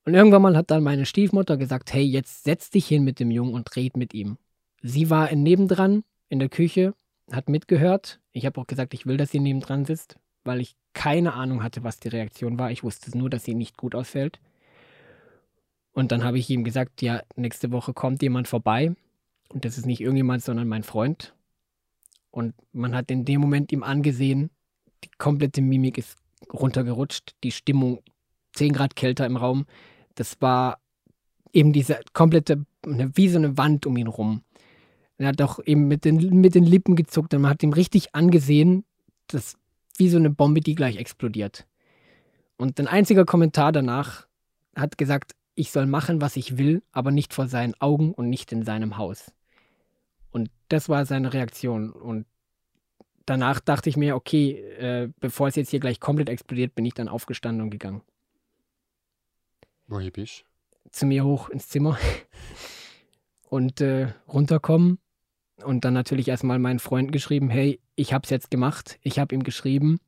Und 0.07 0.13
irgendwann 0.13 0.41
mal 0.41 0.55
hat 0.55 0.71
dann 0.71 0.83
meine 0.83 1.05
Stiefmutter 1.05 1.57
gesagt, 1.57 1.91
hey, 1.91 2.01
jetzt 2.01 2.45
setz 2.45 2.69
dich 2.69 2.87
hin 2.87 3.03
mit 3.03 3.19
dem 3.19 3.29
Jungen 3.29 3.53
und 3.53 3.75
red 3.75 3.97
mit 3.97 4.13
ihm. 4.13 4.37
Sie 4.81 5.09
war 5.09 5.35
nebendran 5.35 6.05
in 6.29 6.39
der 6.39 6.47
Küche, 6.47 6.93
hat 7.29 7.49
mitgehört. 7.49 8.21
Ich 8.31 8.45
habe 8.45 8.61
auch 8.61 8.67
gesagt, 8.67 8.93
ich 8.93 9.05
will, 9.05 9.17
dass 9.17 9.31
sie 9.31 9.41
nebendran 9.41 9.83
sitzt, 9.83 10.17
weil 10.45 10.61
ich 10.61 10.77
keine 10.93 11.33
Ahnung 11.33 11.61
hatte, 11.61 11.83
was 11.83 11.99
die 11.99 12.07
Reaktion 12.07 12.57
war. 12.57 12.71
Ich 12.71 12.85
wusste 12.85 13.17
nur, 13.17 13.29
dass 13.29 13.43
sie 13.43 13.53
nicht 13.53 13.75
gut 13.75 13.95
ausfällt. 13.95 14.39
Und 15.91 16.13
dann 16.13 16.23
habe 16.23 16.39
ich 16.39 16.49
ihm 16.49 16.63
gesagt, 16.63 17.01
ja, 17.01 17.21
nächste 17.35 17.73
Woche 17.73 17.93
kommt 17.93 18.21
jemand 18.21 18.47
vorbei. 18.47 18.95
Und 19.49 19.65
das 19.65 19.77
ist 19.77 19.87
nicht 19.87 19.99
irgendjemand, 19.99 20.41
sondern 20.41 20.69
mein 20.69 20.83
Freund. 20.83 21.35
Und 22.31 22.53
man 22.71 22.95
hat 22.95 23.11
in 23.11 23.25
dem 23.25 23.41
Moment 23.41 23.73
ihm 23.73 23.83
angesehen, 23.83 24.51
die 25.03 25.09
komplette 25.17 25.61
Mimik 25.61 25.97
ist 25.97 26.15
runtergerutscht, 26.53 27.35
die 27.43 27.51
Stimmung 27.51 27.99
10 28.53 28.71
Grad 28.71 28.95
kälter 28.95 29.25
im 29.25 29.35
Raum 29.35 29.65
das 30.17 30.41
war 30.41 30.79
eben 31.53 31.73
diese 31.73 31.99
komplette, 32.13 32.65
wie 32.83 33.29
so 33.29 33.37
eine 33.37 33.57
Wand 33.57 33.85
um 33.85 33.95
ihn 33.97 34.07
rum. 34.07 34.41
Er 35.17 35.29
hat 35.29 35.41
auch 35.41 35.59
eben 35.65 35.87
mit 35.87 36.05
den, 36.05 36.41
mit 36.41 36.55
den 36.55 36.63
Lippen 36.63 36.95
gezuckt 36.95 37.33
und 37.33 37.41
man 37.41 37.51
hat 37.51 37.63
ihm 37.63 37.73
richtig 37.73 38.13
angesehen, 38.13 38.83
das 39.27 39.57
wie 39.97 40.09
so 40.09 40.17
eine 40.17 40.29
Bombe, 40.29 40.61
die 40.61 40.75
gleich 40.75 40.97
explodiert. 40.97 41.65
Und 42.57 42.79
ein 42.79 42.87
einziger 42.87 43.25
Kommentar 43.25 43.71
danach 43.71 44.27
hat 44.75 44.97
gesagt, 44.97 45.33
ich 45.55 45.71
soll 45.71 45.87
machen, 45.87 46.21
was 46.21 46.35
ich 46.35 46.57
will, 46.57 46.83
aber 46.91 47.11
nicht 47.11 47.33
vor 47.33 47.47
seinen 47.47 47.73
Augen 47.79 48.13
und 48.13 48.29
nicht 48.29 48.51
in 48.51 48.63
seinem 48.63 48.97
Haus. 48.97 49.31
Und 50.31 50.51
das 50.69 50.87
war 50.87 51.05
seine 51.05 51.33
Reaktion. 51.33 51.91
Und 51.91 52.27
danach 53.25 53.59
dachte 53.59 53.89
ich 53.89 53.97
mir, 53.97 54.15
okay, 54.15 54.51
äh, 54.51 55.09
bevor 55.19 55.47
es 55.47 55.55
jetzt 55.55 55.71
hier 55.71 55.79
gleich 55.79 55.99
komplett 55.99 56.29
explodiert, 56.29 56.75
bin 56.75 56.85
ich 56.85 56.93
dann 56.93 57.07
aufgestanden 57.07 57.63
und 57.63 57.69
gegangen. 57.71 58.01
Woher 59.87 60.11
bist 60.11 60.45
du? 60.83 60.89
Zu 60.91 61.05
mir 61.05 61.25
hoch 61.25 61.49
ins 61.49 61.67
Zimmer 61.69 61.97
und 63.49 63.81
äh, 63.81 64.13
runterkommen. 64.27 64.99
Und 65.63 65.85
dann 65.85 65.93
natürlich 65.93 66.27
erstmal 66.27 66.59
meinen 66.59 66.79
Freunden 66.79 67.11
geschrieben, 67.11 67.49
hey, 67.49 67.79
ich 67.95 68.13
hab's 68.13 68.29
jetzt 68.29 68.51
gemacht. 68.51 68.99
Ich 69.01 69.17
habe 69.17 69.33
ihm 69.33 69.43
geschrieben. 69.43 69.99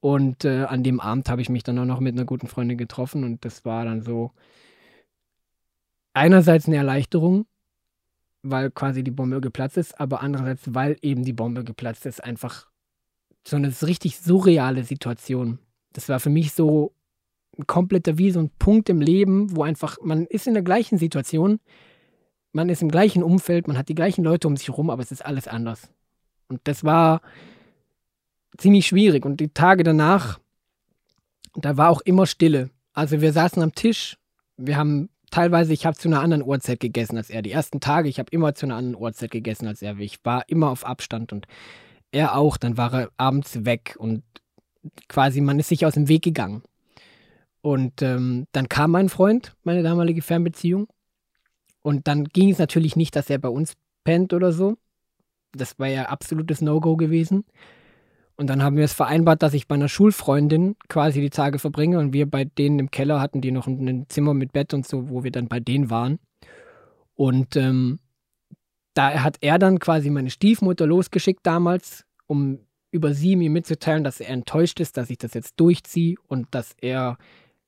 Und 0.00 0.44
äh, 0.44 0.64
an 0.64 0.82
dem 0.82 1.00
Abend 1.00 1.28
habe 1.28 1.40
ich 1.42 1.48
mich 1.48 1.62
dann 1.62 1.78
auch 1.78 1.84
noch 1.84 2.00
mit 2.00 2.14
einer 2.14 2.24
guten 2.24 2.48
Freundin 2.48 2.76
getroffen 2.76 3.22
und 3.22 3.44
das 3.44 3.64
war 3.64 3.84
dann 3.84 4.02
so 4.02 4.32
einerseits 6.12 6.66
eine 6.66 6.76
Erleichterung, 6.76 7.46
weil 8.42 8.72
quasi 8.72 9.04
die 9.04 9.12
Bombe 9.12 9.40
geplatzt 9.40 9.76
ist, 9.76 10.00
aber 10.00 10.20
andererseits, 10.20 10.74
weil 10.74 10.96
eben 11.02 11.24
die 11.24 11.32
Bombe 11.32 11.62
geplatzt 11.62 12.04
ist, 12.04 12.22
einfach 12.22 12.68
so 13.46 13.54
eine 13.54 13.72
richtig 13.82 14.18
surreale 14.18 14.82
Situation. 14.82 15.60
Das 15.92 16.08
war 16.08 16.18
für 16.18 16.30
mich 16.30 16.52
so 16.52 16.96
kompletter 17.66 18.18
wie 18.18 18.30
so 18.30 18.40
ein 18.40 18.50
Punkt 18.58 18.88
im 18.88 19.00
Leben, 19.00 19.54
wo 19.56 19.62
einfach, 19.62 19.98
man 20.02 20.26
ist 20.26 20.46
in 20.46 20.54
der 20.54 20.62
gleichen 20.62 20.98
Situation, 20.98 21.60
man 22.52 22.68
ist 22.68 22.82
im 22.82 22.90
gleichen 22.90 23.22
Umfeld, 23.22 23.68
man 23.68 23.78
hat 23.78 23.88
die 23.88 23.94
gleichen 23.94 24.24
Leute 24.24 24.48
um 24.48 24.56
sich 24.56 24.68
herum, 24.68 24.90
aber 24.90 25.02
es 25.02 25.12
ist 25.12 25.24
alles 25.24 25.48
anders. 25.48 25.90
Und 26.48 26.60
das 26.64 26.84
war 26.84 27.22
ziemlich 28.58 28.86
schwierig. 28.86 29.24
Und 29.24 29.38
die 29.40 29.48
Tage 29.48 29.82
danach, 29.82 30.38
da 31.54 31.76
war 31.76 31.90
auch 31.90 32.00
immer 32.02 32.26
Stille. 32.26 32.70
Also 32.92 33.20
wir 33.20 33.32
saßen 33.32 33.62
am 33.62 33.74
Tisch, 33.74 34.18
wir 34.56 34.76
haben 34.76 35.08
teilweise, 35.30 35.72
ich 35.72 35.86
habe 35.86 35.96
zu 35.96 36.08
einer 36.08 36.20
anderen 36.20 36.44
Uhrzeit 36.44 36.80
gegessen 36.80 37.16
als 37.16 37.30
er. 37.30 37.42
Die 37.42 37.52
ersten 37.52 37.80
Tage, 37.80 38.08
ich 38.08 38.18
habe 38.18 38.30
immer 38.30 38.54
zu 38.54 38.66
einer 38.66 38.76
anderen 38.76 39.02
Uhrzeit 39.02 39.30
gegessen 39.30 39.66
als 39.66 39.82
er. 39.82 39.98
Ich 39.98 40.18
war 40.24 40.48
immer 40.48 40.70
auf 40.70 40.84
Abstand 40.84 41.32
und 41.32 41.46
er 42.10 42.36
auch. 42.36 42.56
Dann 42.58 42.76
war 42.76 42.92
er 42.92 43.10
abends 43.16 43.64
weg 43.64 43.96
und 43.98 44.22
quasi 45.08 45.40
man 45.40 45.58
ist 45.58 45.68
sich 45.68 45.86
aus 45.86 45.94
dem 45.94 46.08
Weg 46.08 46.22
gegangen. 46.22 46.62
Und 47.62 48.02
ähm, 48.02 48.46
dann 48.52 48.68
kam 48.68 48.90
mein 48.90 49.08
Freund, 49.08 49.54
meine 49.62 49.82
damalige 49.82 50.20
Fernbeziehung. 50.20 50.88
Und 51.80 52.06
dann 52.06 52.24
ging 52.24 52.50
es 52.50 52.58
natürlich 52.58 52.96
nicht, 52.96 53.16
dass 53.16 53.30
er 53.30 53.38
bei 53.38 53.48
uns 53.48 53.74
pennt 54.04 54.32
oder 54.32 54.52
so. 54.52 54.76
Das 55.52 55.78
war 55.78 55.88
ja 55.88 56.06
absolutes 56.06 56.60
No-Go 56.60 56.96
gewesen. 56.96 57.44
Und 58.36 58.48
dann 58.48 58.62
haben 58.62 58.76
wir 58.76 58.84
es 58.84 58.92
vereinbart, 58.92 59.42
dass 59.42 59.54
ich 59.54 59.68
bei 59.68 59.74
einer 59.74 59.88
Schulfreundin 59.88 60.74
quasi 60.88 61.20
die 61.20 61.30
Tage 61.30 61.58
verbringe 61.58 61.98
und 61.98 62.12
wir 62.12 62.28
bei 62.28 62.44
denen 62.44 62.78
im 62.78 62.90
Keller 62.90 63.20
hatten, 63.20 63.40
die 63.40 63.52
noch 63.52 63.66
ein 63.66 64.06
Zimmer 64.08 64.34
mit 64.34 64.52
Bett 64.52 64.74
und 64.74 64.86
so, 64.86 65.08
wo 65.10 65.22
wir 65.22 65.30
dann 65.30 65.48
bei 65.48 65.60
denen 65.60 65.90
waren. 65.90 66.18
Und 67.14 67.56
ähm, 67.56 68.00
da 68.94 69.22
hat 69.22 69.36
er 69.40 69.58
dann 69.58 69.78
quasi 69.78 70.10
meine 70.10 70.30
Stiefmutter 70.30 70.86
losgeschickt 70.86 71.46
damals, 71.46 72.04
um 72.26 72.58
über 72.90 73.14
sie 73.14 73.36
mir 73.36 73.50
mitzuteilen, 73.50 74.04
dass 74.04 74.20
er 74.20 74.30
enttäuscht 74.30 74.80
ist, 74.80 74.96
dass 74.96 75.10
ich 75.10 75.18
das 75.18 75.34
jetzt 75.34 75.58
durchziehe 75.60 76.16
und 76.26 76.48
dass 76.50 76.74
er 76.80 77.18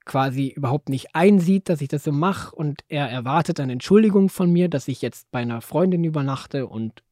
quasi 0.05 0.49
überhaupt 0.49 0.89
nicht 0.89 1.15
einsieht, 1.15 1.69
dass 1.69 1.81
ich 1.81 1.89
das 1.89 2.05
so 2.05 2.13
mache 2.13 2.55
und 2.55 2.83
er 2.89 3.09
erwartet 3.09 3.61
eine 3.61 3.73
Entschuldigung 3.73 4.29
von 4.29 4.51
mir, 4.51 4.69
dass 4.69 4.89
ich 4.89 5.03
jetzt 5.03 5.31
bei 5.31 5.41
einer 5.41 5.61
Freundin 5.61 6.05
übernachte 6.05 6.67
und 6.67 7.03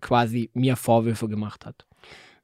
quasi 0.00 0.50
mir 0.54 0.76
Vorwürfe 0.76 1.28
gemacht 1.28 1.66
hat. 1.66 1.86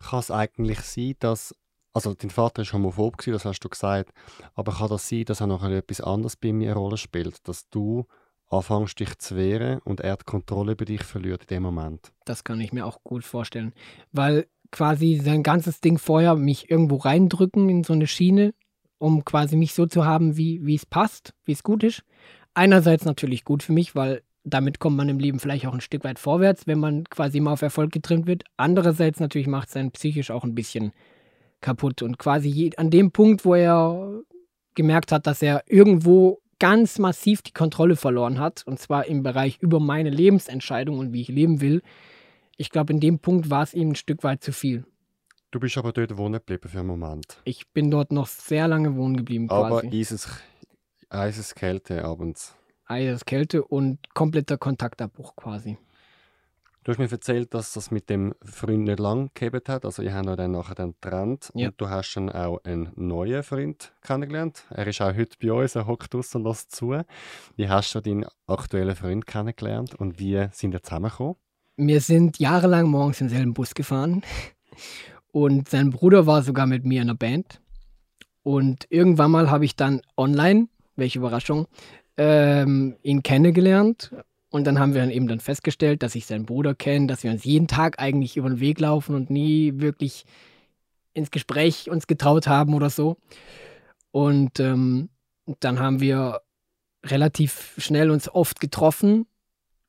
Kann 0.01 0.19
es 0.19 0.31
eigentlich 0.31 0.81
sein, 0.81 1.15
dass, 1.21 1.55
also 1.93 2.15
dein 2.15 2.31
Vater 2.31 2.63
ist 2.63 2.73
homophob 2.73 3.17
gewesen, 3.17 3.33
das 3.33 3.45
hast 3.45 3.61
du 3.61 3.69
gesagt, 3.69 4.13
aber 4.55 4.73
kann 4.75 4.89
das 4.89 5.09
sein, 5.09 5.25
dass 5.25 5.41
er 5.41 5.47
noch 5.47 5.65
etwas 5.65 6.01
anderes 6.01 6.37
bei 6.37 6.53
mir 6.53 6.73
eine 6.73 6.81
Rolle 6.81 6.97
spielt, 6.97 7.49
dass 7.49 7.69
du 7.71 8.07
anfängst 8.51 9.01
dich 9.01 9.19
zu 9.19 9.37
wehren 9.37 9.81
und 9.85 10.01
er 10.01 10.17
die 10.17 10.25
Kontrolle 10.25 10.73
über 10.73 10.85
dich 10.85 11.03
verliert 11.03 11.43
in 11.43 11.49
dem 11.49 11.63
Moment? 11.63 12.13
Das 12.25 12.45
kann 12.45 12.61
ich 12.61 12.73
mir 12.73 12.87
auch 12.87 13.03
gut 13.03 13.25
vorstellen, 13.25 13.73
weil 14.13 14.47
quasi 14.71 15.21
sein 15.23 15.43
ganzes 15.43 15.81
Ding 15.81 15.99
vorher 15.99 16.35
mich 16.35 16.71
irgendwo 16.71 16.97
reindrücken 16.97 17.69
in 17.69 17.85
so 17.85 17.93
eine 17.93 18.07
Schiene, 18.07 18.55
um 18.99 19.25
quasi 19.25 19.57
mich 19.57 19.75
so 19.75 19.87
zu 19.87 20.05
haben, 20.05 20.37
wie, 20.37 20.75
es 20.75 20.87
passt, 20.87 21.35
wie 21.45 21.53
es 21.53 21.63
gut 21.63 21.83
ist. 21.85 22.03
einerseits 22.55 23.05
natürlich 23.05 23.45
gut 23.45 23.63
für 23.63 23.73
mich, 23.73 23.95
weil 23.95 24.23
damit 24.45 24.79
kommt 24.79 24.97
man 24.97 25.09
im 25.09 25.19
Leben 25.19 25.41
vielleicht 25.41 25.67
auch 25.67 25.75
ein 25.75 25.81
Stück 25.81 26.05
weit 26.05 26.19
vorwärts, 26.19 26.67
wenn 26.67 26.79
man 26.79 27.05
quasi 27.05 27.39
immer 27.39 27.53
auf 27.53 27.63
Erfolg 27.63 27.91
getrimmt 27.93 28.27
wird. 28.27 28.45
Andererseits 28.57 29.19
natürlich 29.19 29.47
macht 29.47 29.71
es 29.71 29.77
einen 29.77 29.91
psychisch 29.91 30.31
auch 30.31 30.45
ein 30.45 30.55
bisschen 30.55 30.93
kaputt. 31.61 32.03
Und 32.03 32.19
quasi 32.19 32.71
an 32.77 32.91
dem 32.91 33.11
Punkt, 33.11 33.45
wo 33.45 33.55
er 33.55 34.21
gemerkt 34.75 35.13
hat, 35.13 35.27
dass 35.27 35.41
er 35.41 35.65
irgendwo 35.67 36.41
ganz 36.59 36.99
massiv 36.99 37.43
die 37.43 37.53
Kontrolle 37.53 37.97
verloren 37.97 38.39
hat, 38.39 38.63
und 38.67 38.79
zwar 38.79 39.07
im 39.07 39.23
Bereich 39.23 39.59
über 39.61 39.81
meine 39.81 40.11
Lebensentscheidung 40.11 40.99
und 40.99 41.13
wie 41.13 41.23
ich 41.23 41.29
leben 41.29 41.61
will, 41.61 41.83
ich 42.57 42.71
glaube, 42.71 42.93
in 42.93 43.01
dem 43.01 43.19
Punkt 43.19 43.51
war 43.51 43.63
es 43.63 43.75
ihm 43.75 43.91
ein 43.91 43.95
Stück 43.97 44.23
weit 44.23 44.45
zu 44.45 44.53
viel. 44.53 44.85
Du 45.55 45.61
bist 45.61 45.79
aber 45.79 45.93
dort 45.93 46.17
wohnen 46.17 46.41
geblieben 46.41 46.69
für 46.69 46.81
einen 46.81 46.89
Moment. 46.89 47.39
Ich 47.45 47.69
bin 47.69 47.89
dort 47.89 48.11
noch 48.11 48.27
sehr 48.27 48.67
lange 48.67 48.97
wohnen 48.97 49.19
geblieben. 49.19 49.49
Aber 49.51 49.83
quasi. 49.83 50.27
Eiseskälte 51.11 52.05
abends. 52.05 52.57
Eiseskälte 52.87 53.63
und 53.63 54.13
kompletter 54.15 54.59
Kontaktabbruch 54.59 55.37
quasi. 55.37 55.79
Du 56.83 56.91
hast 56.91 56.99
mir 56.99 57.09
erzählt, 57.09 57.55
dass 57.55 57.73
das 57.73 57.93
mit 57.93 58.11
dem 58.11 58.35
Freund 58.43 58.83
nicht 58.83 58.99
lang 58.99 59.31
gehabt 59.35 59.69
hat. 59.69 59.85
Also, 59.85 60.03
ihr 60.03 60.13
habt 60.13 60.27
euch 60.27 60.35
dann 60.35 60.51
nachher 60.51 60.75
dann 60.75 60.95
getrennt. 61.01 61.53
Ja. 61.55 61.69
Und 61.69 61.81
du 61.81 61.89
hast 61.89 62.15
dann 62.15 62.31
auch 62.31 62.59
einen 62.65 62.91
neuen 62.97 63.45
Freund 63.45 63.93
kennengelernt. 64.03 64.65
Er 64.71 64.89
ist 64.89 65.01
auch 65.03 65.15
heute 65.15 65.37
bei 65.41 65.53
uns, 65.53 65.77
er 65.77 65.87
hockt 65.87 66.13
draussen 66.13 66.39
und 66.39 66.49
lässt 66.49 66.75
zu. 66.75 67.01
Wie 67.55 67.69
hast 67.69 67.95
du 67.95 68.01
deinen 68.01 68.27
aktuellen 68.49 68.97
Freund 68.97 69.25
kennengelernt 69.25 69.95
und 69.95 70.19
wie 70.19 70.49
sind 70.51 70.75
ihr 70.75 70.83
zusammengekommen? 70.83 71.37
Wir 71.77 72.01
sind 72.01 72.41
jahrelang 72.41 72.89
morgens 72.89 73.21
im 73.21 73.29
selben 73.29 73.55
Bus 73.55 73.73
gefahren. 73.73 74.25
Und 75.35 75.69
sein 75.69 75.91
Bruder 75.91 76.29
war 76.29 76.45
sogar 76.45 76.65
mit 76.65 76.85
mir 76.85 77.01
in 77.01 77.09
der 77.09 77.15
Band. 77.15 77.61
Und 78.45 78.87
irgendwann 78.89 79.33
mal 79.33 79.51
habe 79.51 79.65
ich 79.65 79.75
dann 79.75 80.01
online, 80.17 80.69
welche 80.95 81.19
Überraschung, 81.19 81.67
ähm, 82.17 82.95
ihn 83.03 83.25
kennengelernt 83.25 84.13
und 84.51 84.65
dann 84.65 84.79
haben 84.79 84.95
wir 84.95 85.01
dann 85.01 85.11
eben 85.11 85.27
dann 85.27 85.41
festgestellt, 85.41 86.05
dass 86.05 86.15
ich 86.15 86.27
seinen 86.27 86.47
Bruder 86.47 86.77
kenne, 86.77 87.09
dass 87.09 87.25
wir 87.25 87.33
uns 87.33 87.43
jeden 87.43 87.67
Tag 87.67 87.99
eigentlich 87.99 88.37
über 88.37 88.49
den 88.49 88.61
Weg 88.61 88.79
laufen 88.79 89.17
und 89.17 89.29
nie 89.29 89.73
wirklich 89.81 90.25
ins 91.15 91.33
Gespräch 91.33 91.91
uns 91.91 92.07
getraut 92.07 92.47
haben 92.47 92.73
oder 92.73 92.89
so. 92.89 93.17
Und 94.13 94.61
ähm, 94.61 95.09
dann 95.59 95.81
haben 95.81 95.99
wir 96.01 96.43
relativ 97.05 97.75
schnell 97.79 98.13
uns 98.13 98.29
oft 98.29 98.61
getroffen 98.61 99.27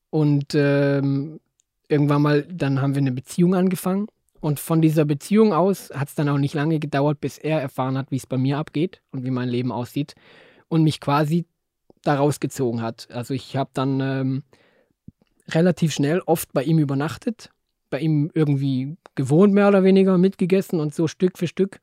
und 0.10 0.56
ähm, 0.56 1.40
irgendwann 1.88 2.24
mal, 2.24 2.42
dann 2.42 2.82
haben 2.82 2.96
wir 2.96 3.02
eine 3.02 3.12
Beziehung 3.12 3.54
angefangen. 3.54 4.08
Und 4.40 4.60
von 4.60 4.82
dieser 4.82 5.06
Beziehung 5.06 5.54
aus 5.54 5.90
hat 5.94 6.10
es 6.10 6.16
dann 6.16 6.30
auch 6.30 6.38
nicht 6.38 6.54
lange 6.54 6.80
gedauert, 6.80 7.20
bis 7.22 7.38
er 7.38 7.62
erfahren 7.62 7.98
hat, 7.98 8.12
wie 8.12 8.18
es 8.18 8.28
bei 8.28 8.38
mir 8.38 8.58
abgeht 8.58 9.02
und 9.12 9.24
wie 9.24 9.32
mein 9.32 9.50
Leben 9.50 9.72
aussieht 9.72 10.14
und 10.68 10.84
mich 10.84 11.00
quasi 11.00 11.46
da 12.04 12.16
rausgezogen 12.16 12.82
hat. 12.82 13.08
Also 13.12 13.34
ich 13.34 13.56
habe 13.56 13.72
dann 13.74 14.00
ähm, 14.02 14.44
relativ 15.50 15.94
schnell 15.94 16.22
oft 16.26 16.54
bei 16.54 16.64
ihm 16.64 16.80
übernachtet, 16.80 17.50
bei 17.90 18.00
ihm 18.00 18.30
irgendwie 18.34 18.98
gewohnt, 19.16 19.54
mehr 19.54 19.68
oder 19.68 19.84
weniger, 19.84 20.18
mitgegessen 20.18 20.80
und 20.80 20.94
so 20.94 21.08
Stück 21.08 21.38
für 21.38 21.48
Stück 21.48 21.80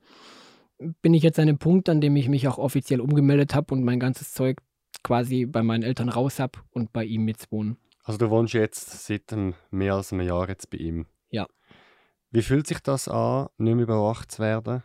bin 1.01 1.15
ich 1.15 1.23
jetzt 1.23 1.39
an 1.39 1.47
dem 1.47 1.59
Punkt, 1.59 1.89
an 1.89 2.01
dem 2.01 2.17
ich 2.17 2.29
mich 2.29 2.49
auch 2.49 2.59
offiziell 2.59 3.01
umgemeldet 3.01 3.55
habe 3.55 3.75
und 3.75 3.85
mein 3.85 4.01
ganzes 4.01 4.33
Zeug 4.33 4.59
quasi 5.03 5.47
bei 5.47 5.63
meinen 5.63 5.83
Eltern 5.83 6.09
raus 6.09 6.39
habe 6.39 6.59
und 6.71 6.93
bei 6.93 7.05
ihm 7.05 7.29
jetzt 7.29 7.51
wohnen. 7.53 7.77
Also 8.05 8.19
du 8.19 8.31
wohnst 8.31 8.55
jetzt 8.55 9.07
seit 9.07 9.35
mehr 9.71 9.95
als 9.95 10.13
einem 10.13 10.27
Jahr 10.27 10.49
jetzt 10.49 10.71
bei 10.71 10.79
ihm? 10.79 11.07
Ja. 11.31 11.47
Wie 12.33 12.43
fühlt 12.43 12.67
sich 12.67 12.81
das 12.81 13.09
an, 13.09 13.49
nicht 13.59 13.75
mehr 13.75 13.85
überwacht 13.85 14.33
zu 14.33 14.43
werden? 14.43 14.83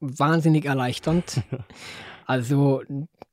Wahnsinnig 0.00 0.64
erleichternd. 0.64 1.42
also 2.26 2.82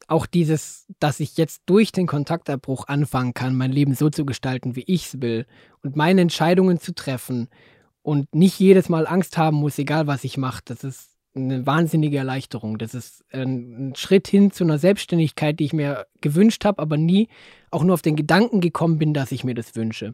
auch 0.07 0.25
dieses, 0.25 0.85
dass 0.99 1.19
ich 1.19 1.37
jetzt 1.37 1.63
durch 1.65 1.91
den 1.91 2.05
Kontaktabbruch 2.05 2.87
anfangen 2.87 3.33
kann, 3.33 3.55
mein 3.55 3.71
Leben 3.71 3.95
so 3.95 4.09
zu 4.09 4.25
gestalten, 4.25 4.75
wie 4.75 4.83
ich 4.87 5.07
es 5.07 5.21
will 5.21 5.45
und 5.83 5.95
meine 5.95 6.21
Entscheidungen 6.21 6.79
zu 6.79 6.93
treffen 6.93 7.47
und 8.01 8.35
nicht 8.35 8.59
jedes 8.59 8.89
Mal 8.89 9.07
Angst 9.07 9.37
haben 9.37 9.57
muss, 9.57 9.79
egal 9.79 10.05
was 10.05 10.23
ich 10.23 10.37
mache, 10.37 10.61
das 10.65 10.83
ist 10.83 11.15
eine 11.35 11.65
wahnsinnige 11.65 12.17
Erleichterung. 12.17 12.77
Das 12.77 12.93
ist 12.93 13.23
ein, 13.31 13.93
Schritt 13.95 14.27
hin 14.27 14.51
zu 14.51 14.63
einer 14.63 14.79
Selbstständigkeit, 14.79 15.59
die 15.59 15.65
ich 15.65 15.73
mir 15.73 16.07
gewünscht 16.21 16.65
habe, 16.65 16.81
aber 16.81 16.97
nie 16.97 17.29
auch 17.71 17.83
nur 17.83 17.93
auf 17.93 18.01
den 18.01 18.15
Gedanken 18.15 18.61
gekommen 18.61 18.99
bin, 18.99 19.13
dass 19.13 19.31
ich 19.31 19.43
mir 19.43 19.55
das 19.55 19.75
wünsche. 19.75 20.13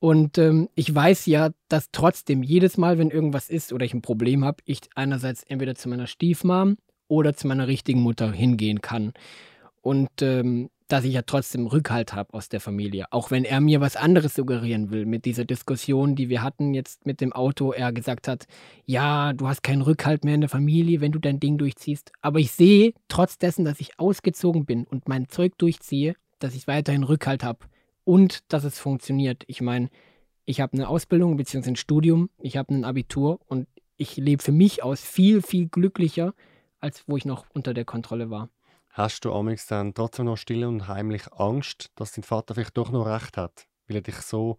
Und 0.00 0.38
ähm, 0.38 0.70
ich 0.74 0.92
weiß 0.92 1.26
ja, 1.26 1.50
dass 1.68 1.90
trotzdem 1.92 2.42
jedes 2.42 2.78
Mal, 2.78 2.98
wenn 2.98 3.10
irgendwas 3.10 3.50
ist 3.50 3.72
oder 3.72 3.84
ich 3.84 3.92
ein 3.92 4.02
Problem 4.02 4.44
habe, 4.44 4.62
ich 4.64 4.80
einerseits 4.94 5.42
entweder 5.44 5.74
zu 5.74 5.90
meiner 5.90 6.06
Stiefmam 6.06 6.78
oder 7.06 7.34
zu 7.34 7.46
meiner 7.46 7.68
richtigen 7.68 8.00
Mutter 8.00 8.32
hingehen 8.32 8.80
kann. 8.80 9.12
Und 9.82 10.22
ähm, 10.22 10.70
dass 10.88 11.04
ich 11.04 11.12
ja 11.12 11.22
trotzdem 11.22 11.66
Rückhalt 11.66 12.14
habe 12.14 12.34
aus 12.34 12.48
der 12.48 12.60
Familie. 12.60 13.06
Auch 13.10 13.30
wenn 13.30 13.44
er 13.44 13.60
mir 13.60 13.80
was 13.80 13.94
anderes 13.94 14.34
suggerieren 14.34 14.90
will 14.90 15.06
mit 15.06 15.24
dieser 15.24 15.44
Diskussion, 15.44 16.16
die 16.16 16.28
wir 16.30 16.42
hatten 16.42 16.74
jetzt 16.74 17.06
mit 17.06 17.20
dem 17.20 17.32
Auto. 17.32 17.72
Er 17.72 17.92
gesagt 17.92 18.26
hat, 18.26 18.46
ja, 18.86 19.32
du 19.34 19.46
hast 19.46 19.62
keinen 19.62 19.82
Rückhalt 19.82 20.24
mehr 20.24 20.34
in 20.34 20.40
der 20.40 20.50
Familie, 20.50 21.00
wenn 21.00 21.12
du 21.12 21.18
dein 21.18 21.38
Ding 21.40 21.58
durchziehst. 21.58 22.10
Aber 22.22 22.40
ich 22.40 22.50
sehe, 22.50 22.92
trotz 23.08 23.38
dessen, 23.38 23.64
dass 23.64 23.80
ich 23.80 24.00
ausgezogen 24.00 24.64
bin 24.64 24.84
und 24.84 25.08
mein 25.08 25.28
Zeug 25.28 25.56
durchziehe, 25.58 26.14
dass 26.40 26.54
ich 26.54 26.66
weiterhin 26.66 27.04
Rückhalt 27.04 27.44
habe 27.44 27.66
und 28.10 28.52
dass 28.52 28.64
es 28.64 28.80
funktioniert. 28.80 29.44
Ich 29.46 29.60
meine, 29.60 29.88
ich 30.44 30.60
habe 30.60 30.72
eine 30.72 30.88
Ausbildung 30.88 31.36
bzw. 31.36 31.70
ein 31.70 31.76
Studium, 31.76 32.28
ich 32.38 32.56
habe 32.56 32.74
ein 32.74 32.84
Abitur 32.84 33.38
und 33.46 33.68
ich 33.96 34.16
lebe 34.16 34.42
für 34.42 34.50
mich 34.50 34.82
aus 34.82 35.00
viel, 35.00 35.42
viel 35.42 35.68
glücklicher, 35.68 36.34
als 36.80 37.04
wo 37.06 37.16
ich 37.16 37.24
noch 37.24 37.46
unter 37.54 37.72
der 37.72 37.84
Kontrolle 37.84 38.28
war. 38.28 38.48
Hast 38.88 39.24
du 39.24 39.32
amigs 39.32 39.68
dann 39.68 39.94
trotzdem 39.94 40.24
noch 40.24 40.38
still 40.38 40.64
und 40.64 40.88
heimlich 40.88 41.32
Angst, 41.34 41.92
dass 41.94 42.10
dein 42.10 42.24
Vater 42.24 42.56
vielleicht 42.56 42.76
doch 42.76 42.90
noch 42.90 43.06
recht 43.06 43.36
hat, 43.36 43.68
weil 43.86 43.98
er 43.98 44.02
dich 44.02 44.16
so 44.16 44.58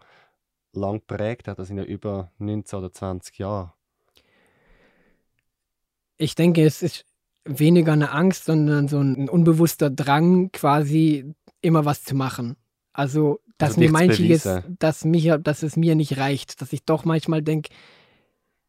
lang 0.72 1.02
prägt 1.06 1.50
hat, 1.50 1.60
also 1.60 1.74
in 1.74 1.84
über 1.84 2.32
19 2.38 2.80
oder 2.80 2.94
20 2.94 3.38
Jahren? 3.38 3.74
Ich 6.16 6.36
denke, 6.36 6.64
es 6.64 6.82
ist 6.82 7.06
weniger 7.44 7.92
eine 7.92 8.12
Angst, 8.12 8.46
sondern 8.46 8.88
so 8.88 9.02
ein 9.02 9.28
unbewusster 9.28 9.90
Drang, 9.90 10.54
quasi 10.54 11.36
immer 11.60 11.84
was 11.84 12.06
zu 12.06 12.16
machen. 12.16 12.56
Also, 12.94 13.40
dass 13.58 13.72
also 13.72 13.82
mir 13.82 13.92
manches, 13.92 14.48
dass, 14.80 15.06
mich, 15.06 15.32
dass 15.42 15.64
es 15.64 15.78
mir 15.78 15.96
nicht 15.96 16.18
reicht, 16.18 16.62
dass 16.62 16.74
ich 16.74 16.84
doch 16.84 17.06
manchmal 17.06 17.42
denke, 17.42 17.70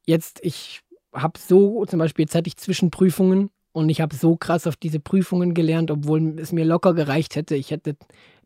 jetzt, 0.07 0.41
ich 0.43 0.83
habe 1.12 1.39
so, 1.39 1.85
zum 1.87 1.99
Beispiel 1.99 2.25
jetzt 2.25 2.35
hatte 2.35 2.49
ich 2.49 2.57
Zwischenprüfungen 2.57 3.51
und 3.73 3.89
ich 3.89 4.01
habe 4.01 4.14
so 4.14 4.37
krass 4.37 4.66
auf 4.66 4.77
diese 4.77 5.01
Prüfungen 5.01 5.55
gelernt, 5.55 5.91
obwohl 5.91 6.39
es 6.39 6.53
mir 6.53 6.64
locker 6.64 6.95
gereicht 6.95 7.37
hätte. 7.37 7.57
Ich 7.57 7.70
hätte 7.70 7.97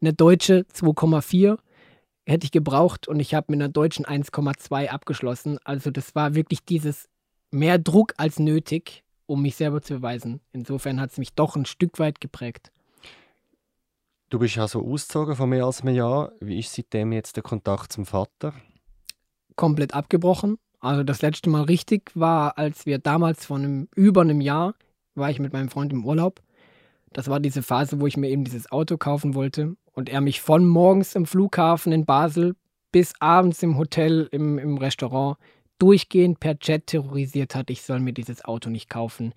eine 0.01 0.12
deutsche 0.12 0.64
2,4 0.72 1.59
hätte 2.29 2.45
ich 2.45 2.51
gebraucht 2.51 3.07
und 3.09 3.20
ich 3.20 3.35
habe 3.35 3.47
mit 3.51 3.61
einer 3.61 3.68
deutschen 3.68 4.05
1,2 4.05 4.89
abgeschlossen. 4.89 5.59
Also 5.64 5.91
das 5.91 6.14
war 6.14 6.35
wirklich 6.35 6.64
dieses 6.64 7.09
mehr 7.51 7.79
Druck 7.79 8.14
als 8.16 8.39
nötig, 8.39 9.05
um 9.27 9.43
mich 9.43 9.57
selber 9.57 9.81
zu 9.81 9.95
beweisen. 9.95 10.41
Insofern 10.53 11.01
hat 11.01 11.12
es 11.12 11.18
mich 11.18 11.35
doch 11.35 11.57
ein 11.57 11.66
Stück 11.66 11.99
weit 11.99 12.20
geprägt. 12.20 12.72
Du 14.29 14.41
bist 14.41 14.57
ja 14.57 14.66
so 14.66 14.85
ausgezogen 14.85 15.37
vor 15.37 15.47
mehr 15.47 15.64
als 15.64 15.83
einem 15.83 15.95
Jahr. 15.95 16.33
Wie 16.41 16.59
ist 16.59 16.72
seitdem 16.72 17.12
jetzt 17.12 17.37
der 17.37 17.45
Kontakt 17.45 17.93
zum 17.93 18.07
Vater? 18.07 18.55
Komplett 19.55 19.95
abgebrochen. 19.95 20.59
Also 20.81 21.05
das 21.05 21.22
letzte 21.22 21.49
Mal 21.49 21.62
richtig 21.62 22.11
war, 22.14 22.59
als 22.59 22.87
wir 22.87 22.99
damals 22.99 23.47
vor 23.47 23.59
einem, 23.59 23.89
über 23.95 24.22
einem 24.22 24.41
Jahr, 24.41 24.74
war 25.14 25.31
ich 25.31 25.39
mit 25.39 25.53
meinem 25.53 25.68
Freund 25.68 25.93
im 25.93 26.05
Urlaub. 26.05 26.43
Das 27.12 27.29
war 27.29 27.39
diese 27.39 27.62
Phase, 27.62 28.01
wo 28.01 28.07
ich 28.09 28.16
mir 28.16 28.29
eben 28.29 28.43
dieses 28.43 28.70
Auto 28.72 28.97
kaufen 28.97 29.35
wollte 29.35 29.77
und 29.93 30.09
er 30.09 30.20
mich 30.20 30.41
von 30.41 30.66
morgens 30.66 31.14
im 31.14 31.24
Flughafen 31.24 31.93
in 31.93 32.05
Basel 32.05 32.57
bis 32.91 33.14
abends 33.20 33.62
im 33.62 33.79
Hotel, 33.79 34.29
im, 34.33 34.59
im 34.59 34.77
Restaurant 34.77 35.39
durchgehend 35.79 36.41
per 36.41 36.59
Chat 36.59 36.89
terrorisiert 36.89 37.55
hat, 37.55 37.70
ich 37.70 37.83
soll 37.83 38.01
mir 38.01 38.12
dieses 38.12 38.45
Auto 38.45 38.70
nicht 38.70 38.91
kaufen. 38.91 39.35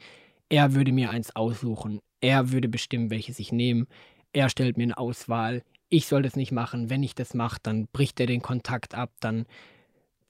Er 0.50 0.74
würde 0.74 0.92
mir 0.92 1.12
eins 1.12 1.36
aussuchen. 1.36 2.00
Er 2.22 2.52
würde 2.52 2.70
bestimmen, 2.70 3.12
welches 3.12 3.40
ich 3.40 3.52
nehme. 3.52 3.86
Er 4.34 4.50
stellt 4.50 4.78
mir 4.78 4.84
eine 4.84 4.98
Auswahl. 4.98 5.64
Ich 5.90 6.08
soll 6.08 6.22
das 6.22 6.36
nicht 6.36 6.52
machen. 6.52 6.90
Wenn 6.90 7.04
ich 7.04 7.16
das 7.16 7.34
mache, 7.34 7.60
dann 7.64 7.88
bricht 7.88 8.20
er 8.20 8.28
den 8.28 8.42
Kontakt 8.42 8.96
ab. 8.96 9.12
Dann 9.20 9.46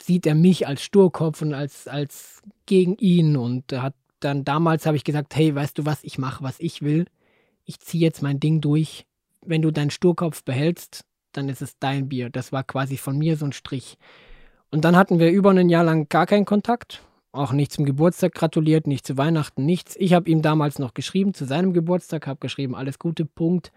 sieht 0.01 0.25
er 0.25 0.35
mich 0.35 0.67
als 0.67 0.81
Sturkopf 0.81 1.41
und 1.41 1.53
als, 1.53 1.87
als 1.87 2.41
gegen 2.65 2.95
ihn 2.97 3.35
und 3.35 3.73
hat 3.73 3.93
dann 4.19 4.43
damals 4.43 4.85
habe 4.85 4.97
ich 4.97 5.03
gesagt, 5.03 5.35
hey, 5.35 5.55
weißt 5.55 5.77
du 5.77 5.85
was, 5.85 6.03
ich 6.03 6.17
mache, 6.17 6.43
was 6.43 6.59
ich 6.59 6.81
will. 6.81 7.05
Ich 7.65 7.79
ziehe 7.79 8.03
jetzt 8.03 8.21
mein 8.21 8.39
Ding 8.39 8.61
durch. 8.61 9.05
Wenn 9.45 9.61
du 9.61 9.71
deinen 9.71 9.91
Sturkopf 9.91 10.43
behältst, 10.43 11.05
dann 11.31 11.49
ist 11.49 11.61
es 11.61 11.77
dein 11.79 12.09
Bier. 12.09 12.29
Das 12.29 12.51
war 12.51 12.63
quasi 12.63 12.97
von 12.97 13.17
mir 13.17 13.37
so 13.37 13.45
ein 13.45 13.53
Strich. 13.53 13.97
Und 14.71 14.85
dann 14.85 14.95
hatten 14.95 15.19
wir 15.19 15.31
über 15.31 15.51
ein 15.51 15.69
Jahr 15.69 15.83
lang 15.83 16.09
gar 16.09 16.25
keinen 16.25 16.45
Kontakt. 16.45 17.01
Auch 17.31 17.53
nicht 17.53 17.71
zum 17.71 17.85
Geburtstag 17.85 18.33
gratuliert, 18.33 18.87
nicht 18.87 19.05
zu 19.05 19.17
Weihnachten, 19.17 19.65
nichts. 19.65 19.95
Ich 19.97 20.13
habe 20.13 20.29
ihm 20.29 20.41
damals 20.41 20.79
noch 20.79 20.93
geschrieben 20.93 21.33
zu 21.33 21.45
seinem 21.45 21.73
Geburtstag, 21.73 22.27
habe 22.27 22.39
geschrieben, 22.39 22.75
alles 22.75 22.99
Gute, 22.99 23.25
Punkt. 23.25 23.71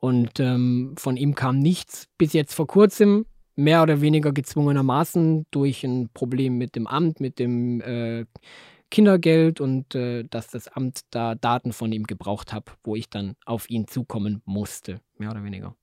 Und 0.00 0.40
ähm, 0.40 0.94
von 0.98 1.16
ihm 1.16 1.34
kam 1.34 1.58
nichts. 1.58 2.08
Bis 2.18 2.32
jetzt 2.32 2.54
vor 2.54 2.66
kurzem 2.66 3.26
mehr 3.56 3.82
oder 3.82 4.00
weniger 4.00 4.32
gezwungenermaßen 4.32 5.46
durch 5.50 5.82
ein 5.82 6.10
Problem 6.12 6.58
mit 6.58 6.76
dem 6.76 6.86
Amt, 6.86 7.20
mit 7.20 7.38
dem 7.38 7.80
äh, 7.80 8.26
Kindergeld 8.90 9.60
und 9.60 9.94
äh, 9.94 10.24
dass 10.24 10.48
das 10.48 10.68
Amt 10.68 11.00
da 11.10 11.34
Daten 11.34 11.72
von 11.72 11.90
ihm 11.92 12.04
gebraucht 12.04 12.52
hat, 12.52 12.76
wo 12.84 12.94
ich 12.94 13.08
dann 13.08 13.34
auf 13.44 13.68
ihn 13.68 13.88
zukommen 13.88 14.42
musste, 14.44 15.00
mehr 15.16 15.30
oder 15.30 15.42
weniger. 15.42 15.74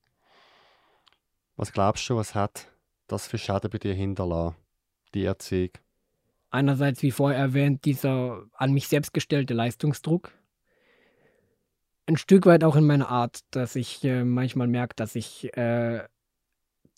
Was 1.55 1.73
glaubst 1.73 2.07
du, 2.09 2.15
was 2.15 2.33
hat 2.33 2.67
das 3.07 3.27
für 3.27 3.37
Schaden 3.37 3.69
bei 3.69 3.77
dir 3.77 3.93
hinterlassen, 3.93 4.55
die 5.13 5.25
Erziehung? 5.25 5.71
Einerseits, 6.49 7.01
wie 7.01 7.11
vorher 7.11 7.39
erwähnt, 7.39 7.83
dieser 7.85 8.43
an 8.53 8.73
mich 8.73 8.87
selbst 8.87 9.13
gestellte 9.13 9.53
Leistungsdruck. 9.53 10.31
Ein 12.05 12.17
Stück 12.17 12.45
weit 12.45 12.63
auch 12.63 12.75
in 12.75 12.85
meiner 12.85 13.09
Art, 13.09 13.41
dass 13.51 13.75
ich 13.75 14.03
äh, 14.03 14.23
manchmal 14.23 14.67
merke, 14.67 14.95
dass 14.95 15.15
ich 15.15 15.55
äh, 15.55 16.03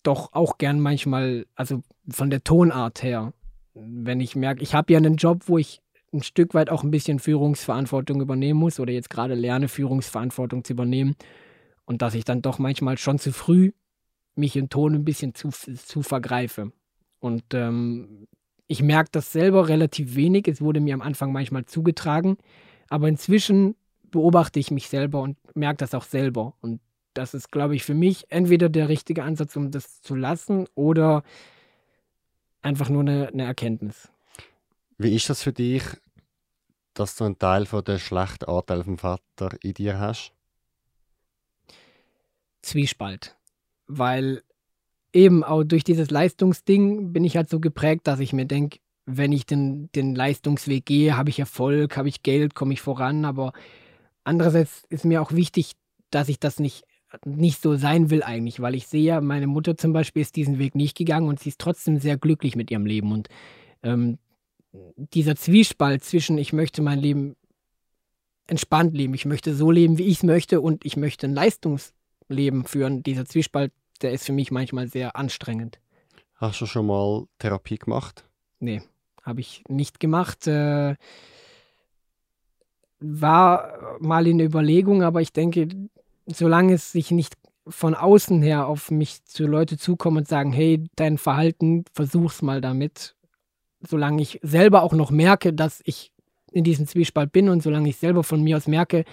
doch 0.02 0.32
auch 0.32 0.58
gern 0.58 0.80
manchmal, 0.80 1.46
also 1.54 1.82
von 2.08 2.30
der 2.30 2.42
Tonart 2.42 3.02
her, 3.02 3.32
wenn 3.74 4.20
ich 4.20 4.36
merke, 4.36 4.62
ich 4.62 4.74
habe 4.74 4.92
ja 4.92 4.98
einen 4.98 5.16
Job, 5.16 5.44
wo 5.46 5.58
ich 5.58 5.80
ein 6.12 6.22
Stück 6.22 6.54
weit 6.54 6.70
auch 6.70 6.82
ein 6.82 6.90
bisschen 6.90 7.18
Führungsverantwortung 7.18 8.20
übernehmen 8.20 8.58
muss 8.58 8.80
oder 8.80 8.92
jetzt 8.92 9.10
gerade 9.10 9.34
lerne, 9.34 9.68
Führungsverantwortung 9.68 10.64
zu 10.64 10.72
übernehmen 10.72 11.16
und 11.84 12.02
dass 12.02 12.14
ich 12.14 12.24
dann 12.24 12.42
doch 12.42 12.58
manchmal 12.58 12.98
schon 12.98 13.18
zu 13.18 13.32
früh 13.32 13.72
mich 14.34 14.56
im 14.56 14.68
Ton 14.68 14.94
ein 14.94 15.04
bisschen 15.04 15.34
zu, 15.34 15.50
zu 15.50 16.02
vergreife. 16.02 16.72
Und 17.20 17.44
ähm, 17.54 18.26
ich 18.66 18.82
merke 18.82 19.10
das 19.12 19.32
selber 19.32 19.68
relativ 19.68 20.14
wenig. 20.14 20.48
Es 20.48 20.60
wurde 20.60 20.80
mir 20.80 20.94
am 20.94 21.00
Anfang 21.00 21.32
manchmal 21.32 21.64
zugetragen, 21.64 22.36
aber 22.88 23.08
inzwischen 23.08 23.76
beobachte 24.10 24.58
ich 24.60 24.70
mich 24.70 24.88
selber 24.88 25.20
und 25.20 25.36
merke 25.54 25.78
das 25.78 25.94
auch 25.94 26.04
selber. 26.04 26.54
Und 26.60 26.80
das 27.14 27.34
ist, 27.34 27.50
glaube 27.50 27.74
ich, 27.74 27.84
für 27.84 27.94
mich 27.94 28.26
entweder 28.28 28.68
der 28.68 28.88
richtige 28.88 29.24
Ansatz, 29.24 29.56
um 29.56 29.70
das 29.70 30.02
zu 30.02 30.14
lassen 30.14 30.66
oder 30.74 31.22
einfach 32.62 32.88
nur 32.88 33.02
eine, 33.02 33.28
eine 33.28 33.44
Erkenntnis. 33.44 34.08
Wie 34.98 35.14
ist 35.14 35.30
das 35.30 35.42
für 35.42 35.52
dich, 35.52 35.82
dass 36.94 37.16
du 37.16 37.24
einen 37.24 37.38
Teil 37.38 37.66
von 37.66 37.84
der 37.84 37.98
schlechten 37.98 38.46
Anteil 38.46 38.84
vom 38.84 38.98
Vater 38.98 39.50
in 39.62 39.74
dir 39.74 39.98
hast? 39.98 40.32
Zwiespalt. 42.62 43.36
Weil 43.86 44.42
eben 45.12 45.44
auch 45.44 45.64
durch 45.64 45.84
dieses 45.84 46.10
Leistungsding 46.10 47.12
bin 47.12 47.24
ich 47.24 47.36
halt 47.36 47.48
so 47.48 47.60
geprägt, 47.60 48.06
dass 48.06 48.20
ich 48.20 48.32
mir 48.32 48.46
denke, 48.46 48.78
wenn 49.06 49.32
ich 49.32 49.46
den, 49.46 49.90
den 49.92 50.14
Leistungsweg 50.14 50.84
gehe, 50.84 51.16
habe 51.16 51.30
ich 51.30 51.38
Erfolg, 51.38 51.96
habe 51.96 52.08
ich 52.08 52.22
Geld, 52.22 52.54
komme 52.54 52.72
ich 52.72 52.82
voran. 52.82 53.24
Aber 53.24 53.52
andererseits 54.26 54.84
ist 54.88 55.04
mir 55.04 55.22
auch 55.22 55.32
wichtig, 55.32 55.72
dass 56.10 56.28
ich 56.28 56.38
das 56.38 56.58
nicht 56.58 56.84
nicht 57.24 57.62
so 57.62 57.76
sein 57.76 58.10
will 58.10 58.22
eigentlich, 58.22 58.60
weil 58.60 58.74
ich 58.74 58.88
sehe, 58.88 59.20
meine 59.20 59.46
Mutter 59.46 59.76
zum 59.76 59.92
Beispiel 59.92 60.22
ist 60.22 60.36
diesen 60.36 60.58
Weg 60.58 60.74
nicht 60.74 60.96
gegangen 60.96 61.28
und 61.28 61.40
sie 61.40 61.50
ist 61.50 61.60
trotzdem 61.60 61.98
sehr 61.98 62.16
glücklich 62.16 62.56
mit 62.56 62.70
ihrem 62.70 62.84
Leben. 62.84 63.12
Und 63.12 63.28
ähm, 63.82 64.18
dieser 64.96 65.36
Zwiespalt 65.36 66.04
zwischen, 66.04 66.36
ich 66.36 66.52
möchte 66.52 66.82
mein 66.82 66.98
Leben 66.98 67.36
entspannt 68.46 68.94
leben, 68.94 69.14
ich 69.14 69.24
möchte 69.24 69.54
so 69.54 69.70
leben, 69.70 69.98
wie 69.98 70.04
ich 70.04 70.18
es 70.18 70.22
möchte 70.22 70.60
und 70.60 70.84
ich 70.84 70.96
möchte 70.96 71.26
ein 71.26 71.34
Leistungsleben 71.34 72.64
führen, 72.64 73.02
dieser 73.02 73.24
Zwiespalt, 73.24 73.72
der 74.02 74.12
ist 74.12 74.26
für 74.26 74.32
mich 74.32 74.50
manchmal 74.50 74.88
sehr 74.88 75.16
anstrengend. 75.16 75.78
Hast 76.34 76.60
du 76.60 76.66
schon 76.66 76.86
mal 76.86 77.26
Therapie 77.38 77.78
gemacht? 77.78 78.24
Nee, 78.58 78.82
habe 79.22 79.40
ich 79.40 79.64
nicht 79.68 80.00
gemacht. 80.00 80.46
Äh, 80.46 80.96
war 83.00 83.98
mal 84.00 84.26
in 84.26 84.38
der 84.38 84.46
Überlegung, 84.46 85.02
aber 85.02 85.20
ich 85.20 85.32
denke, 85.32 85.68
solange 86.26 86.74
es 86.74 86.92
sich 86.92 87.10
nicht 87.10 87.34
von 87.68 87.94
außen 87.94 88.42
her 88.42 88.66
auf 88.66 88.90
mich 88.90 89.24
zu 89.24 89.46
Leute 89.46 89.76
zukommen 89.76 90.18
und 90.18 90.28
sagen, 90.28 90.52
hey, 90.52 90.84
dein 90.94 91.18
Verhalten, 91.18 91.84
versuch's 91.92 92.42
mal 92.42 92.60
damit. 92.60 93.16
Solange 93.80 94.22
ich 94.22 94.40
selber 94.42 94.82
auch 94.82 94.92
noch 94.92 95.10
merke, 95.10 95.52
dass 95.52 95.82
ich 95.84 96.12
in 96.52 96.64
diesem 96.64 96.86
Zwiespalt 96.86 97.32
bin 97.32 97.48
und 97.48 97.62
solange 97.62 97.88
ich 97.88 97.96
selber 97.96 98.22
von 98.24 98.42
mir 98.42 98.56
aus 98.56 98.68
merke, 98.68 99.04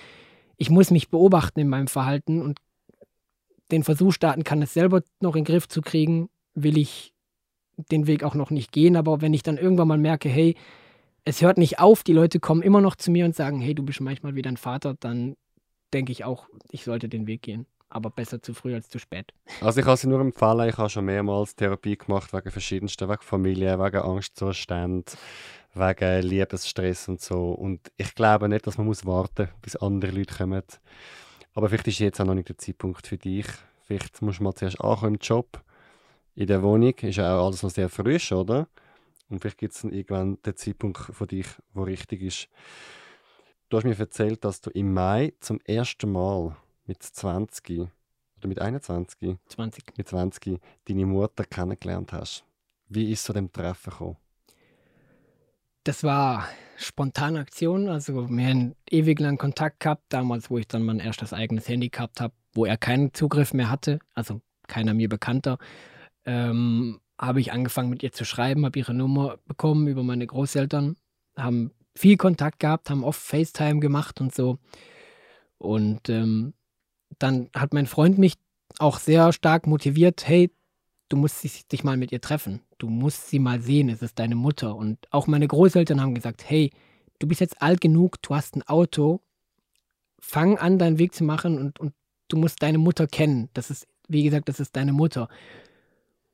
ich 0.57 0.69
muss 0.69 0.91
mich 0.91 1.09
beobachten 1.09 1.59
in 1.59 1.67
meinem 1.67 1.87
Verhalten 1.87 2.41
und 2.41 2.59
den 3.71 3.83
Versuch 3.83 4.13
starten 4.13 4.43
kann, 4.43 4.61
es 4.61 4.73
selber 4.73 5.01
noch 5.19 5.35
in 5.35 5.43
den 5.43 5.51
Griff 5.51 5.67
zu 5.67 5.81
kriegen, 5.81 6.29
will 6.53 6.77
ich 6.77 7.13
den 7.91 8.07
Weg 8.07 8.23
auch 8.23 8.35
noch 8.35 8.51
nicht 8.51 8.71
gehen. 8.71 8.95
Aber 8.95 9.21
wenn 9.21 9.33
ich 9.33 9.43
dann 9.43 9.57
irgendwann 9.57 9.87
mal 9.87 9.97
merke, 9.97 10.29
hey, 10.29 10.55
es 11.25 11.41
hört 11.41 11.57
nicht 11.57 11.79
auf, 11.79 12.03
die 12.03 12.13
Leute 12.13 12.39
kommen 12.39 12.61
immer 12.61 12.81
noch 12.81 12.95
zu 12.95 13.11
mir 13.11 13.25
und 13.25 13.35
sagen, 13.35 13.61
hey, 13.61 13.73
du 13.73 13.83
bist 13.83 14.01
manchmal 14.01 14.35
wie 14.35 14.41
dein 14.41 14.57
Vater, 14.57 14.95
dann 14.99 15.35
denke 15.93 16.11
ich 16.11 16.25
auch, 16.25 16.47
ich 16.69 16.83
sollte 16.83 17.07
den 17.07 17.27
Weg 17.27 17.43
gehen. 17.43 17.65
Aber 17.89 18.09
besser 18.09 18.41
zu 18.41 18.55
früh 18.55 18.73
als 18.73 18.89
zu 18.89 18.97
spät. 18.97 19.31
Also 19.61 19.79
ich 19.79 19.85
kann 19.85 19.97
sie 19.97 20.07
nur 20.07 20.19
empfehlen, 20.19 20.67
ich 20.67 20.77
habe 20.77 20.89
schon 20.89 21.05
mehrmals 21.05 21.55
Therapie 21.55 21.95
gemacht 21.95 22.33
wegen 22.33 22.49
verschiedensten, 22.49 23.07
wegen 23.07 23.21
Familie, 23.21 23.77
wegen 23.77 23.97
Angstzuständen, 23.97 25.05
wegen 25.75 26.21
Liebesstress 26.23 27.07
und 27.07 27.21
so. 27.21 27.51
Und 27.51 27.91
ich 27.97 28.15
glaube 28.15 28.49
nicht, 28.49 28.65
dass 28.65 28.79
man 28.79 28.87
muss 28.87 29.05
warten 29.05 29.43
muss, 29.43 29.61
bis 29.61 29.75
andere 29.75 30.11
Leute 30.11 30.33
kommen. 30.33 30.63
Aber 31.53 31.69
vielleicht 31.69 31.87
ist 31.87 31.99
jetzt 31.99 32.19
auch 32.19 32.25
noch 32.25 32.33
nicht 32.33 32.49
der 32.49 32.57
Zeitpunkt 32.57 33.05
für 33.05 33.17
dich. 33.17 33.45
Vielleicht 33.83 34.23
musst 34.23 34.39
du 34.39 34.43
mal 34.43 34.55
zuerst 34.55 34.81
ankommen 34.81 35.15
im 35.15 35.19
Job, 35.21 35.61
in 36.33 36.47
der 36.47 36.63
Wohnung. 36.63 36.95
Ist 36.99 37.17
ja 37.17 37.37
auch 37.37 37.45
alles 37.45 37.61
noch 37.61 37.69
sehr 37.69 37.89
frisch, 37.89 38.31
oder? 38.31 38.67
Und 39.33 39.39
vielleicht 39.39 39.57
gibt 39.57 39.73
es 39.73 39.81
dann 39.81 39.91
irgendwann 39.91 40.39
den 40.43 40.55
Zeitpunkt 40.55 40.99
für 40.99 41.25
dich, 41.25 41.47
wo 41.73 41.81
richtig 41.81 42.21
ist. 42.21 42.49
Du 43.67 43.77
hast 43.77 43.83
mir 43.83 43.97
erzählt, 43.97 44.45
dass 44.45 44.61
du 44.61 44.69
im 44.69 44.93
Mai 44.93 45.33
zum 45.39 45.59
ersten 45.65 46.11
Mal 46.11 46.55
mit 46.85 47.01
20 47.01 47.79
oder 47.79 48.47
mit 48.47 48.59
21? 48.59 49.37
20. 49.47 49.97
Mit 49.97 50.07
20 50.07 50.59
deine 50.87 51.05
Mutter 51.07 51.45
kennengelernt 51.45 52.13
hast. 52.13 52.45
Wie 52.89 53.11
ist 53.11 53.21
es 53.21 53.25
zu 53.25 53.33
dem 53.33 53.51
Treffen 53.51 53.89
gekommen? 53.89 54.17
Das 55.83 56.03
war 56.03 56.47
spontane 56.77 57.39
Aktion. 57.39 57.89
Also 57.89 58.29
wir 58.29 58.47
haben 58.47 58.75
ewig 58.87 59.19
lang 59.19 59.39
Kontakt 59.39 59.79
gehabt, 59.79 60.03
damals, 60.09 60.51
wo 60.51 60.59
ich 60.59 60.67
dann 60.67 60.83
mein 60.83 60.99
erstes 60.99 61.33
eigenes 61.33 61.67
Handy 61.67 61.89
gehabt 61.89 62.21
habe, 62.21 62.35
wo 62.53 62.65
er 62.65 62.77
keinen 62.77 63.15
Zugriff 63.15 63.51
mehr 63.51 63.71
hatte, 63.71 63.97
also 64.13 64.41
keiner 64.67 64.93
mir 64.93 65.09
bekannter. 65.09 65.57
Ähm, 66.23 66.99
habe 67.25 67.39
ich 67.39 67.51
angefangen 67.51 67.89
mit 67.89 68.03
ihr 68.03 68.11
zu 68.11 68.25
schreiben, 68.25 68.65
habe 68.65 68.77
ihre 68.79 68.93
Nummer 68.93 69.37
bekommen 69.45 69.87
über 69.87 70.03
meine 70.03 70.27
Großeltern, 70.27 70.97
haben 71.37 71.71
viel 71.95 72.17
Kontakt 72.17 72.59
gehabt, 72.59 72.89
haben 72.89 73.03
oft 73.03 73.21
FaceTime 73.21 73.79
gemacht 73.79 74.19
und 74.19 74.33
so. 74.33 74.57
Und 75.57 76.09
ähm, 76.09 76.53
dann 77.19 77.49
hat 77.55 77.73
mein 77.73 77.85
Freund 77.85 78.17
mich 78.17 78.33
auch 78.79 78.99
sehr 78.99 79.31
stark 79.33 79.67
motiviert, 79.67 80.27
hey, 80.27 80.51
du 81.09 81.17
musst 81.17 81.43
dich 81.71 81.83
mal 81.83 81.97
mit 81.97 82.11
ihr 82.11 82.21
treffen. 82.21 82.61
Du 82.77 82.89
musst 82.89 83.29
sie 83.29 83.39
mal 83.39 83.61
sehen, 83.61 83.89
es 83.89 84.01
ist 84.01 84.19
deine 84.19 84.35
Mutter. 84.35 84.75
Und 84.75 84.97
auch 85.11 85.27
meine 85.27 85.47
Großeltern 85.47 86.01
haben 86.01 86.15
gesagt, 86.15 86.43
hey, 86.49 86.71
du 87.19 87.27
bist 87.27 87.39
jetzt 87.39 87.61
alt 87.61 87.81
genug, 87.81 88.21
du 88.21 88.35
hast 88.35 88.55
ein 88.55 88.63
Auto, 88.63 89.21
fang 90.19 90.57
an, 90.57 90.79
deinen 90.79 90.99
Weg 90.99 91.13
zu 91.13 91.23
machen 91.23 91.59
und, 91.59 91.79
und 91.79 91.93
du 92.27 92.37
musst 92.37 92.61
deine 92.61 92.79
Mutter 92.79 93.07
kennen. 93.07 93.49
Das 93.53 93.69
ist, 93.69 93.87
wie 94.07 94.23
gesagt, 94.23 94.49
das 94.49 94.59
ist 94.59 94.75
deine 94.75 94.93
Mutter. 94.93 95.29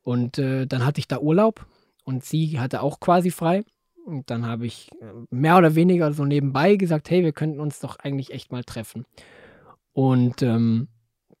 Und 0.02 0.38
äh, 0.38 0.66
dann 0.66 0.84
hatte 0.84 1.00
ich 1.00 1.08
da 1.08 1.18
Urlaub 1.18 1.66
und 2.04 2.24
sie 2.24 2.58
hatte 2.58 2.82
auch 2.82 3.00
quasi 3.00 3.30
frei. 3.30 3.64
Und 4.04 4.30
dann 4.30 4.46
habe 4.46 4.66
ich 4.66 4.90
äh, 5.00 5.12
mehr 5.30 5.58
oder 5.58 5.74
weniger 5.74 6.12
so 6.12 6.24
nebenbei 6.24 6.76
gesagt, 6.76 7.10
hey, 7.10 7.22
wir 7.22 7.32
könnten 7.32 7.60
uns 7.60 7.80
doch 7.80 7.98
eigentlich 7.98 8.32
echt 8.32 8.50
mal 8.50 8.64
treffen. 8.64 9.04
Und 9.92 10.42
ähm, 10.42 10.88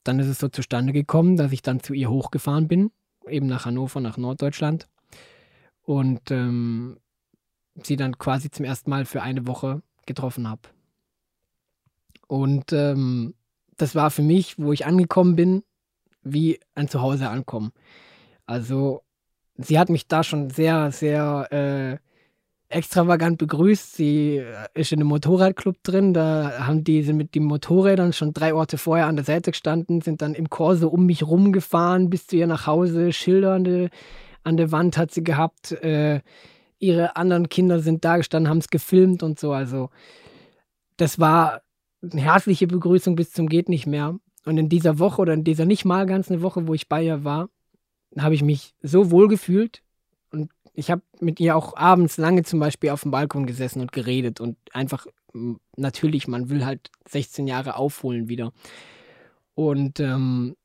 dann 0.04 0.18
ist 0.18 0.28
es 0.28 0.38
so 0.38 0.48
zustande 0.48 0.92
gekommen, 0.92 1.36
dass 1.36 1.52
ich 1.52 1.62
dann 1.62 1.80
zu 1.80 1.94
ihr 1.94 2.10
hochgefahren 2.10 2.68
bin, 2.68 2.90
eben 3.28 3.46
nach 3.46 3.64
Hannover, 3.64 4.00
nach 4.00 4.16
Norddeutschland. 4.16 4.88
Und 5.82 6.30
ähm, 6.30 6.98
sie 7.82 7.96
dann 7.96 8.18
quasi 8.18 8.50
zum 8.50 8.64
ersten 8.64 8.90
Mal 8.90 9.04
für 9.04 9.22
eine 9.22 9.46
Woche 9.46 9.82
getroffen 10.06 10.48
habe. 10.48 10.62
Und 12.26 12.72
ähm, 12.72 13.34
das 13.76 13.94
war 13.94 14.10
für 14.10 14.22
mich, 14.22 14.58
wo 14.58 14.72
ich 14.72 14.86
angekommen 14.86 15.36
bin, 15.36 15.62
wie 16.22 16.60
ein 16.74 16.88
Zuhause 16.88 17.28
ankommen. 17.28 17.72
Also 18.50 19.02
sie 19.58 19.78
hat 19.78 19.90
mich 19.90 20.08
da 20.08 20.24
schon 20.24 20.50
sehr, 20.50 20.90
sehr 20.90 21.46
äh, 21.52 21.98
extravagant 22.68 23.38
begrüßt. 23.38 23.94
Sie 23.94 24.38
äh, 24.38 24.66
ist 24.74 24.90
in 24.90 24.98
einem 24.98 25.06
Motorradclub 25.06 25.76
drin. 25.84 26.14
Da 26.14 26.66
haben 26.66 26.82
die 26.82 27.00
mit 27.12 27.36
den 27.36 27.44
Motorrädern 27.44 28.12
schon 28.12 28.32
drei 28.32 28.52
Orte 28.52 28.76
vorher 28.76 29.06
an 29.06 29.14
der 29.14 29.24
Seite 29.24 29.52
gestanden, 29.52 30.00
sind 30.00 30.20
dann 30.20 30.34
im 30.34 30.50
Korso 30.50 30.88
um 30.88 31.06
mich 31.06 31.22
rumgefahren 31.22 32.10
bis 32.10 32.26
zu 32.26 32.34
ihr 32.34 32.48
nach 32.48 32.66
Hause. 32.66 33.12
Schilder 33.12 33.52
an 33.54 33.62
der, 33.62 33.90
an 34.42 34.56
der 34.56 34.72
Wand 34.72 34.98
hat 34.98 35.12
sie 35.12 35.22
gehabt. 35.22 35.70
Äh, 35.70 36.20
ihre 36.80 37.14
anderen 37.14 37.48
Kinder 37.50 37.78
sind 37.78 38.04
da 38.04 38.16
gestanden, 38.16 38.50
haben 38.50 38.58
es 38.58 38.68
gefilmt 38.68 39.22
und 39.22 39.38
so. 39.38 39.52
Also 39.52 39.90
das 40.96 41.20
war 41.20 41.62
eine 42.02 42.20
herzliche 42.20 42.66
Begrüßung 42.66 43.14
bis 43.14 43.30
zum 43.30 43.48
geht 43.48 43.68
nicht 43.68 43.86
mehr. 43.86 44.16
Und 44.44 44.58
in 44.58 44.68
dieser 44.68 44.98
Woche 44.98 45.22
oder 45.22 45.34
in 45.34 45.44
dieser 45.44 45.66
nicht 45.66 45.84
mal 45.84 46.04
ganzen 46.06 46.42
Woche, 46.42 46.66
wo 46.66 46.74
ich 46.74 46.88
bei 46.88 47.04
ihr 47.04 47.22
war, 47.22 47.48
habe 48.18 48.34
ich 48.34 48.42
mich 48.42 48.74
so 48.82 49.10
wohl 49.10 49.28
gefühlt 49.28 49.82
ich 50.74 50.90
habe 50.90 51.02
mit 51.20 51.40
ihr 51.40 51.56
auch 51.56 51.76
abends 51.76 52.16
lange 52.16 52.42
zum 52.42 52.60
Beispiel 52.60 52.90
auf 52.90 53.02
dem 53.02 53.10
Balkon 53.10 53.46
gesessen 53.46 53.80
und 53.80 53.92
geredet 53.92 54.40
und 54.40 54.56
einfach, 54.72 55.06
natürlich, 55.76 56.28
man 56.28 56.48
will 56.48 56.64
halt 56.64 56.90
16 57.08 57.46
Jahre 57.46 57.76
aufholen 57.76 58.28
wieder. 58.28 58.52
Und 59.54 60.00
ähm, 60.00 60.56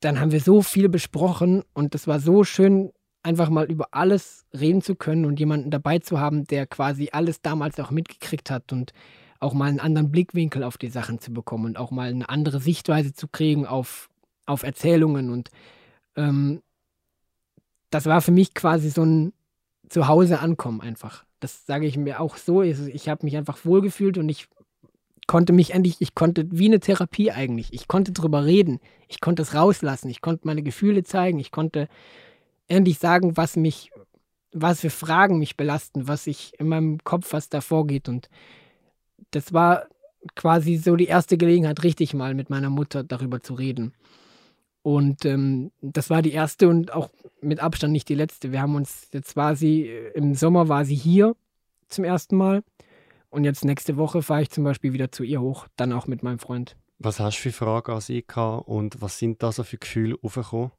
dann 0.00 0.18
haben 0.18 0.32
wir 0.32 0.40
so 0.40 0.62
viel 0.62 0.88
besprochen 0.88 1.62
und 1.74 1.94
das 1.94 2.06
war 2.06 2.20
so 2.20 2.42
schön, 2.44 2.90
einfach 3.22 3.50
mal 3.50 3.70
über 3.70 3.88
alles 3.92 4.46
reden 4.52 4.82
zu 4.82 4.96
können 4.96 5.26
und 5.26 5.38
jemanden 5.38 5.70
dabei 5.70 6.00
zu 6.00 6.18
haben, 6.18 6.44
der 6.46 6.66
quasi 6.66 7.10
alles 7.12 7.40
damals 7.40 7.78
auch 7.78 7.92
mitgekriegt 7.92 8.50
hat 8.50 8.72
und 8.72 8.92
auch 9.38 9.52
mal 9.52 9.68
einen 9.68 9.78
anderen 9.78 10.10
Blickwinkel 10.10 10.64
auf 10.64 10.76
die 10.76 10.88
Sachen 10.88 11.20
zu 11.20 11.32
bekommen 11.32 11.66
und 11.66 11.78
auch 11.78 11.90
mal 11.92 12.08
eine 12.08 12.28
andere 12.28 12.60
Sichtweise 12.60 13.12
zu 13.12 13.28
kriegen 13.28 13.66
auf, 13.66 14.08
auf 14.46 14.64
Erzählungen. 14.64 15.30
Und 15.30 15.50
ähm, 16.16 16.62
das 17.90 18.06
war 18.06 18.20
für 18.20 18.32
mich 18.32 18.54
quasi 18.54 18.90
so 18.90 19.04
ein 19.04 19.32
Zuhause 19.88 20.40
ankommen 20.40 20.80
einfach. 20.80 21.24
Das 21.40 21.66
sage 21.66 21.86
ich 21.86 21.96
mir 21.96 22.20
auch 22.20 22.36
so. 22.36 22.62
Ich 22.62 23.08
habe 23.08 23.24
mich 23.24 23.36
einfach 23.36 23.64
wohlgefühlt 23.64 24.16
und 24.16 24.28
ich 24.28 24.48
konnte 25.26 25.52
mich 25.52 25.74
endlich, 25.74 25.96
ich 26.00 26.14
konnte 26.14 26.46
wie 26.50 26.66
eine 26.66 26.80
Therapie 26.80 27.30
eigentlich. 27.30 27.72
Ich 27.72 27.88
konnte 27.88 28.12
drüber 28.12 28.44
reden. 28.44 28.80
Ich 29.08 29.20
konnte 29.20 29.42
es 29.42 29.54
rauslassen. 29.54 30.08
Ich 30.08 30.20
konnte 30.20 30.46
meine 30.46 30.62
Gefühle 30.62 31.04
zeigen. 31.04 31.38
Ich 31.38 31.50
konnte 31.50 31.88
endlich 32.68 32.98
sagen, 32.98 33.36
was 33.36 33.56
mich, 33.56 33.90
was 34.52 34.80
für 34.80 34.90
Fragen 34.90 35.38
mich 35.38 35.56
belasten, 35.56 36.08
was 36.08 36.26
ich 36.26 36.58
in 36.58 36.68
meinem 36.68 37.04
Kopf, 37.04 37.32
was 37.32 37.48
da 37.48 37.60
vorgeht. 37.60 38.08
Und 38.08 38.30
das 39.32 39.52
war 39.52 39.86
quasi 40.36 40.76
so 40.76 40.96
die 40.96 41.06
erste 41.06 41.36
Gelegenheit, 41.36 41.82
richtig 41.82 42.14
mal 42.14 42.34
mit 42.34 42.50
meiner 42.50 42.70
Mutter 42.70 43.02
darüber 43.04 43.42
zu 43.42 43.54
reden. 43.54 43.92
Und 44.82 45.24
ähm, 45.24 45.70
das 45.80 46.10
war 46.10 46.22
die 46.22 46.32
erste 46.32 46.68
und 46.68 46.92
auch 46.92 47.10
mit 47.40 47.60
Abstand 47.60 47.92
nicht 47.92 48.08
die 48.08 48.16
letzte. 48.16 48.50
Wir 48.50 48.60
haben 48.60 48.74
uns, 48.74 49.08
jetzt 49.12 49.36
war 49.36 49.54
sie, 49.54 49.86
im 50.14 50.34
Sommer 50.34 50.68
war 50.68 50.84
sie 50.84 50.96
hier 50.96 51.36
zum 51.88 52.04
ersten 52.04 52.36
Mal. 52.36 52.64
Und 53.30 53.44
jetzt 53.44 53.64
nächste 53.64 53.96
Woche 53.96 54.22
fahre 54.22 54.42
ich 54.42 54.50
zum 54.50 54.64
Beispiel 54.64 54.92
wieder 54.92 55.10
zu 55.10 55.22
ihr 55.22 55.40
hoch, 55.40 55.66
dann 55.76 55.92
auch 55.92 56.06
mit 56.06 56.22
meinem 56.22 56.38
Freund. 56.38 56.76
Was 56.98 57.18
hast 57.18 57.38
du 57.38 57.42
für 57.42 57.52
Fragen 57.52 57.92
an 57.92 58.00
sie 58.00 58.24
gehabt 58.26 58.68
und 58.68 59.00
was 59.00 59.18
sind 59.18 59.42
da 59.42 59.52
so 59.52 59.62
für 59.62 59.78
Gefühle 59.78 60.16
aufgekommen? 60.20 60.72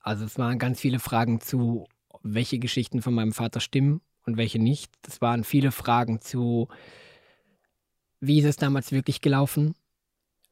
Also 0.00 0.24
es 0.24 0.38
waren 0.38 0.58
ganz 0.58 0.80
viele 0.80 0.98
Fragen 0.98 1.40
zu, 1.40 1.86
welche 2.22 2.58
Geschichten 2.58 3.02
von 3.02 3.14
meinem 3.14 3.32
Vater 3.32 3.60
stimmen 3.60 4.00
und 4.24 4.36
welche 4.36 4.58
nicht. 4.58 4.90
Es 5.06 5.20
waren 5.20 5.44
viele 5.44 5.72
Fragen 5.72 6.20
zu, 6.20 6.68
wie 8.20 8.38
ist 8.38 8.46
es 8.46 8.56
damals 8.56 8.92
wirklich 8.92 9.20
gelaufen 9.20 9.74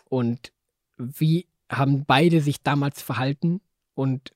und 0.09 0.52
wie 0.96 1.46
haben 1.68 2.04
beide 2.04 2.40
sich 2.40 2.62
damals 2.62 3.02
verhalten 3.02 3.60
und 3.94 4.32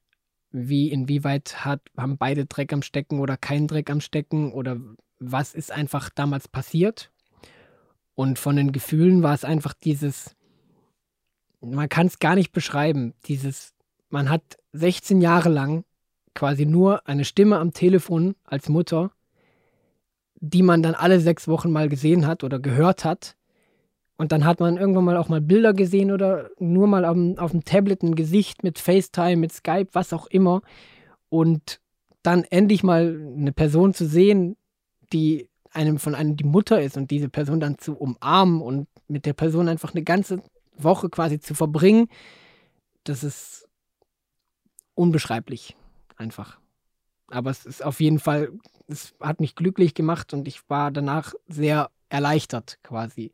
wie, 0.50 0.90
inwieweit 0.90 1.64
hat, 1.64 1.80
haben 1.96 2.18
beide 2.18 2.46
Dreck 2.46 2.72
am 2.72 2.82
Stecken 2.82 3.20
oder 3.20 3.36
kein 3.36 3.66
Dreck 3.66 3.90
am 3.90 4.00
Stecken 4.00 4.52
oder 4.52 4.78
was 5.18 5.54
ist 5.54 5.72
einfach 5.72 6.10
damals 6.10 6.48
passiert. 6.48 7.10
Und 8.14 8.38
von 8.38 8.56
den 8.56 8.72
Gefühlen 8.72 9.22
war 9.22 9.34
es 9.34 9.44
einfach 9.44 9.72
dieses, 9.72 10.36
man 11.60 11.88
kann 11.88 12.06
es 12.06 12.18
gar 12.18 12.34
nicht 12.34 12.52
beschreiben, 12.52 13.14
dieses, 13.24 13.72
man 14.10 14.28
hat 14.28 14.58
16 14.72 15.22
Jahre 15.22 15.48
lang 15.48 15.84
quasi 16.34 16.66
nur 16.66 17.06
eine 17.08 17.24
Stimme 17.24 17.58
am 17.58 17.72
Telefon 17.72 18.34
als 18.44 18.68
Mutter, 18.68 19.12
die 20.36 20.62
man 20.62 20.82
dann 20.82 20.94
alle 20.94 21.20
sechs 21.20 21.48
Wochen 21.48 21.70
mal 21.70 21.88
gesehen 21.88 22.26
hat 22.26 22.44
oder 22.44 22.58
gehört 22.58 23.04
hat. 23.04 23.36
Und 24.22 24.30
dann 24.30 24.44
hat 24.44 24.60
man 24.60 24.76
irgendwann 24.76 25.02
mal 25.02 25.16
auch 25.16 25.28
mal 25.28 25.40
Bilder 25.40 25.72
gesehen 25.72 26.12
oder 26.12 26.48
nur 26.60 26.86
mal 26.86 27.04
auf, 27.04 27.16
auf 27.38 27.50
dem 27.50 27.64
Tablet 27.64 28.04
ein 28.04 28.14
Gesicht 28.14 28.62
mit 28.62 28.78
FaceTime, 28.78 29.34
mit 29.34 29.52
Skype, 29.52 29.88
was 29.94 30.12
auch 30.12 30.28
immer. 30.28 30.62
Und 31.28 31.80
dann 32.22 32.44
endlich 32.44 32.84
mal 32.84 33.20
eine 33.36 33.50
Person 33.50 33.94
zu 33.94 34.06
sehen, 34.06 34.56
die 35.12 35.48
einem 35.72 35.98
von 35.98 36.14
einem 36.14 36.36
die 36.36 36.44
Mutter 36.44 36.80
ist 36.80 36.96
und 36.96 37.10
diese 37.10 37.28
Person 37.28 37.58
dann 37.58 37.78
zu 37.78 37.96
umarmen 37.96 38.62
und 38.62 38.86
mit 39.08 39.26
der 39.26 39.32
Person 39.32 39.68
einfach 39.68 39.92
eine 39.92 40.04
ganze 40.04 40.40
Woche 40.78 41.08
quasi 41.10 41.40
zu 41.40 41.56
verbringen, 41.56 42.06
das 43.02 43.24
ist 43.24 43.68
unbeschreiblich 44.94 45.74
einfach. 46.14 46.60
Aber 47.26 47.50
es 47.50 47.66
ist 47.66 47.84
auf 47.84 48.00
jeden 48.00 48.20
Fall, 48.20 48.52
es 48.86 49.16
hat 49.18 49.40
mich 49.40 49.56
glücklich 49.56 49.94
gemacht 49.94 50.32
und 50.32 50.46
ich 50.46 50.70
war 50.70 50.92
danach 50.92 51.34
sehr 51.48 51.90
erleichtert 52.08 52.78
quasi. 52.84 53.32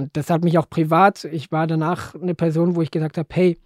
Und 0.00 0.16
das 0.16 0.30
hat 0.30 0.42
mich 0.42 0.56
auch 0.56 0.68
privat, 0.68 1.24
ich 1.24 1.52
war 1.52 1.66
danach 1.66 2.14
eine 2.14 2.34
Person, 2.34 2.74
wo 2.74 2.82
ich 2.82 2.90
gesagt 2.90 3.18
habe, 3.18 3.28
hey, 3.32 3.58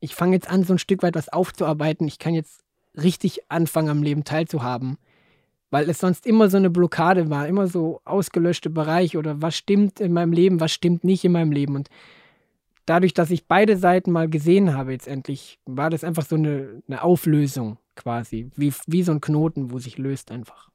ich 0.00 0.14
fange 0.14 0.34
jetzt 0.34 0.50
an, 0.50 0.64
so 0.64 0.74
ein 0.74 0.78
Stück 0.78 1.02
weit 1.02 1.14
was 1.14 1.28
aufzuarbeiten. 1.30 2.06
Ich 2.06 2.18
kann 2.18 2.34
jetzt 2.34 2.60
richtig 3.00 3.50
anfangen, 3.50 3.88
am 3.88 4.02
Leben 4.02 4.24
teilzuhaben. 4.24 4.98
Weil 5.70 5.88
es 5.88 6.00
sonst 6.00 6.26
immer 6.26 6.50
so 6.50 6.58
eine 6.58 6.68
Blockade 6.68 7.30
war, 7.30 7.48
immer 7.48 7.66
so 7.66 8.02
ausgelöschte 8.04 8.68
Bereich 8.68 9.16
oder 9.16 9.40
was 9.40 9.56
stimmt 9.56 10.00
in 10.00 10.12
meinem 10.12 10.32
Leben, 10.32 10.60
was 10.60 10.72
stimmt 10.72 11.04
nicht 11.04 11.24
in 11.24 11.32
meinem 11.32 11.52
Leben. 11.52 11.76
Und 11.76 11.88
dadurch, 12.84 13.14
dass 13.14 13.30
ich 13.30 13.46
beide 13.46 13.78
Seiten 13.78 14.12
mal 14.12 14.28
gesehen 14.28 14.74
habe, 14.74 14.92
jetzt 14.92 15.08
endlich, 15.08 15.58
war 15.64 15.88
das 15.88 16.04
einfach 16.04 16.26
so 16.26 16.36
eine, 16.36 16.82
eine 16.86 17.02
Auflösung 17.02 17.78
quasi. 17.94 18.50
Wie, 18.54 18.74
wie 18.86 19.02
so 19.02 19.12
ein 19.12 19.22
Knoten, 19.22 19.70
wo 19.70 19.78
sich 19.78 19.96
löst 19.96 20.30
einfach. 20.30 20.68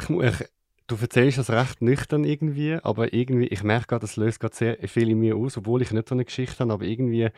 Ich, 0.00 0.08
ich, 0.08 0.48
du 0.96 1.02
erzählst 1.02 1.38
das 1.38 1.50
recht 1.50 1.80
nüchtern 1.80 2.24
irgendwie, 2.24 2.74
aber 2.74 3.12
irgendwie, 3.12 3.46
ich 3.46 3.62
merke 3.62 3.86
gerade, 3.88 4.02
das 4.02 4.16
löst 4.16 4.40
gerade 4.40 4.54
sehr 4.54 4.88
viel 4.88 5.10
in 5.10 5.18
mir 5.18 5.36
aus, 5.36 5.56
obwohl 5.56 5.82
ich 5.82 5.90
nicht 5.90 6.08
so 6.08 6.14
eine 6.14 6.24
Geschichte 6.24 6.60
habe, 6.60 6.72
aber 6.72 6.84
irgendwie 6.84 7.30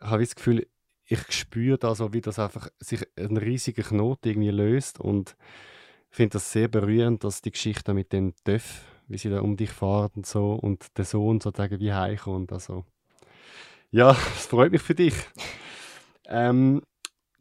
habe 0.00 0.22
ich 0.22 0.28
das 0.28 0.36
Gefühl, 0.36 0.66
ich 1.04 1.32
spüre 1.32 1.78
da 1.78 1.94
so, 1.94 2.12
wie 2.12 2.20
das 2.20 2.38
einfach 2.38 2.68
sich 2.78 3.04
ein 3.16 3.36
riesiger 3.36 3.82
Knoten 3.82 4.28
irgendwie 4.28 4.50
löst 4.50 5.00
und 5.00 5.36
finde 6.10 6.34
das 6.34 6.52
sehr 6.52 6.68
berührend, 6.68 7.24
dass 7.24 7.42
die 7.42 7.50
Geschichte 7.50 7.94
mit 7.94 8.12
dem 8.12 8.34
Töff, 8.44 8.82
wie 9.08 9.18
sie 9.18 9.30
da 9.30 9.40
um 9.40 9.56
dich 9.56 9.70
fahren 9.70 10.10
und 10.14 10.26
so 10.26 10.54
und 10.54 10.96
der 10.96 11.04
Sohn 11.04 11.40
sozusagen 11.40 11.80
wie 11.80 11.92
heimkommt, 11.92 12.52
also 12.52 12.84
ja, 13.90 14.12
es 14.36 14.46
freut 14.46 14.70
mich 14.70 14.82
für 14.82 14.94
dich. 14.94 15.14
Ähm, 16.26 16.82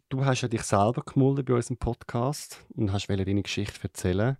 du 0.09 0.25
hast 0.25 0.41
ja 0.41 0.47
dich 0.47 0.63
selber 0.63 1.03
gemulden 1.03 1.45
bei 1.45 1.53
unserem 1.53 1.77
Podcast 1.77 2.65
und 2.75 2.91
hast 2.91 3.07
deine 3.07 3.43
Geschichte 3.43 3.83
erzählen. 3.83 4.37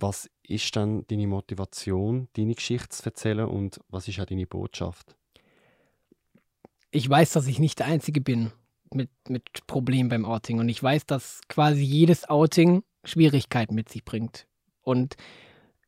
Was 0.00 0.30
ist 0.42 0.74
dann 0.76 1.06
deine 1.08 1.26
Motivation, 1.26 2.28
deine 2.36 2.54
Geschichte 2.54 2.88
zu 2.88 3.04
erzählen 3.04 3.46
und 3.46 3.80
was 3.88 4.08
ist 4.08 4.18
auch 4.20 4.24
deine 4.24 4.46
Botschaft? 4.46 5.16
Ich 6.90 7.08
weiß, 7.08 7.32
dass 7.32 7.46
ich 7.46 7.58
nicht 7.58 7.78
der 7.78 7.86
Einzige 7.86 8.20
bin 8.20 8.52
mit, 8.92 9.10
mit 9.28 9.66
Problemen 9.66 10.08
beim 10.08 10.24
Outing 10.24 10.58
und 10.58 10.68
ich 10.68 10.82
weiß, 10.82 11.06
dass 11.06 11.40
quasi 11.48 11.82
jedes 11.82 12.28
Outing 12.28 12.82
Schwierigkeiten 13.04 13.74
mit 13.74 13.88
sich 13.88 14.04
bringt. 14.04 14.46
Und 14.82 15.16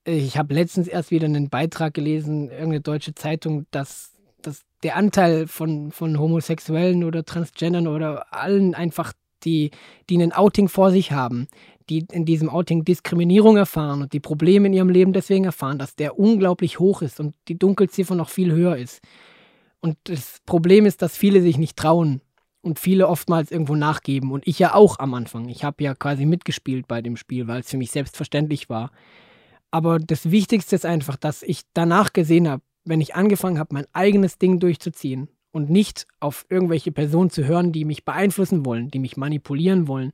ich 0.04 0.38
habe 0.38 0.54
letztens 0.54 0.86
erst 0.86 1.10
wieder 1.10 1.26
einen 1.26 1.48
Beitrag 1.50 1.94
gelesen, 1.94 2.50
irgendeine 2.50 2.80
deutsche 2.80 3.14
Zeitung, 3.14 3.66
dass 3.70 4.12
dass 4.42 4.64
der 4.82 4.96
Anteil 4.96 5.46
von, 5.46 5.92
von 5.92 6.18
Homosexuellen 6.18 7.04
oder 7.04 7.24
Transgendern 7.24 7.86
oder 7.86 8.32
allen 8.32 8.74
einfach, 8.74 9.12
die, 9.44 9.70
die 10.08 10.22
ein 10.22 10.32
Outing 10.32 10.68
vor 10.68 10.90
sich 10.90 11.12
haben, 11.12 11.48
die 11.88 12.06
in 12.10 12.24
diesem 12.24 12.48
Outing 12.48 12.84
Diskriminierung 12.84 13.56
erfahren 13.56 14.02
und 14.02 14.12
die 14.12 14.20
Probleme 14.20 14.66
in 14.66 14.72
ihrem 14.72 14.88
Leben 14.88 15.12
deswegen 15.12 15.44
erfahren, 15.44 15.78
dass 15.78 15.94
der 15.96 16.18
unglaublich 16.18 16.78
hoch 16.78 17.02
ist 17.02 17.20
und 17.20 17.34
die 17.48 17.58
Dunkelziffer 17.58 18.14
noch 18.14 18.28
viel 18.28 18.52
höher 18.52 18.76
ist. 18.76 19.00
Und 19.80 19.96
das 20.04 20.40
Problem 20.46 20.86
ist, 20.86 21.02
dass 21.02 21.16
viele 21.16 21.42
sich 21.42 21.58
nicht 21.58 21.76
trauen 21.76 22.20
und 22.62 22.78
viele 22.78 23.08
oftmals 23.08 23.50
irgendwo 23.50 23.74
nachgeben. 23.74 24.30
Und 24.30 24.46
ich 24.46 24.58
ja 24.58 24.74
auch 24.74 24.98
am 24.98 25.14
Anfang. 25.14 25.48
Ich 25.48 25.64
habe 25.64 25.82
ja 25.82 25.94
quasi 25.94 26.24
mitgespielt 26.24 26.86
bei 26.86 27.02
dem 27.02 27.16
Spiel, 27.16 27.48
weil 27.48 27.60
es 27.60 27.70
für 27.70 27.76
mich 27.76 27.90
selbstverständlich 27.90 28.70
war. 28.70 28.90
Aber 29.70 29.98
das 29.98 30.30
Wichtigste 30.30 30.76
ist 30.76 30.86
einfach, 30.86 31.16
dass 31.16 31.42
ich 31.42 31.62
danach 31.74 32.12
gesehen 32.12 32.48
habe, 32.48 32.62
wenn 32.84 33.00
ich 33.00 33.14
angefangen 33.14 33.58
habe, 33.58 33.74
mein 33.74 33.86
eigenes 33.92 34.38
Ding 34.38 34.60
durchzuziehen 34.60 35.28
und 35.50 35.70
nicht 35.70 36.06
auf 36.20 36.46
irgendwelche 36.48 36.92
Personen 36.92 37.30
zu 37.30 37.44
hören, 37.44 37.72
die 37.72 37.84
mich 37.84 38.04
beeinflussen 38.04 38.64
wollen, 38.64 38.88
die 38.88 38.98
mich 38.98 39.16
manipulieren 39.16 39.88
wollen, 39.88 40.12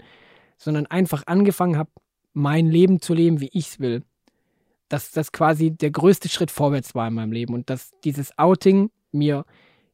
sondern 0.59 0.87
einfach 0.87 1.23
angefangen 1.27 1.79
habe, 1.79 1.91
mein 2.35 2.67
Leben 2.67 3.01
zu 3.01 3.15
leben, 3.15 3.41
wie 3.41 3.51
ich 3.53 3.69
es 3.69 3.81
will, 3.81 4.03
dass 4.89 5.11
das 5.11 5.33
quasi 5.33 5.71
der 5.71 5.91
größte 5.91 6.29
Schritt 6.29 6.51
vorwärts 6.51 6.95
war 6.95 7.09
in 7.09 7.15
meinem 7.15 7.33
Leben 7.33 7.55
und 7.55 7.71
dass 7.71 7.93
dieses 8.05 8.37
Outing 8.39 8.91
mir 9.13 9.45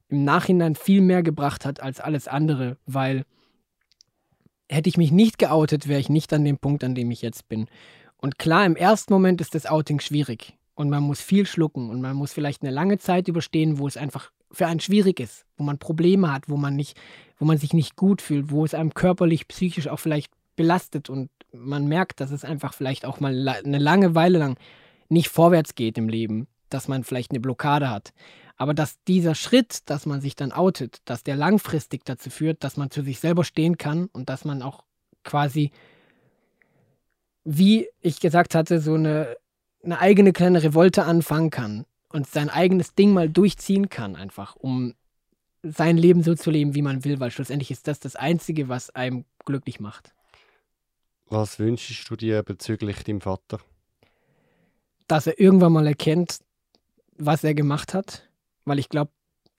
im 0.08 0.24
Nachhinein 0.24 0.74
viel 0.74 1.00
mehr 1.00 1.22
gebracht 1.22 1.64
hat 1.64 1.80
als 1.80 2.00
alles 2.00 2.28
andere, 2.28 2.76
weil 2.86 3.24
hätte 4.68 4.88
ich 4.88 4.96
mich 4.96 5.12
nicht 5.12 5.38
geoutet, 5.38 5.88
wäre 5.88 6.00
ich 6.00 6.08
nicht 6.08 6.32
an 6.32 6.44
dem 6.44 6.58
Punkt, 6.58 6.84
an 6.84 6.94
dem 6.94 7.10
ich 7.10 7.22
jetzt 7.22 7.48
bin. 7.48 7.66
Und 8.16 8.38
klar, 8.38 8.64
im 8.64 8.76
ersten 8.76 9.12
Moment 9.12 9.40
ist 9.40 9.54
das 9.54 9.66
Outing 9.66 10.00
schwierig 10.00 10.56
und 10.74 10.90
man 10.90 11.02
muss 11.02 11.20
viel 11.20 11.46
schlucken 11.46 11.90
und 11.90 12.00
man 12.00 12.16
muss 12.16 12.32
vielleicht 12.32 12.62
eine 12.62 12.72
lange 12.72 12.98
Zeit 12.98 13.28
überstehen, 13.28 13.78
wo 13.78 13.86
es 13.86 13.96
einfach 13.96 14.30
für 14.50 14.66
einen 14.66 14.80
schwierig 14.80 15.20
ist, 15.20 15.44
wo 15.56 15.64
man 15.64 15.78
Probleme 15.78 16.32
hat, 16.32 16.48
wo 16.48 16.56
man 16.56 16.76
nicht, 16.76 16.96
wo 17.38 17.44
man 17.44 17.58
sich 17.58 17.72
nicht 17.72 17.96
gut 17.96 18.22
fühlt, 18.22 18.50
wo 18.50 18.64
es 18.64 18.74
einem 18.74 18.94
körperlich, 18.94 19.48
psychisch 19.48 19.88
auch 19.88 19.98
vielleicht 19.98 20.32
belastet 20.56 21.10
und 21.10 21.30
man 21.52 21.86
merkt, 21.86 22.20
dass 22.20 22.30
es 22.30 22.44
einfach 22.44 22.74
vielleicht 22.74 23.04
auch 23.04 23.20
mal 23.20 23.48
eine 23.48 23.78
lange 23.78 24.14
Weile 24.14 24.38
lang 24.38 24.58
nicht 25.08 25.28
vorwärts 25.28 25.74
geht 25.74 25.98
im 25.98 26.08
Leben, 26.08 26.48
dass 26.68 26.88
man 26.88 27.04
vielleicht 27.04 27.30
eine 27.30 27.40
Blockade 27.40 27.90
hat. 27.90 28.12
Aber 28.56 28.74
dass 28.74 29.02
dieser 29.04 29.34
Schritt, 29.34 29.88
dass 29.90 30.06
man 30.06 30.20
sich 30.20 30.36
dann 30.36 30.52
outet, 30.52 30.98
dass 31.04 31.24
der 31.24 31.36
langfristig 31.36 32.04
dazu 32.04 32.30
führt, 32.30 32.62
dass 32.64 32.76
man 32.76 32.90
zu 32.90 33.02
sich 33.02 33.20
selber 33.20 33.44
stehen 33.44 33.78
kann 33.78 34.06
und 34.06 34.28
dass 34.28 34.44
man 34.44 34.62
auch 34.62 34.84
quasi, 35.24 35.72
wie 37.44 37.88
ich 38.00 38.20
gesagt 38.20 38.54
hatte, 38.54 38.80
so 38.80 38.94
eine 38.94 39.36
eine 39.84 40.00
eigene 40.00 40.32
kleine 40.32 40.62
Revolte 40.62 41.04
anfangen 41.04 41.50
kann 41.50 41.84
und 42.08 42.26
sein 42.26 42.50
eigenes 42.50 42.94
Ding 42.94 43.12
mal 43.12 43.28
durchziehen 43.28 43.88
kann, 43.88 44.16
einfach, 44.16 44.56
um 44.56 44.94
sein 45.62 45.96
Leben 45.96 46.22
so 46.22 46.34
zu 46.34 46.50
leben, 46.50 46.74
wie 46.74 46.82
man 46.82 47.04
will, 47.04 47.20
weil 47.20 47.30
schlussendlich 47.30 47.70
ist 47.70 47.88
das 47.88 48.00
das 48.00 48.16
Einzige, 48.16 48.68
was 48.68 48.90
einem 48.90 49.24
glücklich 49.44 49.80
macht. 49.80 50.14
Was 51.28 51.58
wünschst 51.58 52.08
du 52.08 52.16
dir 52.16 52.42
bezüglich 52.42 53.02
deinem 53.04 53.20
Vater? 53.20 53.60
Dass 55.08 55.26
er 55.26 55.38
irgendwann 55.40 55.72
mal 55.72 55.86
erkennt, 55.86 56.40
was 57.16 57.44
er 57.44 57.54
gemacht 57.54 57.94
hat, 57.94 58.28
weil 58.64 58.78
ich 58.78 58.88
glaube, 58.88 59.10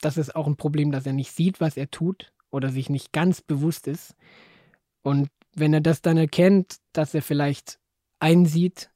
das 0.01 0.17
ist 0.17 0.35
auch 0.35 0.47
ein 0.47 0.57
Problem, 0.57 0.91
dass 0.91 1.05
er 1.05 1.13
nicht 1.13 1.31
sieht, 1.31 1.61
was 1.61 1.77
er 1.77 1.89
tut 1.89 2.31
oder 2.51 2.69
sich 2.69 2.89
nicht 2.89 3.11
ganz 3.11 3.41
bewusst 3.41 3.87
ist. 3.87 4.15
Und 5.01 5.29
wenn 5.53 5.73
er 5.73 5.81
das 5.81 6.01
dann 6.01 6.17
erkennt, 6.17 6.77
dass 6.93 7.13
er 7.13 7.21
vielleicht 7.21 7.79
einsieht, 8.19 8.89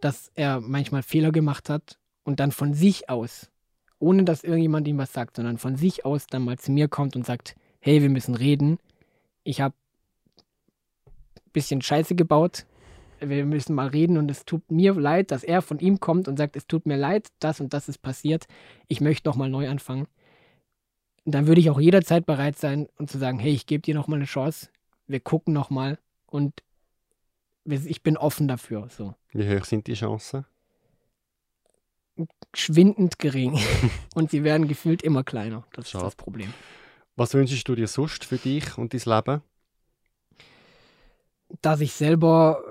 dass 0.00 0.30
er 0.34 0.60
manchmal 0.60 1.02
Fehler 1.02 1.32
gemacht 1.32 1.68
hat 1.68 1.98
und 2.22 2.40
dann 2.40 2.52
von 2.52 2.74
sich 2.74 3.08
aus, 3.08 3.50
ohne 3.98 4.24
dass 4.24 4.44
irgendjemand 4.44 4.86
ihm 4.86 4.98
was 4.98 5.12
sagt, 5.12 5.36
sondern 5.36 5.58
von 5.58 5.76
sich 5.76 6.04
aus 6.04 6.26
dann 6.26 6.44
mal 6.44 6.58
zu 6.58 6.70
mir 6.70 6.88
kommt 6.88 7.16
und 7.16 7.26
sagt, 7.26 7.56
hey, 7.80 8.00
wir 8.02 8.10
müssen 8.10 8.34
reden. 8.34 8.78
Ich 9.42 9.60
habe 9.60 9.74
bisschen 11.58 11.82
Scheiße 11.82 12.14
gebaut. 12.14 12.66
Wir 13.20 13.44
müssen 13.44 13.74
mal 13.74 13.88
reden 13.88 14.16
und 14.16 14.30
es 14.30 14.44
tut 14.44 14.70
mir 14.70 14.94
leid, 14.94 15.32
dass 15.32 15.42
er 15.42 15.60
von 15.60 15.80
ihm 15.80 15.98
kommt 15.98 16.28
und 16.28 16.36
sagt, 16.36 16.54
es 16.54 16.68
tut 16.68 16.86
mir 16.86 16.96
leid, 16.96 17.28
das 17.40 17.60
und 17.60 17.74
das 17.74 17.88
ist 17.88 17.98
passiert. 17.98 18.46
Ich 18.86 19.00
möchte 19.00 19.28
nochmal 19.28 19.50
neu 19.50 19.68
anfangen. 19.68 20.06
Und 21.24 21.34
dann 21.34 21.48
würde 21.48 21.60
ich 21.60 21.68
auch 21.68 21.80
jederzeit 21.80 22.26
bereit 22.26 22.56
sein 22.56 22.86
und 22.96 23.10
zu 23.10 23.18
sagen, 23.18 23.40
hey, 23.40 23.52
ich 23.52 23.66
gebe 23.66 23.82
dir 23.82 23.96
nochmal 23.96 24.20
eine 24.20 24.26
Chance. 24.26 24.68
Wir 25.08 25.18
gucken 25.18 25.52
nochmal 25.52 25.98
und 26.26 26.62
ich 27.64 28.04
bin 28.04 28.16
offen 28.16 28.46
dafür. 28.46 28.88
So. 28.88 29.14
Wie 29.32 29.48
hoch 29.48 29.64
sind 29.64 29.88
die 29.88 29.94
Chancen? 29.94 30.44
Schwindend 32.54 33.18
gering. 33.18 33.58
und 34.14 34.30
sie 34.30 34.44
werden 34.44 34.68
gefühlt 34.68 35.02
immer 35.02 35.24
kleiner. 35.24 35.66
Das 35.72 35.90
Schade. 35.90 36.04
ist 36.04 36.06
das 36.06 36.16
Problem. 36.16 36.54
Was 37.16 37.34
wünschst 37.34 37.66
du 37.66 37.74
dir 37.74 37.88
sonst 37.88 38.24
für 38.24 38.38
dich 38.38 38.78
und 38.78 38.94
dein 38.94 39.00
Leben? 39.00 39.42
Dass 41.62 41.80
ich 41.80 41.92
selber 41.92 42.62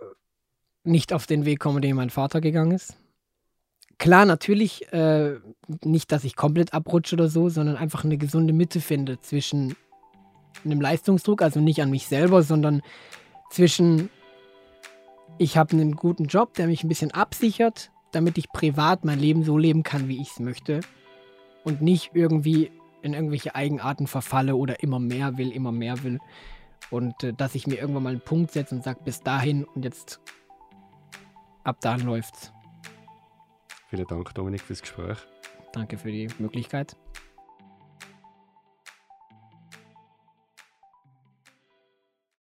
nicht 0.84 1.14
auf 1.14 1.28
den 1.28 1.46
Weg 1.46 1.60
komme, 1.60 1.82
den 1.82 1.96
mein 1.96 2.10
Vater 2.10 2.42
gegangen 2.42 2.72
ist. 2.72 2.96
Klar, 4.00 4.26
natürlich 4.26 4.92
äh, 4.94 5.36
nicht, 5.84 6.12
dass 6.12 6.24
ich 6.24 6.36
komplett 6.36 6.74
abrutsche 6.74 7.16
oder 7.16 7.30
so, 7.30 7.50
sondern 7.50 7.78
einfach 7.78 8.04
eine 8.04 8.18
gesunde 8.18 8.54
Mitte 8.54 8.80
finde 8.80 9.20
zwischen 9.20 9.76
einem 10.64 10.82
Leistungsdruck, 10.82 11.42
also 11.42 11.60
nicht 11.60 11.82
an 11.82 11.90
mich 11.90 12.08
selber, 12.08 12.44
sondern 12.44 12.82
zwischen 13.50 14.10
ich 15.40 15.58
habe 15.58 15.74
einen 15.74 15.96
guten 15.96 16.26
Job, 16.26 16.54
der 16.56 16.68
mich 16.68 16.84
ein 16.84 16.90
bisschen 16.90 17.12
absichert, 17.12 17.92
damit 18.12 18.38
ich 18.38 18.50
privat 18.50 19.06
mein 19.06 19.20
Leben 19.20 19.44
so 19.44 19.58
leben 19.58 19.84
kann, 19.84 20.08
wie 20.08 20.22
ich 20.22 20.32
es 20.32 20.40
möchte 20.40 20.80
und 21.64 21.82
nicht 21.82 22.12
irgendwie 22.14 22.72
in 23.02 23.14
irgendwelche 23.14 23.54
Eigenarten 23.56 24.08
verfalle 24.08 24.56
oder 24.56 24.82
immer 24.82 25.00
mehr 25.00 25.38
will, 25.38 25.52
immer 25.52 25.72
mehr 25.72 26.04
will 26.04 26.20
und 26.92 27.24
äh, 27.24 27.34
dass 27.34 27.56
ich 27.56 27.68
mir 27.68 27.76
irgendwann 27.76 28.04
mal 28.04 28.10
einen 28.10 28.22
Punkt 28.22 28.52
setze 28.52 28.76
und 28.76 28.84
sage, 28.84 29.00
bis 29.04 29.22
dahin 29.22 29.64
und 29.64 29.84
jetzt 29.86 30.20
ab 31.64 31.82
dahin 31.82 32.06
läuft's. 32.06 32.52
Vielen 33.90 34.08
Dank, 34.08 34.34
Dominik, 34.34 34.62
fürs 34.62 34.82
Gespräch. 34.82 35.18
Danke 35.74 35.98
für 35.98 36.12
die 36.12 36.30
Möglichkeit. 36.40 36.96